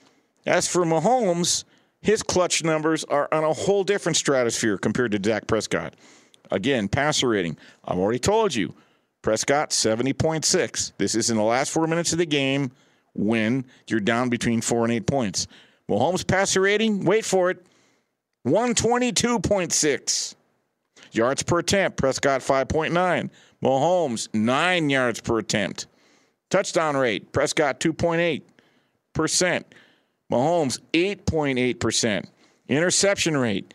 As 0.46 0.68
for 0.68 0.84
Mahomes, 0.84 1.64
his 2.00 2.22
clutch 2.22 2.64
numbers 2.64 3.04
are 3.04 3.28
on 3.32 3.44
a 3.44 3.52
whole 3.52 3.84
different 3.84 4.16
stratosphere 4.16 4.78
compared 4.78 5.12
to 5.12 5.18
Dak 5.18 5.46
Prescott. 5.46 5.94
Again, 6.50 6.88
passer 6.88 7.28
rating. 7.28 7.56
I've 7.84 7.98
already 7.98 8.18
told 8.18 8.54
you. 8.54 8.74
Prescott, 9.20 9.70
70.6. 9.70 10.92
This 10.98 11.14
is 11.14 11.30
in 11.30 11.36
the 11.36 11.42
last 11.42 11.70
four 11.70 11.86
minutes 11.86 12.12
of 12.12 12.18
the 12.18 12.26
game 12.26 12.70
when 13.14 13.64
you're 13.88 14.00
down 14.00 14.28
between 14.28 14.60
four 14.60 14.84
and 14.84 14.92
eight 14.92 15.06
points. 15.06 15.46
Mahomes' 15.88 16.26
passer 16.26 16.60
rating, 16.60 17.04
wait 17.04 17.24
for 17.24 17.50
it, 17.50 17.64
122.6. 18.46 20.34
Yards 21.12 21.42
per 21.42 21.58
attempt, 21.58 21.98
Prescott 21.98 22.40
5.9. 22.40 23.30
Mahomes, 23.62 24.28
9 24.34 24.90
yards 24.90 25.20
per 25.20 25.38
attempt. 25.38 25.86
Touchdown 26.50 26.96
rate, 26.96 27.32
Prescott 27.32 27.80
2.8%. 27.80 28.42
Mahomes, 29.14 30.80
8.8%. 30.92 32.26
Interception 32.68 33.36
rate, 33.36 33.74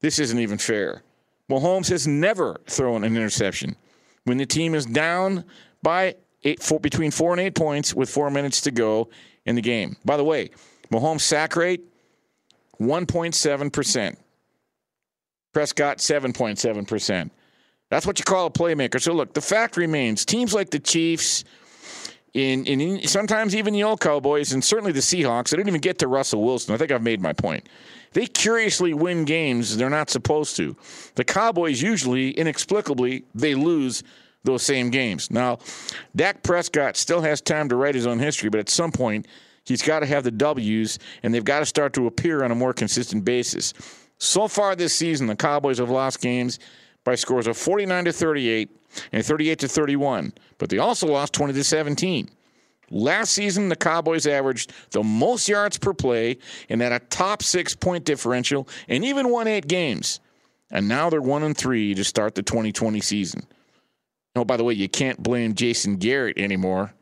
this 0.00 0.18
isn't 0.18 0.38
even 0.38 0.58
fair. 0.58 1.02
Mahomes 1.50 1.88
has 1.88 2.06
never 2.06 2.60
thrown 2.66 3.04
an 3.04 3.16
interception. 3.16 3.76
When 4.24 4.38
the 4.38 4.46
team 4.46 4.74
is 4.74 4.86
down 4.86 5.44
by 5.82 6.14
eight, 6.44 6.62
four, 6.62 6.80
between 6.80 7.10
four 7.10 7.32
and 7.32 7.40
eight 7.40 7.54
points 7.54 7.94
with 7.94 8.08
four 8.08 8.30
minutes 8.30 8.60
to 8.62 8.70
go 8.70 9.08
in 9.44 9.56
the 9.56 9.62
game. 9.62 9.96
By 10.04 10.16
the 10.16 10.24
way, 10.24 10.50
Mahomes' 10.92 11.22
sack 11.22 11.56
rate, 11.56 11.82
1.7%. 12.80 14.16
Prescott, 15.52 15.98
7.7%. 15.98 17.30
That's 17.90 18.06
what 18.06 18.18
you 18.18 18.24
call 18.24 18.46
a 18.46 18.50
playmaker. 18.50 19.00
So 19.00 19.12
look, 19.12 19.34
the 19.34 19.40
fact 19.40 19.76
remains 19.76 20.24
teams 20.24 20.54
like 20.54 20.70
the 20.70 20.78
Chiefs, 20.78 21.44
in, 22.34 22.64
in, 22.66 23.06
sometimes 23.06 23.54
even 23.54 23.74
the 23.74 23.82
old 23.82 24.00
Cowboys, 24.00 24.52
and 24.52 24.64
certainly 24.64 24.92
the 24.92 25.00
Seahawks, 25.00 25.52
I 25.52 25.56
didn't 25.56 25.68
even 25.68 25.80
get 25.80 25.98
to 25.98 26.08
Russell 26.08 26.42
Wilson. 26.42 26.74
I 26.74 26.78
think 26.78 26.90
I've 26.90 27.02
made 27.02 27.20
my 27.20 27.32
point. 27.32 27.68
They 28.12 28.26
curiously 28.26 28.94
win 28.94 29.24
games 29.24 29.76
they're 29.76 29.90
not 29.90 30.10
supposed 30.10 30.56
to. 30.56 30.76
The 31.14 31.24
Cowboys 31.24 31.82
usually, 31.82 32.30
inexplicably, 32.30 33.24
they 33.34 33.54
lose 33.54 34.02
those 34.44 34.62
same 34.62 34.90
games. 34.90 35.30
Now, 35.30 35.58
Dak 36.16 36.42
Prescott 36.42 36.96
still 36.96 37.20
has 37.20 37.40
time 37.40 37.68
to 37.68 37.76
write 37.76 37.94
his 37.94 38.06
own 38.06 38.18
history, 38.18 38.50
but 38.50 38.60
at 38.60 38.68
some 38.68 38.92
point, 38.92 39.26
he's 39.64 39.82
got 39.82 40.00
to 40.00 40.06
have 40.06 40.24
the 40.24 40.30
W's, 40.30 40.98
and 41.22 41.34
they've 41.34 41.44
got 41.44 41.60
to 41.60 41.66
start 41.66 41.92
to 41.94 42.06
appear 42.06 42.44
on 42.44 42.50
a 42.50 42.54
more 42.54 42.72
consistent 42.72 43.24
basis. 43.24 43.72
So 44.18 44.48
far 44.48 44.74
this 44.74 44.94
season, 44.94 45.26
the 45.26 45.36
Cowboys 45.36 45.78
have 45.78 45.90
lost 45.90 46.20
games 46.20 46.58
by 47.04 47.14
scores 47.14 47.46
of 47.46 47.56
49 47.56 48.06
to 48.06 48.12
38 48.12 48.70
and 49.12 49.24
38 49.24 49.58
to 49.60 49.68
31, 49.68 50.32
but 50.58 50.68
they 50.68 50.78
also 50.78 51.06
lost 51.06 51.32
20 51.32 51.52
to 51.54 51.64
17. 51.64 52.28
Last 52.90 53.32
season, 53.32 53.70
the 53.70 53.76
Cowboys 53.76 54.26
averaged 54.26 54.72
the 54.90 55.02
most 55.02 55.48
yards 55.48 55.78
per 55.78 55.94
play 55.94 56.36
and 56.68 56.80
had 56.82 56.92
a 56.92 56.98
top 56.98 57.42
six 57.42 57.74
point 57.74 58.04
differential 58.04 58.68
and 58.86 59.04
even 59.04 59.30
won 59.30 59.48
eight 59.48 59.66
games. 59.66 60.20
And 60.70 60.88
now 60.88 61.08
they're 61.08 61.22
one 61.22 61.42
and 61.42 61.56
three 61.56 61.94
to 61.94 62.04
start 62.04 62.34
the 62.34 62.42
2020 62.42 63.00
season. 63.00 63.46
Oh, 64.36 64.44
by 64.44 64.56
the 64.56 64.64
way, 64.64 64.74
you 64.74 64.88
can't 64.88 65.22
blame 65.22 65.54
Jason 65.54 65.96
Garrett 65.96 66.38
anymore. 66.38 66.92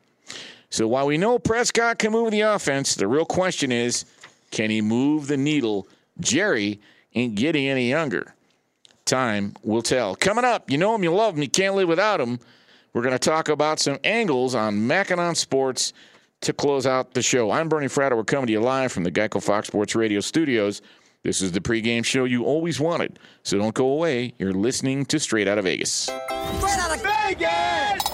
So 0.71 0.87
while 0.87 1.07
we 1.07 1.19
know 1.19 1.39
Prescott 1.39 1.99
can 1.99 2.13
move 2.13 2.31
the 2.31 2.43
offense, 2.43 2.95
the 2.95 3.09
real 3.09 3.25
question 3.25 3.73
is 3.73 4.05
can 4.53 4.71
he 4.71 4.81
move 4.81 5.27
the 5.27 5.37
needle? 5.37 5.89
Jerry 6.21 6.81
ain't 7.15 7.35
getting 7.35 7.67
any 7.67 7.89
younger. 7.89 8.35
Time 9.11 9.55
will 9.65 9.83
tell. 9.83 10.15
Coming 10.15 10.45
up, 10.45 10.71
you 10.71 10.79
know 10.79 10.95
him, 10.95 11.03
you 11.03 11.13
love 11.13 11.35
him, 11.35 11.43
you 11.43 11.49
can't 11.49 11.75
live 11.75 11.89
without 11.89 12.21
him. 12.21 12.39
We're 12.93 13.03
going 13.03 13.11
to 13.13 13.19
talk 13.19 13.49
about 13.49 13.81
some 13.81 13.99
angles 14.05 14.55
on 14.55 14.87
Mackinac 14.87 15.35
Sports 15.35 15.93
to 16.43 16.53
close 16.53 16.87
out 16.87 17.13
the 17.15 17.21
show. 17.21 17.51
I'm 17.51 17.69
Bernie 17.69 17.89
Fratto. 17.89 18.17
We're 18.17 18.23
coming 18.23 18.47
to 18.47 18.53
you 18.53 18.61
live 18.61 18.93
from 18.93 19.03
the 19.03 19.11
Geico 19.11 19.43
Fox 19.43 19.67
Sports 19.67 19.97
Radio 19.97 20.21
studios. 20.21 20.81
This 21.25 21.43
is 21.43 21.51
the 21.51 21.61
pregame 21.61 22.05
show 22.05 22.23
you 22.23 22.45
always 22.45 22.79
wanted. 22.79 23.19
So 23.43 23.59
don't 23.59 23.75
go 23.75 23.87
away. 23.87 24.33
You're 24.39 24.53
listening 24.53 25.05
to 25.07 25.19
Straight 25.19 25.49
Out 25.49 25.59
of 25.59 25.65
Vegas. 25.65 25.91
Straight 26.03 26.79
out 26.79 26.95
of 26.95 27.03
Vegas! 27.03 28.05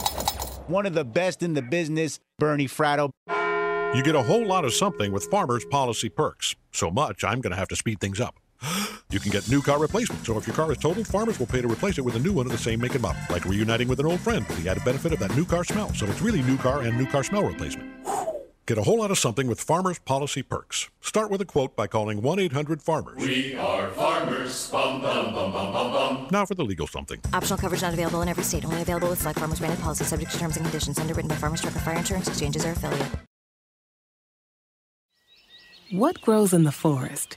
One 0.67 0.87
of 0.87 0.95
the 0.95 1.05
best 1.05 1.43
in 1.43 1.53
the 1.53 1.61
business, 1.61 2.21
Bernie 2.39 2.69
Fratto. 2.69 3.11
You 3.95 4.03
get 4.03 4.15
a 4.15 4.23
whole 4.23 4.47
lot 4.47 4.65
of 4.65 4.73
something 4.73 5.13
with 5.13 5.25
Farmers 5.25 5.67
Policy 5.67 6.09
Perks. 6.09 6.57
So 6.73 6.91
much, 6.91 7.23
I'm 7.23 7.43
going 7.43 7.51
to 7.51 7.59
have 7.59 7.69
to 7.69 7.77
speed 7.77 8.01
things 8.01 8.19
up. 8.19 8.37
You 9.11 9.21
can 9.21 9.31
get 9.31 9.49
new 9.49 9.63
car 9.63 9.79
replacement, 9.79 10.27
so 10.27 10.37
if 10.37 10.47
your 10.47 10.57
car 10.57 10.73
is 10.73 10.79
totaled, 10.79 11.07
Farmers 11.07 11.39
will 11.39 11.47
pay 11.47 11.63
to 11.63 11.69
replace 11.69 11.99
it 11.99 12.05
with 12.05 12.17
a 12.17 12.19
new 12.19 12.33
one 12.33 12.47
of 12.47 12.53
the 12.53 12.59
same 12.59 12.81
make 12.81 12.95
and 12.95 13.03
model, 13.03 13.21
like 13.31 13.45
reuniting 13.45 13.89
with 13.89 14.01
an 14.01 14.07
old 14.07 14.21
friend 14.21 14.47
with 14.49 14.63
the 14.63 14.69
added 14.69 14.85
benefit 14.85 15.13
of 15.13 15.19
that 15.21 15.35
new 15.37 15.45
car 15.45 15.65
smell. 15.65 15.93
So 15.95 16.07
it's 16.07 16.21
really 16.21 16.43
new 16.43 16.57
car 16.57 16.83
and 16.83 16.99
new 16.99 17.07
car 17.07 17.23
smell 17.23 17.45
replacement. 17.45 17.93
Get 18.67 18.79
a 18.79 18.83
whole 18.83 18.99
lot 18.99 19.13
of 19.13 19.19
something 19.19 19.47
with 19.47 19.61
Farmers 19.61 20.01
Policy 20.01 20.43
Perks. 20.43 20.91
Start 21.01 21.31
with 21.31 21.41
a 21.41 21.45
quote 21.45 21.77
by 21.77 21.87
calling 21.87 22.21
1 22.21 22.41
800 22.41 22.83
Farmers. 22.83 23.23
We 23.23 23.55
are 23.55 23.89
farmers. 23.91 24.69
Bum, 24.71 25.01
bum, 25.01 25.33
bum, 25.33 25.53
bum, 25.53 25.73
bum, 25.73 25.93
bum. 25.93 26.29
Now 26.33 26.45
for 26.45 26.57
the 26.57 26.65
legal 26.65 26.89
something. 26.89 27.21
Optional 27.33 27.59
coverage 27.59 27.83
not 27.83 27.95
available 27.95 28.23
in 28.23 28.29
every 28.29 28.43
state. 28.43 28.65
Only 28.65 28.83
available 28.83 29.09
with 29.09 29.21
select 29.21 29.39
farmers 29.39 29.61
branded 29.61 29.79
policy 29.79 30.03
subject 30.03 30.33
to 30.33 30.39
terms 30.41 30.57
and 30.57 30.67
conditions. 30.67 30.99
Underwritten 30.99 31.29
by 31.29 31.37
Farmers 31.37 31.61
Truck 31.61 31.77
or 31.77 31.79
Fire 31.79 31.95
Insurance 31.95 32.27
Exchanges 32.27 32.65
or 32.67 32.73
affiliate. 32.73 33.07
What 35.93 36.21
grows 36.21 36.53
in 36.53 36.65
the 36.65 36.73
forest? 36.73 37.37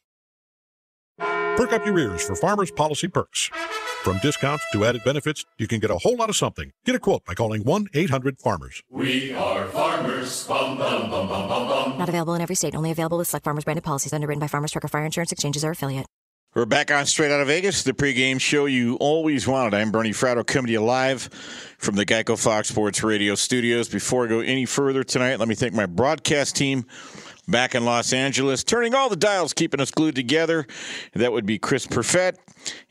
Perk 1.57 1.73
up 1.73 1.85
your 1.85 1.99
ears 1.99 2.23
for 2.23 2.35
Farmers 2.35 2.71
Policy 2.71 3.07
Perks. 3.09 3.49
From 4.03 4.17
discounts 4.19 4.63
to 4.71 4.85
added 4.85 5.03
benefits, 5.03 5.45
you 5.57 5.67
can 5.67 5.79
get 5.79 5.91
a 5.91 5.97
whole 5.97 6.15
lot 6.15 6.29
of 6.29 6.35
something. 6.35 6.71
Get 6.85 6.95
a 6.95 6.99
quote 6.99 7.25
by 7.25 7.33
calling 7.33 7.63
1 7.63 7.87
800 7.93 8.39
Farmers. 8.39 8.81
We 8.89 9.33
are 9.33 9.67
farmers. 9.67 10.47
Bum, 10.47 10.77
bum, 10.77 11.11
bum, 11.11 11.27
bum, 11.27 11.47
bum, 11.47 11.67
bum. 11.67 11.97
Not 11.97 12.09
available 12.09 12.33
in 12.33 12.41
every 12.41 12.55
state. 12.55 12.73
Only 12.73 12.89
available 12.89 13.17
with 13.17 13.27
select 13.27 13.43
farmers 13.43 13.65
branded 13.65 13.83
policies 13.83 14.13
underwritten 14.13 14.39
by 14.39 14.47
Farmers 14.47 14.71
Truck 14.71 14.85
or 14.85 14.87
Fire 14.87 15.05
Insurance 15.05 15.31
Exchanges 15.31 15.63
or 15.63 15.71
affiliate. 15.71 16.07
We're 16.53 16.65
back 16.65 16.91
on 16.91 17.05
Straight 17.05 17.31
Out 17.31 17.39
of 17.39 17.47
Vegas, 17.47 17.83
the 17.83 17.93
pregame 17.93 18.37
show 18.41 18.65
you 18.65 18.95
always 18.97 19.47
wanted. 19.47 19.73
I'm 19.73 19.89
Bernie 19.89 20.09
Fratto 20.11 20.45
coming 20.45 20.67
to 20.67 20.73
you 20.73 20.81
live 20.81 21.29
from 21.77 21.95
the 21.95 22.05
Geico 22.05 22.37
Fox 22.37 22.67
Sports 22.67 23.03
Radio 23.03 23.35
studios. 23.35 23.87
Before 23.87 24.25
I 24.25 24.27
go 24.27 24.39
any 24.41 24.65
further 24.65 25.05
tonight, 25.05 25.39
let 25.39 25.47
me 25.47 25.55
thank 25.55 25.73
my 25.73 25.85
broadcast 25.85 26.57
team 26.57 26.85
back 27.51 27.75
in 27.75 27.85
Los 27.85 28.13
Angeles, 28.13 28.63
turning 28.63 28.95
all 28.95 29.09
the 29.09 29.15
dials, 29.15 29.53
keeping 29.53 29.81
us 29.81 29.91
glued 29.91 30.15
together. 30.15 30.65
That 31.13 31.31
would 31.31 31.45
be 31.45 31.59
Chris 31.59 31.85
Perfett, 31.85 32.37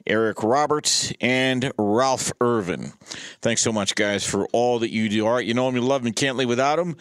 Eric 0.06 0.42
Roberts, 0.42 1.12
and 1.20 1.72
Ralph 1.78 2.32
Irvin. 2.40 2.92
Thanks 3.40 3.62
so 3.62 3.72
much, 3.72 3.94
guys, 3.94 4.24
for 4.24 4.46
all 4.52 4.78
that 4.80 4.90
you 4.90 5.08
do. 5.08 5.26
All 5.26 5.34
right, 5.34 5.46
you 5.46 5.54
know 5.54 5.68
him, 5.68 5.74
you 5.74 5.80
love 5.80 6.04
him, 6.04 6.12
can't 6.12 6.36
live 6.36 6.48
without 6.48 6.78
him. 6.78 6.96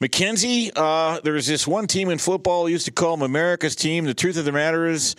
Mackenzie, 0.00 0.70
uh, 0.76 1.20
there's 1.24 1.46
this 1.46 1.66
one 1.66 1.86
team 1.88 2.08
in 2.08 2.18
football 2.18 2.68
used 2.68 2.86
to 2.86 2.92
call 2.92 3.16
them 3.16 3.22
America's 3.22 3.74
team. 3.74 4.04
The 4.04 4.14
truth 4.14 4.36
of 4.36 4.44
the 4.44 4.52
matter 4.52 4.86
is, 4.86 5.16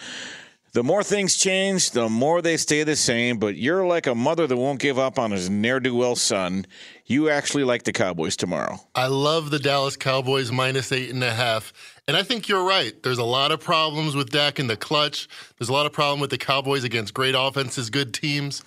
the 0.74 0.84
more 0.84 1.03
things 1.03 1.36
change, 1.36 1.91
the 1.91 2.09
more 2.09 2.41
they 2.41 2.57
stay 2.57 2.84
the 2.84 2.95
same. 2.95 3.38
But 3.38 3.55
you're 3.55 3.86
like 3.86 4.07
a 4.07 4.15
mother 4.15 4.47
that 4.47 4.55
won't 4.57 4.80
give 4.80 4.99
up 4.99 5.17
on 5.17 5.32
his 5.32 5.49
ne'er 5.49 5.80
do 5.80 5.95
well 5.95 6.15
son. 6.15 6.65
You 7.05 7.30
actually 7.30 7.63
like 7.63 7.84
the 7.84 7.91
Cowboys 7.91 8.36
tomorrow. 8.36 8.80
I 8.93 9.07
love 9.07 9.49
the 9.49 9.59
Dallas 9.59 9.97
Cowboys 9.97 10.51
minus 10.51 10.91
eight 10.91 11.09
and 11.09 11.24
a 11.24 11.34
half. 11.34 11.74
And 12.07 12.15
I 12.15 12.24
think 12.24 12.47
you're 12.47 12.63
right. 12.63 13.01
There's 13.03 13.17
a 13.17 13.24
lot 13.24 13.51
of 13.51 13.59
problems 13.59 14.15
with 14.15 14.32
Dak 14.32 14.59
in 14.59 14.67
the 14.67 14.78
clutch. 14.78 15.28
There's 15.57 15.70
a 15.70 15.74
lot 15.74 15.86
of 15.86 15.93
problem 15.93 16.20
with 16.20 16.30
the 16.30 16.38
Cowboys 16.38 16.84
against 16.84 17.13
great 17.13 17.36
offenses, 17.38 17.89
good 17.89 18.13
teams. 18.13 18.63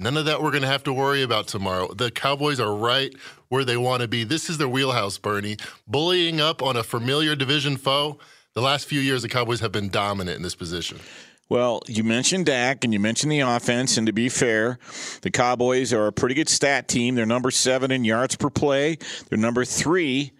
None 0.00 0.16
of 0.16 0.26
that 0.26 0.40
we're 0.40 0.52
going 0.52 0.62
to 0.62 0.68
have 0.68 0.84
to 0.84 0.92
worry 0.92 1.22
about 1.22 1.48
tomorrow. 1.48 1.92
The 1.92 2.12
Cowboys 2.12 2.60
are 2.60 2.72
right 2.72 3.12
where 3.48 3.64
they 3.64 3.76
want 3.76 4.02
to 4.02 4.08
be. 4.08 4.22
This 4.22 4.48
is 4.48 4.58
their 4.58 4.68
wheelhouse, 4.68 5.18
Bernie. 5.18 5.56
Bullying 5.88 6.40
up 6.40 6.62
on 6.62 6.76
a 6.76 6.84
familiar 6.84 7.34
division 7.34 7.76
foe. 7.76 8.18
The 8.54 8.62
last 8.62 8.86
few 8.86 9.00
years, 9.00 9.22
the 9.22 9.28
Cowboys 9.28 9.60
have 9.60 9.72
been 9.72 9.88
dominant 9.88 10.36
in 10.36 10.42
this 10.42 10.54
position. 10.54 11.00
Well, 11.50 11.80
you 11.86 12.04
mentioned 12.04 12.44
Dak 12.44 12.84
and 12.84 12.92
you 12.92 13.00
mentioned 13.00 13.32
the 13.32 13.40
offense, 13.40 13.96
and 13.96 14.06
to 14.06 14.12
be 14.12 14.28
fair, 14.28 14.78
the 15.22 15.30
Cowboys 15.30 15.94
are 15.94 16.06
a 16.06 16.12
pretty 16.12 16.34
good 16.34 16.48
stat 16.48 16.88
team. 16.88 17.14
They're 17.14 17.24
number 17.24 17.50
seven 17.50 17.90
in 17.90 18.04
yards 18.04 18.36
per 18.36 18.50
play. 18.50 18.98
They're 19.28 19.38
number 19.38 19.64
three, 19.64 20.32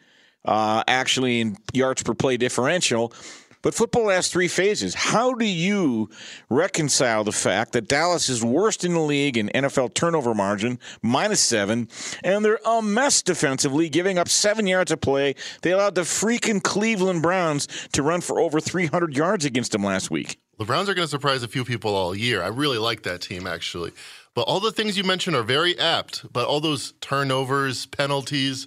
uh, 0.45 0.85
actually, 0.87 1.41
in 1.41 1.57
yards 1.73 2.03
per 2.03 2.13
play 2.13 2.37
differential. 2.37 3.15
But 3.63 3.75
football 3.75 4.09
has 4.09 4.29
three 4.29 4.49
phases. 4.49 4.95
How 4.95 5.35
do 5.35 5.45
you 5.45 6.11
reconcile 6.49 7.25
the 7.25 7.33
fact 7.33 7.73
that 7.73 7.89
Dallas 7.89 8.29
is 8.29 8.45
worst 8.45 8.85
in 8.85 8.95
the 8.95 9.01
league 9.01 9.37
in 9.37 9.49
NFL 9.49 9.95
turnover 9.95 10.35
margin, 10.35 10.79
minus 11.03 11.41
seven, 11.41 11.89
and 12.23 12.45
they're 12.45 12.61
a 12.65 12.81
mess 12.81 13.21
defensively, 13.23 13.89
giving 13.89 14.19
up 14.19 14.29
seven 14.29 14.67
yards 14.67 14.93
a 14.93 14.97
play? 14.97 15.35
They 15.63 15.73
allowed 15.73 15.97
the 15.97 16.03
freaking 16.03 16.63
Cleveland 16.63 17.23
Browns 17.23 17.67
to 17.93 18.03
run 18.03 18.21
for 18.21 18.39
over 18.39 18.61
300 18.61 19.17
yards 19.17 19.45
against 19.45 19.73
them 19.73 19.83
last 19.83 20.11
week. 20.11 20.39
The 20.59 20.65
Browns 20.65 20.89
are 20.89 20.95
going 20.95 21.07
to 21.07 21.11
surprise 21.11 21.43
a 21.43 21.49
few 21.49 21.65
people 21.65 21.95
all 21.95 22.15
year. 22.15 22.43
I 22.43 22.49
really 22.49 22.79
like 22.79 23.03
that 23.05 23.21
team, 23.21 23.47
actually. 23.47 23.93
But 24.35 24.43
all 24.43 24.61
the 24.61 24.73
things 24.73 24.97
you 24.97 25.05
mentioned 25.05 25.37
are 25.37 25.43
very 25.43 25.79
apt. 25.79 26.33
But 26.33 26.47
all 26.47 26.61
those 26.61 26.95
turnovers, 27.01 27.87
penalties, 27.87 28.67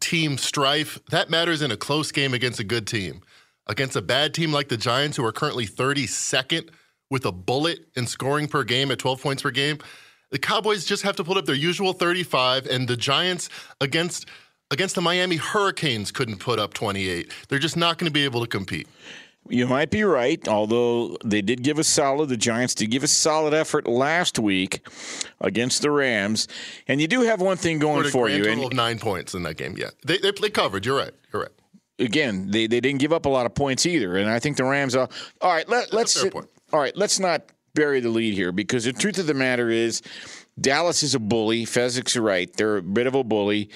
team 0.00 0.36
strife, 0.38 0.98
that 1.10 1.30
matters 1.30 1.62
in 1.62 1.70
a 1.70 1.76
close 1.76 2.12
game 2.12 2.34
against 2.34 2.60
a 2.60 2.64
good 2.64 2.86
team 2.86 3.22
against 3.66 3.96
a 3.96 4.02
bad 4.02 4.34
team 4.34 4.52
like 4.52 4.68
the 4.68 4.76
Giants, 4.76 5.16
who 5.16 5.24
are 5.24 5.32
currently 5.32 5.66
32nd 5.66 6.70
with 7.10 7.24
a 7.24 7.32
bullet 7.32 7.86
in 7.96 8.06
scoring 8.06 8.48
per 8.48 8.64
game 8.64 8.90
at 8.90 8.98
12 8.98 9.22
points 9.22 9.42
per 9.42 9.50
game. 9.50 9.78
The 10.30 10.38
Cowboys 10.38 10.84
just 10.84 11.02
have 11.04 11.16
to 11.16 11.24
put 11.24 11.36
up 11.36 11.46
their 11.46 11.54
usual 11.54 11.92
35, 11.92 12.66
and 12.66 12.88
the 12.88 12.96
Giants 12.96 13.48
against 13.80 14.26
against 14.72 14.96
the 14.96 15.00
Miami 15.00 15.36
Hurricanes 15.36 16.10
couldn't 16.10 16.38
put 16.38 16.58
up 16.58 16.74
28. 16.74 17.32
They're 17.48 17.60
just 17.60 17.76
not 17.76 17.98
going 17.98 18.08
to 18.08 18.12
be 18.12 18.24
able 18.24 18.40
to 18.40 18.48
compete. 18.48 18.88
You 19.48 19.68
might 19.68 19.90
be 19.92 20.02
right, 20.02 20.46
although 20.48 21.16
they 21.24 21.40
did 21.40 21.62
give 21.62 21.78
a 21.78 21.84
solid, 21.84 22.30
the 22.30 22.36
Giants 22.36 22.74
did 22.74 22.90
give 22.90 23.04
a 23.04 23.08
solid 23.08 23.54
effort 23.54 23.86
last 23.86 24.40
week 24.40 24.84
against 25.40 25.82
the 25.82 25.92
Rams. 25.92 26.48
And 26.88 27.00
you 27.00 27.06
do 27.06 27.20
have 27.20 27.40
one 27.40 27.56
thing 27.56 27.78
going 27.78 28.08
for 28.08 28.28
you. 28.28 28.38
Total 28.38 28.64
and, 28.64 28.64
of 28.64 28.72
nine 28.72 28.98
points 28.98 29.34
in 29.34 29.44
that 29.44 29.56
game, 29.56 29.76
yeah. 29.78 29.90
They, 30.04 30.18
they, 30.18 30.32
they 30.32 30.50
covered, 30.50 30.84
you're 30.84 30.98
right, 30.98 31.12
you're 31.32 31.42
right 31.42 31.52
again, 31.98 32.50
they, 32.50 32.66
they 32.66 32.80
didn't 32.80 33.00
give 33.00 33.12
up 33.12 33.26
a 33.26 33.28
lot 33.28 33.46
of 33.46 33.54
points 33.54 33.86
either. 33.86 34.16
And 34.16 34.28
I 34.28 34.38
think 34.38 34.56
the 34.56 34.64
Rams 34.64 34.94
are 34.96 35.08
all 35.40 35.52
right. 35.52 35.68
Let, 35.68 35.92
us 35.92 36.24
all 36.72 36.80
right. 36.80 36.96
Let's 36.96 37.18
not 37.18 37.50
bury 37.74 38.00
the 38.00 38.08
lead 38.08 38.34
here 38.34 38.52
because 38.52 38.84
the 38.84 38.92
truth 38.92 39.18
of 39.18 39.26
the 39.26 39.34
matter 39.34 39.70
is. 39.70 40.02
Dallas 40.58 41.02
is 41.02 41.14
a 41.14 41.18
bully. 41.18 41.66
Fezzik's 41.66 42.16
right. 42.16 42.50
They're 42.50 42.78
a 42.78 42.82
bit 42.82 43.06
of 43.06 43.14
a 43.14 43.22
bully. 43.22 43.68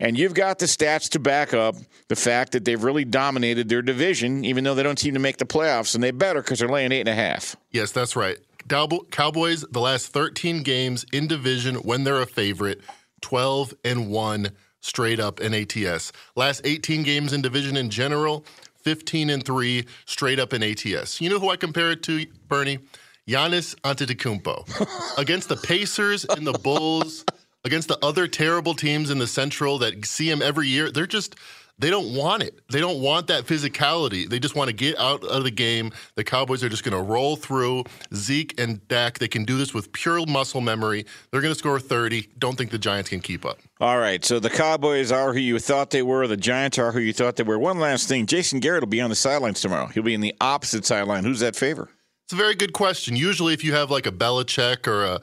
And 0.00 0.18
you've 0.18 0.34
got 0.34 0.58
the 0.58 0.66
stats 0.66 1.08
to 1.10 1.20
back 1.20 1.54
up 1.54 1.76
the 2.08 2.16
fact 2.16 2.50
that 2.52 2.64
they've 2.64 2.82
really 2.82 3.04
dominated 3.04 3.68
their 3.68 3.82
division, 3.82 4.44
even 4.44 4.64
though 4.64 4.74
they 4.74 4.82
don't 4.82 4.98
seem 4.98 5.14
to 5.14 5.20
make 5.20 5.36
the 5.36 5.44
playoffs. 5.44 5.94
And 5.94 6.02
they 6.02 6.10
better 6.10 6.42
because 6.42 6.58
they're 6.58 6.68
laying 6.68 6.90
eight 6.90 7.00
and 7.00 7.08
a 7.08 7.14
half. 7.14 7.54
Yes, 7.70 7.92
that's 7.92 8.16
right. 8.16 8.38
Cowboys, 8.68 9.64
the 9.70 9.80
last 9.80 10.08
13 10.08 10.62
games 10.62 11.04
in 11.12 11.28
division 11.28 11.76
when 11.76 12.04
they're 12.04 12.20
a 12.20 12.26
favorite, 12.26 12.80
12 13.20 13.74
and 13.84 14.10
1 14.10 14.50
straight 14.84 15.18
up 15.18 15.40
in 15.40 15.54
ATS. 15.54 16.12
Last 16.36 16.60
18 16.64 17.02
games 17.02 17.32
in 17.32 17.40
division 17.40 17.76
in 17.76 17.88
general, 17.88 18.44
15 18.82 19.30
and 19.30 19.44
3 19.44 19.86
straight 20.04 20.38
up 20.38 20.52
in 20.52 20.62
ATS. 20.62 21.20
You 21.20 21.30
know 21.30 21.38
who 21.38 21.50
I 21.50 21.56
compare 21.56 21.90
it 21.90 22.02
to, 22.04 22.26
Bernie? 22.48 22.78
Giannis 23.26 23.74
Antetokounmpo. 23.80 25.18
against 25.18 25.48
the 25.48 25.56
Pacers 25.56 26.26
and 26.26 26.46
the 26.46 26.52
Bulls, 26.52 27.24
against 27.64 27.88
the 27.88 27.98
other 28.04 28.28
terrible 28.28 28.74
teams 28.74 29.10
in 29.10 29.18
the 29.18 29.26
Central 29.26 29.78
that 29.78 30.04
see 30.04 30.30
him 30.30 30.42
every 30.42 30.68
year, 30.68 30.90
they're 30.90 31.06
just– 31.06 31.34
they 31.78 31.90
don't 31.90 32.14
want 32.14 32.42
it. 32.42 32.60
They 32.70 32.80
don't 32.80 33.00
want 33.00 33.26
that 33.26 33.44
physicality. 33.44 34.28
They 34.28 34.38
just 34.38 34.54
want 34.54 34.68
to 34.68 34.74
get 34.74 34.98
out 34.98 35.24
of 35.24 35.44
the 35.44 35.50
game. 35.50 35.92
The 36.14 36.24
Cowboys 36.24 36.62
are 36.62 36.68
just 36.68 36.84
going 36.84 36.96
to 36.96 37.02
roll 37.02 37.36
through. 37.36 37.84
Zeke 38.14 38.58
and 38.60 38.86
Dak, 38.88 39.18
they 39.18 39.28
can 39.28 39.44
do 39.44 39.58
this 39.58 39.74
with 39.74 39.92
pure 39.92 40.24
muscle 40.26 40.60
memory. 40.60 41.04
They're 41.30 41.40
going 41.40 41.52
to 41.52 41.58
score 41.58 41.80
30. 41.80 42.28
Don't 42.38 42.56
think 42.56 42.70
the 42.70 42.78
Giants 42.78 43.10
can 43.10 43.20
keep 43.20 43.44
up. 43.44 43.58
All 43.80 43.98
right. 43.98 44.24
So 44.24 44.38
the 44.38 44.50
Cowboys 44.50 45.10
are 45.10 45.32
who 45.32 45.40
you 45.40 45.58
thought 45.58 45.90
they 45.90 46.02
were. 46.02 46.26
The 46.26 46.36
Giants 46.36 46.78
are 46.78 46.92
who 46.92 47.00
you 47.00 47.12
thought 47.12 47.36
they 47.36 47.42
were. 47.42 47.58
One 47.58 47.80
last 47.80 48.08
thing 48.08 48.26
Jason 48.26 48.60
Garrett 48.60 48.82
will 48.82 48.88
be 48.88 49.00
on 49.00 49.10
the 49.10 49.16
sidelines 49.16 49.60
tomorrow. 49.60 49.86
He'll 49.88 50.02
be 50.02 50.14
in 50.14 50.20
the 50.20 50.34
opposite 50.40 50.86
sideline. 50.86 51.24
Who's 51.24 51.40
that 51.40 51.56
favor? 51.56 51.90
It's 52.24 52.32
a 52.32 52.36
very 52.36 52.54
good 52.54 52.72
question. 52.72 53.16
Usually, 53.16 53.52
if 53.52 53.62
you 53.62 53.74
have 53.74 53.90
like 53.90 54.06
a 54.06 54.12
Belichick 54.12 54.86
or 54.86 55.04
a 55.04 55.20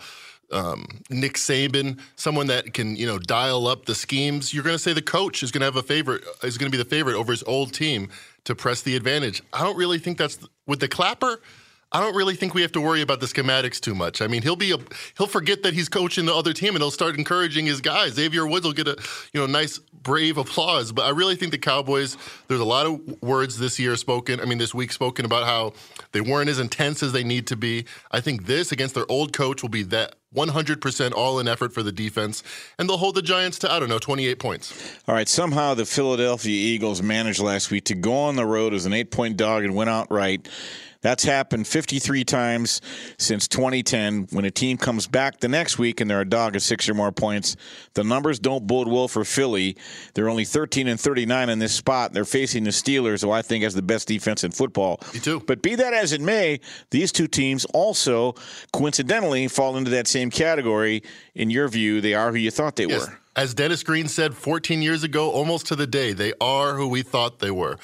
um, 0.52 0.86
Nick 1.10 1.34
Saban, 1.34 2.00
someone 2.16 2.48
that 2.48 2.74
can 2.74 2.96
you 2.96 3.06
know 3.06 3.18
dial 3.18 3.68
up 3.68 3.86
the 3.86 3.96
schemes, 3.96 4.54
you're 4.54 4.64
going 4.64 4.76
to 4.76 4.80
say 4.80 4.94
the 4.94 5.02
coach 5.02 5.44
is 5.44 5.52
going 5.52 5.62
to 5.62 5.66
have 5.66 5.76
a 5.76 5.84
favorite 5.84 6.24
is 6.44 6.58
going 6.58 6.72
to 6.72 6.78
be 6.78 6.82
the 6.82 6.90
favorite 6.90 7.16
over 7.16 7.32
his 7.32 7.44
old 7.44 7.74
team 7.74 8.10
to 8.44 8.56
press 8.56 8.82
the 8.82 8.96
advantage. 8.96 9.42
I 9.54 9.64
don't 9.64 9.78
really 9.78 10.00
think 10.00 10.18
that's 10.18 10.40
with 10.68 10.80
the 10.80 10.88
clapper. 10.88 11.42
I 11.94 12.00
don't 12.00 12.16
really 12.16 12.36
think 12.36 12.54
we 12.54 12.62
have 12.62 12.72
to 12.74 12.82
worry 12.82 13.02
about 13.02 13.20
the 13.20 13.26
schematics 13.26 13.80
too 13.80 13.94
much. 13.94 14.22
I 14.22 14.28
mean, 14.28 14.42
he'll 14.42 14.56
be 14.56 14.72
a 14.72 14.78
he'll 15.18 15.28
forget 15.28 15.64
that 15.64 15.74
he's 15.74 15.90
coaching 15.90 16.26
the 16.26 16.34
other 16.34 16.54
team 16.54 16.70
and 16.70 16.82
he'll 16.82 16.92
start 16.92 17.18
encouraging 17.18 17.66
his 17.66 17.82
guys. 17.82 18.14
Xavier 18.14 18.48
Woods 18.48 18.66
will 18.66 18.74
get 18.74 18.88
a 18.88 18.98
you 19.34 19.40
know 19.40 19.46
nice 19.46 19.80
brave 20.04 20.38
applause. 20.38 20.92
But 20.92 21.04
I 21.04 21.10
really 21.10 21.36
think 21.36 21.52
the 21.52 21.58
Cowboys. 21.58 22.18
There's 22.48 22.62
a 22.62 22.66
lot 22.66 22.86
of 22.86 23.22
words 23.22 23.58
this 23.58 23.80
year 23.80 23.96
spoken. 23.96 24.40
I 24.40 24.46
mean, 24.46 24.58
this 24.58 24.74
week 24.74 24.92
spoken 24.92 25.26
about 25.26 25.46
how 25.46 25.74
they 26.12 26.22
weren't 26.22 26.50
as 26.50 26.60
intense 26.60 27.04
as 27.04 27.12
they 27.12 27.24
need 27.24 27.48
to 27.48 27.56
be. 27.56 27.86
I 28.12 28.22
think 28.22 28.46
this 28.46 28.72
against 28.72 28.96
their 28.96 29.10
old 29.10 29.34
coach 29.34 29.62
will 29.62 29.70
be 29.70 29.84
that 29.84 30.16
100% 30.36 31.14
all 31.14 31.40
in 31.40 31.48
effort 31.48 31.74
for 31.74 31.84
the 31.84 31.92
defense, 31.92 32.42
and 32.80 32.88
they'll 32.88 32.98
hold 32.98 33.16
the 33.16 33.22
Giants 33.22 33.60
to, 33.60 33.72
I 33.72 33.80
don't 33.80 33.90
know, 33.90 34.00
28 34.00 34.40
points. 34.40 34.98
All 35.08 35.14
right, 35.14 35.28
somehow 35.28 35.74
the 35.74 35.86
Philadelphia 35.86 36.54
Eagles 36.54 37.02
managed 37.02 37.42
last 37.42 37.70
week 37.70 37.84
to 37.86 37.96
go 37.96 38.14
on 38.14 38.38
the 38.38 38.46
road 38.46 38.74
as 38.74 38.86
an 38.86 38.94
eight 38.94 39.12
point 39.12 39.36
dog 39.36 39.66
and 39.66 39.76
went 39.76 39.90
outright. 39.90 40.48
That's 41.02 41.24
happened 41.24 41.68
53 41.68 42.24
times 42.24 42.82
since 43.18 43.48
2010. 43.48 44.28
When 44.32 44.46
a 44.46 44.52
team 44.52 44.78
comes 44.78 45.08
back 45.08 45.40
the 45.40 45.48
next 45.48 45.80
week 45.80 46.00
and 46.00 46.10
they're 46.10 46.22
a 46.22 46.26
dog 46.26 46.56
of 46.56 46.62
six 46.62 46.88
or 46.88 46.94
more 46.94 47.12
points, 47.12 47.56
the 47.96 48.04
numbers 48.04 48.40
don't 48.40 48.68
bode 48.68 48.88
well 48.88 49.08
for 49.08 49.26
Philly. 49.26 49.78
They're 50.14 50.30
only 50.30 50.46
13 50.46 50.88
and 50.88 51.00
39 51.00 51.50
in 51.50 51.60
this 51.60 51.74
spot. 51.74 52.14
They're 52.14 52.26
facing 52.26 52.64
the 52.64 52.70
Steelers, 52.70 53.22
who 53.22 53.32
I 53.32 53.42
think 53.42 53.64
has 53.64 53.74
the 53.74 53.82
best 53.82 54.08
defense 54.08 54.44
in 54.44 54.52
football. 54.52 55.00
Me 55.14 55.20
too. 55.20 55.42
But 55.46 55.62
be 55.62 55.76
that 55.76 55.94
as 55.94 56.12
it 56.12 56.22
may, 56.22 56.60
these 56.92 57.12
two 57.12 57.28
teams 57.28 57.66
also 57.66 58.36
coincidentally 58.72 59.48
fall 59.48 59.78
into 59.78 59.92
that 59.92 60.08
same 60.08 60.30
category. 60.30 61.04
In 61.34 61.50
your 61.50 61.68
view, 61.68 62.02
they 62.02 62.14
are 62.14 62.32
who 62.32 62.38
you 62.38 62.52
thought 62.52 62.76
they 62.76 62.86
yes. 62.86 63.08
were. 63.08 63.18
As 63.36 63.54
Dennis 63.54 63.82
Green 63.82 64.08
said 64.08 64.36
14 64.36 64.82
years 64.82 65.04
ago, 65.04 65.32
almost 65.32 65.68
to 65.68 65.76
the 65.76 65.88
day, 65.88 66.12
they 66.12 66.34
are 66.42 66.76
who 66.76 66.88
we 66.88 67.02
thought 67.02 67.40
they 67.40 67.52
were. 67.52 67.78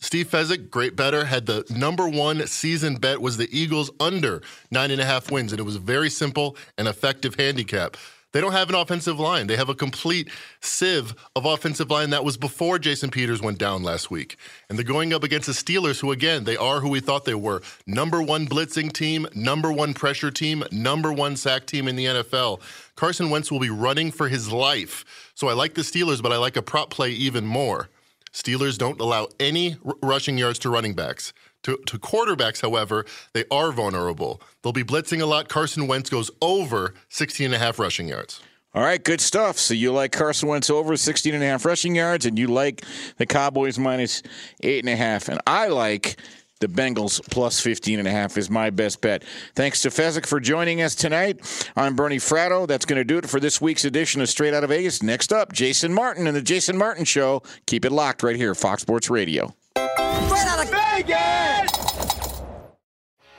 Steve 0.00 0.28
Fezzik, 0.28 0.70
great 0.70 0.94
better, 0.94 1.24
had 1.24 1.46
the 1.46 1.64
number 1.70 2.08
one 2.08 2.46
season 2.46 2.96
bet 2.96 3.20
was 3.20 3.36
the 3.36 3.48
Eagles 3.56 3.90
under 3.98 4.40
nine 4.70 4.92
and 4.92 5.00
a 5.00 5.04
half 5.04 5.30
wins, 5.30 5.52
and 5.52 5.58
it 5.58 5.64
was 5.64 5.76
a 5.76 5.80
very 5.80 6.08
simple 6.08 6.56
and 6.76 6.86
effective 6.86 7.34
handicap. 7.34 7.96
They 8.32 8.42
don't 8.42 8.52
have 8.52 8.68
an 8.68 8.74
offensive 8.74 9.18
line. 9.18 9.46
They 9.46 9.56
have 9.56 9.70
a 9.70 9.74
complete 9.74 10.28
sieve 10.60 11.14
of 11.34 11.46
offensive 11.46 11.90
line 11.90 12.10
that 12.10 12.24
was 12.24 12.36
before 12.36 12.78
Jason 12.78 13.10
Peters 13.10 13.40
went 13.40 13.56
down 13.56 13.82
last 13.82 14.10
week. 14.10 14.36
And 14.68 14.78
they're 14.78 14.84
going 14.84 15.14
up 15.14 15.24
against 15.24 15.46
the 15.46 15.54
Steelers, 15.54 16.00
who, 16.00 16.12
again, 16.12 16.44
they 16.44 16.56
are 16.56 16.80
who 16.80 16.90
we 16.90 17.00
thought 17.00 17.24
they 17.24 17.34
were. 17.34 17.62
Number 17.86 18.20
one 18.20 18.46
blitzing 18.46 18.92
team, 18.92 19.26
number 19.34 19.72
one 19.72 19.94
pressure 19.94 20.30
team, 20.30 20.62
number 20.70 21.10
one 21.10 21.36
sack 21.36 21.64
team 21.64 21.88
in 21.88 21.96
the 21.96 22.04
NFL. 22.04 22.60
Carson 22.96 23.30
Wentz 23.30 23.50
will 23.50 23.60
be 23.60 23.70
running 23.70 24.12
for 24.12 24.28
his 24.28 24.52
life. 24.52 25.32
So 25.34 25.48
I 25.48 25.54
like 25.54 25.74
the 25.74 25.82
Steelers, 25.82 26.22
but 26.22 26.32
I 26.32 26.36
like 26.36 26.58
a 26.58 26.62
prop 26.62 26.90
play 26.90 27.10
even 27.10 27.46
more. 27.46 27.88
Steelers 28.32 28.78
don't 28.78 29.00
allow 29.00 29.28
any 29.40 29.76
r- 29.84 29.94
rushing 30.02 30.38
yards 30.38 30.58
to 30.60 30.70
running 30.70 30.94
backs. 30.94 31.32
To, 31.64 31.76
to, 31.86 31.98
quarterbacks, 31.98 32.62
however, 32.62 33.04
they 33.32 33.44
are 33.50 33.72
vulnerable. 33.72 34.40
They'll 34.62 34.72
be 34.72 34.84
blitzing 34.84 35.20
a 35.20 35.26
lot. 35.26 35.48
Carson 35.48 35.86
Wentz 35.88 36.08
goes 36.08 36.30
over 36.40 36.94
16 37.08 37.46
and 37.46 37.54
a 37.54 37.58
half 37.58 37.78
rushing 37.78 38.08
yards. 38.08 38.40
All 38.74 38.82
right, 38.82 39.02
good 39.02 39.20
stuff. 39.20 39.58
So 39.58 39.74
you 39.74 39.92
like 39.92 40.12
Carson 40.12 40.48
Wentz 40.48 40.70
over 40.70 40.96
16 40.96 41.34
and 41.34 41.42
a 41.42 41.46
half 41.46 41.64
rushing 41.64 41.94
yards, 41.94 42.26
and 42.26 42.38
you 42.38 42.46
like 42.46 42.84
the 43.16 43.26
Cowboys 43.26 43.78
minus 43.78 44.22
eight 44.62 44.84
and 44.84 44.92
a 44.92 44.96
half. 44.96 45.28
And 45.28 45.40
I 45.46 45.68
like 45.68 46.20
the 46.60 46.68
Bengals 46.68 47.20
plus 47.30 47.60
15 47.60 47.98
and 47.98 48.08
a 48.08 48.10
half 48.10 48.36
is 48.36 48.50
my 48.50 48.70
best 48.70 49.00
bet. 49.00 49.24
Thanks 49.54 49.82
to 49.82 49.88
Fezzik 49.90 50.26
for 50.26 50.40
joining 50.40 50.82
us 50.82 50.94
tonight. 50.94 51.40
I'm 51.76 51.94
Bernie 51.94 52.18
Fratto. 52.18 52.66
That's 52.66 52.84
going 52.84 52.98
to 52.98 53.04
do 53.04 53.18
it 53.18 53.28
for 53.28 53.40
this 53.40 53.60
week's 53.60 53.84
edition 53.84 54.20
of 54.20 54.28
Straight 54.28 54.54
Out 54.54 54.64
of 54.64 54.70
Vegas. 54.70 55.02
Next 55.02 55.32
up, 55.32 55.52
Jason 55.52 55.92
Martin 55.92 56.26
and 56.26 56.36
the 56.36 56.42
Jason 56.42 56.76
Martin 56.76 57.04
Show. 57.04 57.42
Keep 57.66 57.84
it 57.84 57.92
locked 57.92 58.22
right 58.22 58.36
here, 58.36 58.54
Fox 58.54 58.82
Sports 58.82 59.10
Radio. 59.10 59.54
Straight 59.76 60.46
out 60.46 60.64
of 60.64 60.70
Vegas! 60.70 61.67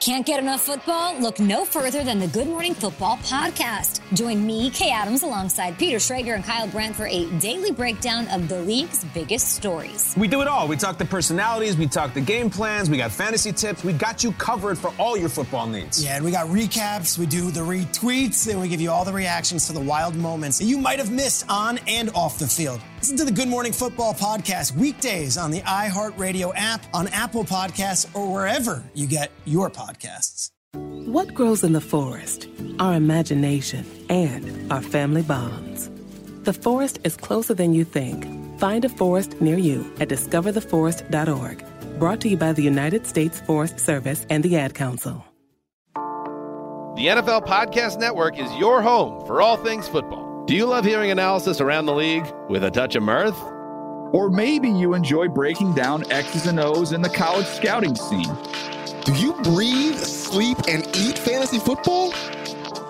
Can't 0.00 0.24
get 0.24 0.40
enough 0.40 0.62
football? 0.62 1.14
Look 1.20 1.38
no 1.40 1.66
further 1.66 2.02
than 2.02 2.20
the 2.20 2.26
Good 2.26 2.46
Morning 2.46 2.72
Football 2.72 3.18
podcast. 3.18 4.00
Join 4.14 4.46
me, 4.46 4.70
Kay 4.70 4.90
Adams, 4.90 5.22
alongside 5.22 5.76
Peter 5.76 5.98
Schrager 5.98 6.34
and 6.34 6.42
Kyle 6.42 6.66
Brandt 6.66 6.96
for 6.96 7.06
a 7.06 7.26
daily 7.38 7.70
breakdown 7.70 8.26
of 8.28 8.48
the 8.48 8.62
league's 8.62 9.04
biggest 9.12 9.56
stories. 9.56 10.14
We 10.16 10.26
do 10.26 10.40
it 10.40 10.48
all. 10.48 10.66
We 10.66 10.78
talk 10.78 10.96
the 10.96 11.04
personalities, 11.04 11.76
we 11.76 11.86
talk 11.86 12.14
the 12.14 12.22
game 12.22 12.48
plans, 12.48 12.88
we 12.88 12.96
got 12.96 13.10
fantasy 13.10 13.52
tips. 13.52 13.84
We 13.84 13.92
got 13.92 14.24
you 14.24 14.32
covered 14.32 14.78
for 14.78 14.90
all 14.98 15.18
your 15.18 15.28
football 15.28 15.66
needs. 15.66 16.02
Yeah, 16.02 16.16
and 16.16 16.24
we 16.24 16.30
got 16.30 16.46
recaps, 16.46 17.18
we 17.18 17.26
do 17.26 17.50
the 17.50 17.60
retweets, 17.60 18.50
and 18.50 18.58
we 18.58 18.68
give 18.68 18.80
you 18.80 18.90
all 18.90 19.04
the 19.04 19.12
reactions 19.12 19.66
to 19.66 19.74
the 19.74 19.80
wild 19.80 20.16
moments 20.16 20.60
that 20.60 20.64
you 20.64 20.78
might 20.78 20.98
have 20.98 21.12
missed 21.12 21.44
on 21.50 21.78
and 21.86 22.08
off 22.14 22.38
the 22.38 22.46
field. 22.48 22.80
Listen 23.00 23.16
to 23.16 23.24
the 23.24 23.32
Good 23.32 23.48
Morning 23.48 23.72
Football 23.72 24.12
podcast 24.12 24.76
weekdays 24.76 25.38
on 25.38 25.50
the 25.50 25.62
iHeartRadio 25.62 26.52
app, 26.54 26.84
on 26.92 27.08
Apple 27.08 27.44
Podcasts, 27.44 28.14
or 28.14 28.30
wherever 28.30 28.84
you 28.94 29.06
get 29.06 29.30
your 29.46 29.70
podcasts 29.70 29.80
podcasts. 29.90 30.50
What 31.06 31.34
grows 31.34 31.64
in 31.64 31.72
the 31.72 31.80
forest? 31.80 32.46
Our 32.78 32.94
imagination 32.94 33.86
and 34.10 34.70
our 34.70 34.82
family 34.82 35.22
bonds. 35.22 35.90
The 36.42 36.52
forest 36.52 36.98
is 37.02 37.16
closer 37.16 37.54
than 37.54 37.72
you 37.72 37.84
think. 37.84 38.26
Find 38.60 38.84
a 38.84 38.88
forest 38.90 39.40
near 39.40 39.56
you 39.56 39.90
at 39.98 40.08
discovertheforest.org. 40.08 41.64
Brought 41.98 42.20
to 42.20 42.28
you 42.28 42.36
by 42.36 42.52
the 42.52 42.62
United 42.62 43.06
States 43.06 43.40
Forest 43.40 43.80
Service 43.80 44.26
and 44.28 44.44
the 44.44 44.56
Ad 44.56 44.74
Council. 44.74 45.24
The 45.94 47.06
NFL 47.06 47.46
Podcast 47.46 47.98
Network 47.98 48.38
is 48.38 48.52
your 48.56 48.82
home 48.82 49.26
for 49.26 49.40
all 49.40 49.56
things 49.56 49.88
football. 49.88 50.29
Do 50.50 50.56
you 50.56 50.66
love 50.66 50.84
hearing 50.84 51.12
analysis 51.12 51.60
around 51.60 51.86
the 51.86 51.94
league 51.94 52.26
with 52.48 52.64
a 52.64 52.70
touch 52.72 52.96
of 52.96 53.04
mirth? 53.04 53.40
Or 54.12 54.28
maybe 54.28 54.68
you 54.68 54.94
enjoy 54.94 55.28
breaking 55.28 55.74
down 55.74 56.02
X's 56.10 56.48
and 56.48 56.58
O's 56.58 56.90
in 56.90 57.02
the 57.02 57.08
college 57.08 57.46
scouting 57.46 57.94
scene. 57.94 58.36
Do 59.04 59.14
you 59.14 59.32
breathe, 59.44 59.94
sleep, 59.94 60.58
and 60.66 60.84
eat 60.96 61.16
fantasy 61.16 61.60
football? 61.60 62.10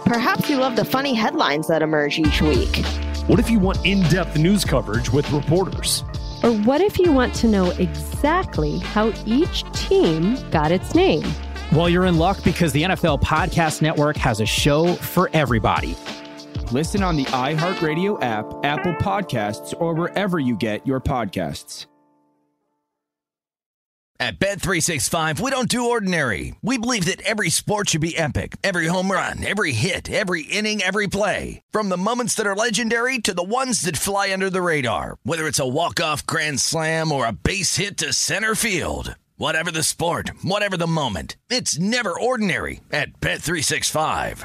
Perhaps 0.06 0.48
you 0.48 0.56
love 0.56 0.74
the 0.74 0.86
funny 0.86 1.12
headlines 1.12 1.68
that 1.68 1.82
emerge 1.82 2.18
each 2.18 2.40
week. 2.40 2.82
What 3.26 3.38
if 3.38 3.50
you 3.50 3.58
want 3.58 3.84
in 3.84 4.00
depth 4.04 4.38
news 4.38 4.64
coverage 4.64 5.12
with 5.12 5.30
reporters? 5.30 6.02
Or 6.42 6.52
what 6.62 6.80
if 6.80 6.98
you 6.98 7.12
want 7.12 7.34
to 7.34 7.46
know 7.46 7.72
exactly 7.72 8.78
how 8.78 9.12
each 9.26 9.70
team 9.72 10.38
got 10.48 10.72
its 10.72 10.94
name? 10.94 11.30
Well, 11.72 11.90
you're 11.90 12.06
in 12.06 12.16
luck 12.16 12.42
because 12.42 12.72
the 12.72 12.84
NFL 12.84 13.20
Podcast 13.20 13.82
Network 13.82 14.16
has 14.16 14.40
a 14.40 14.46
show 14.46 14.94
for 14.94 15.28
everybody. 15.34 15.94
Listen 16.72 17.02
on 17.02 17.16
the 17.16 17.24
iHeartRadio 17.24 18.22
app, 18.22 18.46
Apple 18.64 18.94
Podcasts, 18.94 19.74
or 19.80 19.94
wherever 19.94 20.38
you 20.38 20.54
get 20.54 20.86
your 20.86 21.00
podcasts. 21.00 21.86
At 24.20 24.38
Bet365, 24.38 25.40
we 25.40 25.50
don't 25.50 25.68
do 25.70 25.88
ordinary. 25.88 26.54
We 26.60 26.76
believe 26.76 27.06
that 27.06 27.22
every 27.22 27.48
sport 27.48 27.88
should 27.88 28.02
be 28.02 28.18
epic. 28.18 28.58
Every 28.62 28.86
home 28.86 29.10
run, 29.10 29.42
every 29.42 29.72
hit, 29.72 30.10
every 30.10 30.42
inning, 30.42 30.82
every 30.82 31.06
play. 31.06 31.62
From 31.70 31.88
the 31.88 31.96
moments 31.96 32.34
that 32.34 32.46
are 32.46 32.54
legendary 32.54 33.18
to 33.20 33.32
the 33.32 33.42
ones 33.42 33.80
that 33.82 33.96
fly 33.96 34.30
under 34.30 34.50
the 34.50 34.60
radar. 34.60 35.16
Whether 35.22 35.46
it's 35.46 35.58
a 35.58 35.66
walk-off 35.66 36.26
grand 36.26 36.60
slam 36.60 37.12
or 37.12 37.26
a 37.26 37.32
base 37.32 37.76
hit 37.76 37.96
to 37.96 38.12
center 38.12 38.54
field. 38.54 39.16
Whatever 39.38 39.70
the 39.70 39.82
sport, 39.82 40.32
whatever 40.42 40.76
the 40.76 40.86
moment. 40.86 41.38
It's 41.48 41.78
never 41.78 42.12
ordinary 42.12 42.82
at 42.92 43.20
Bet365. 43.20 44.44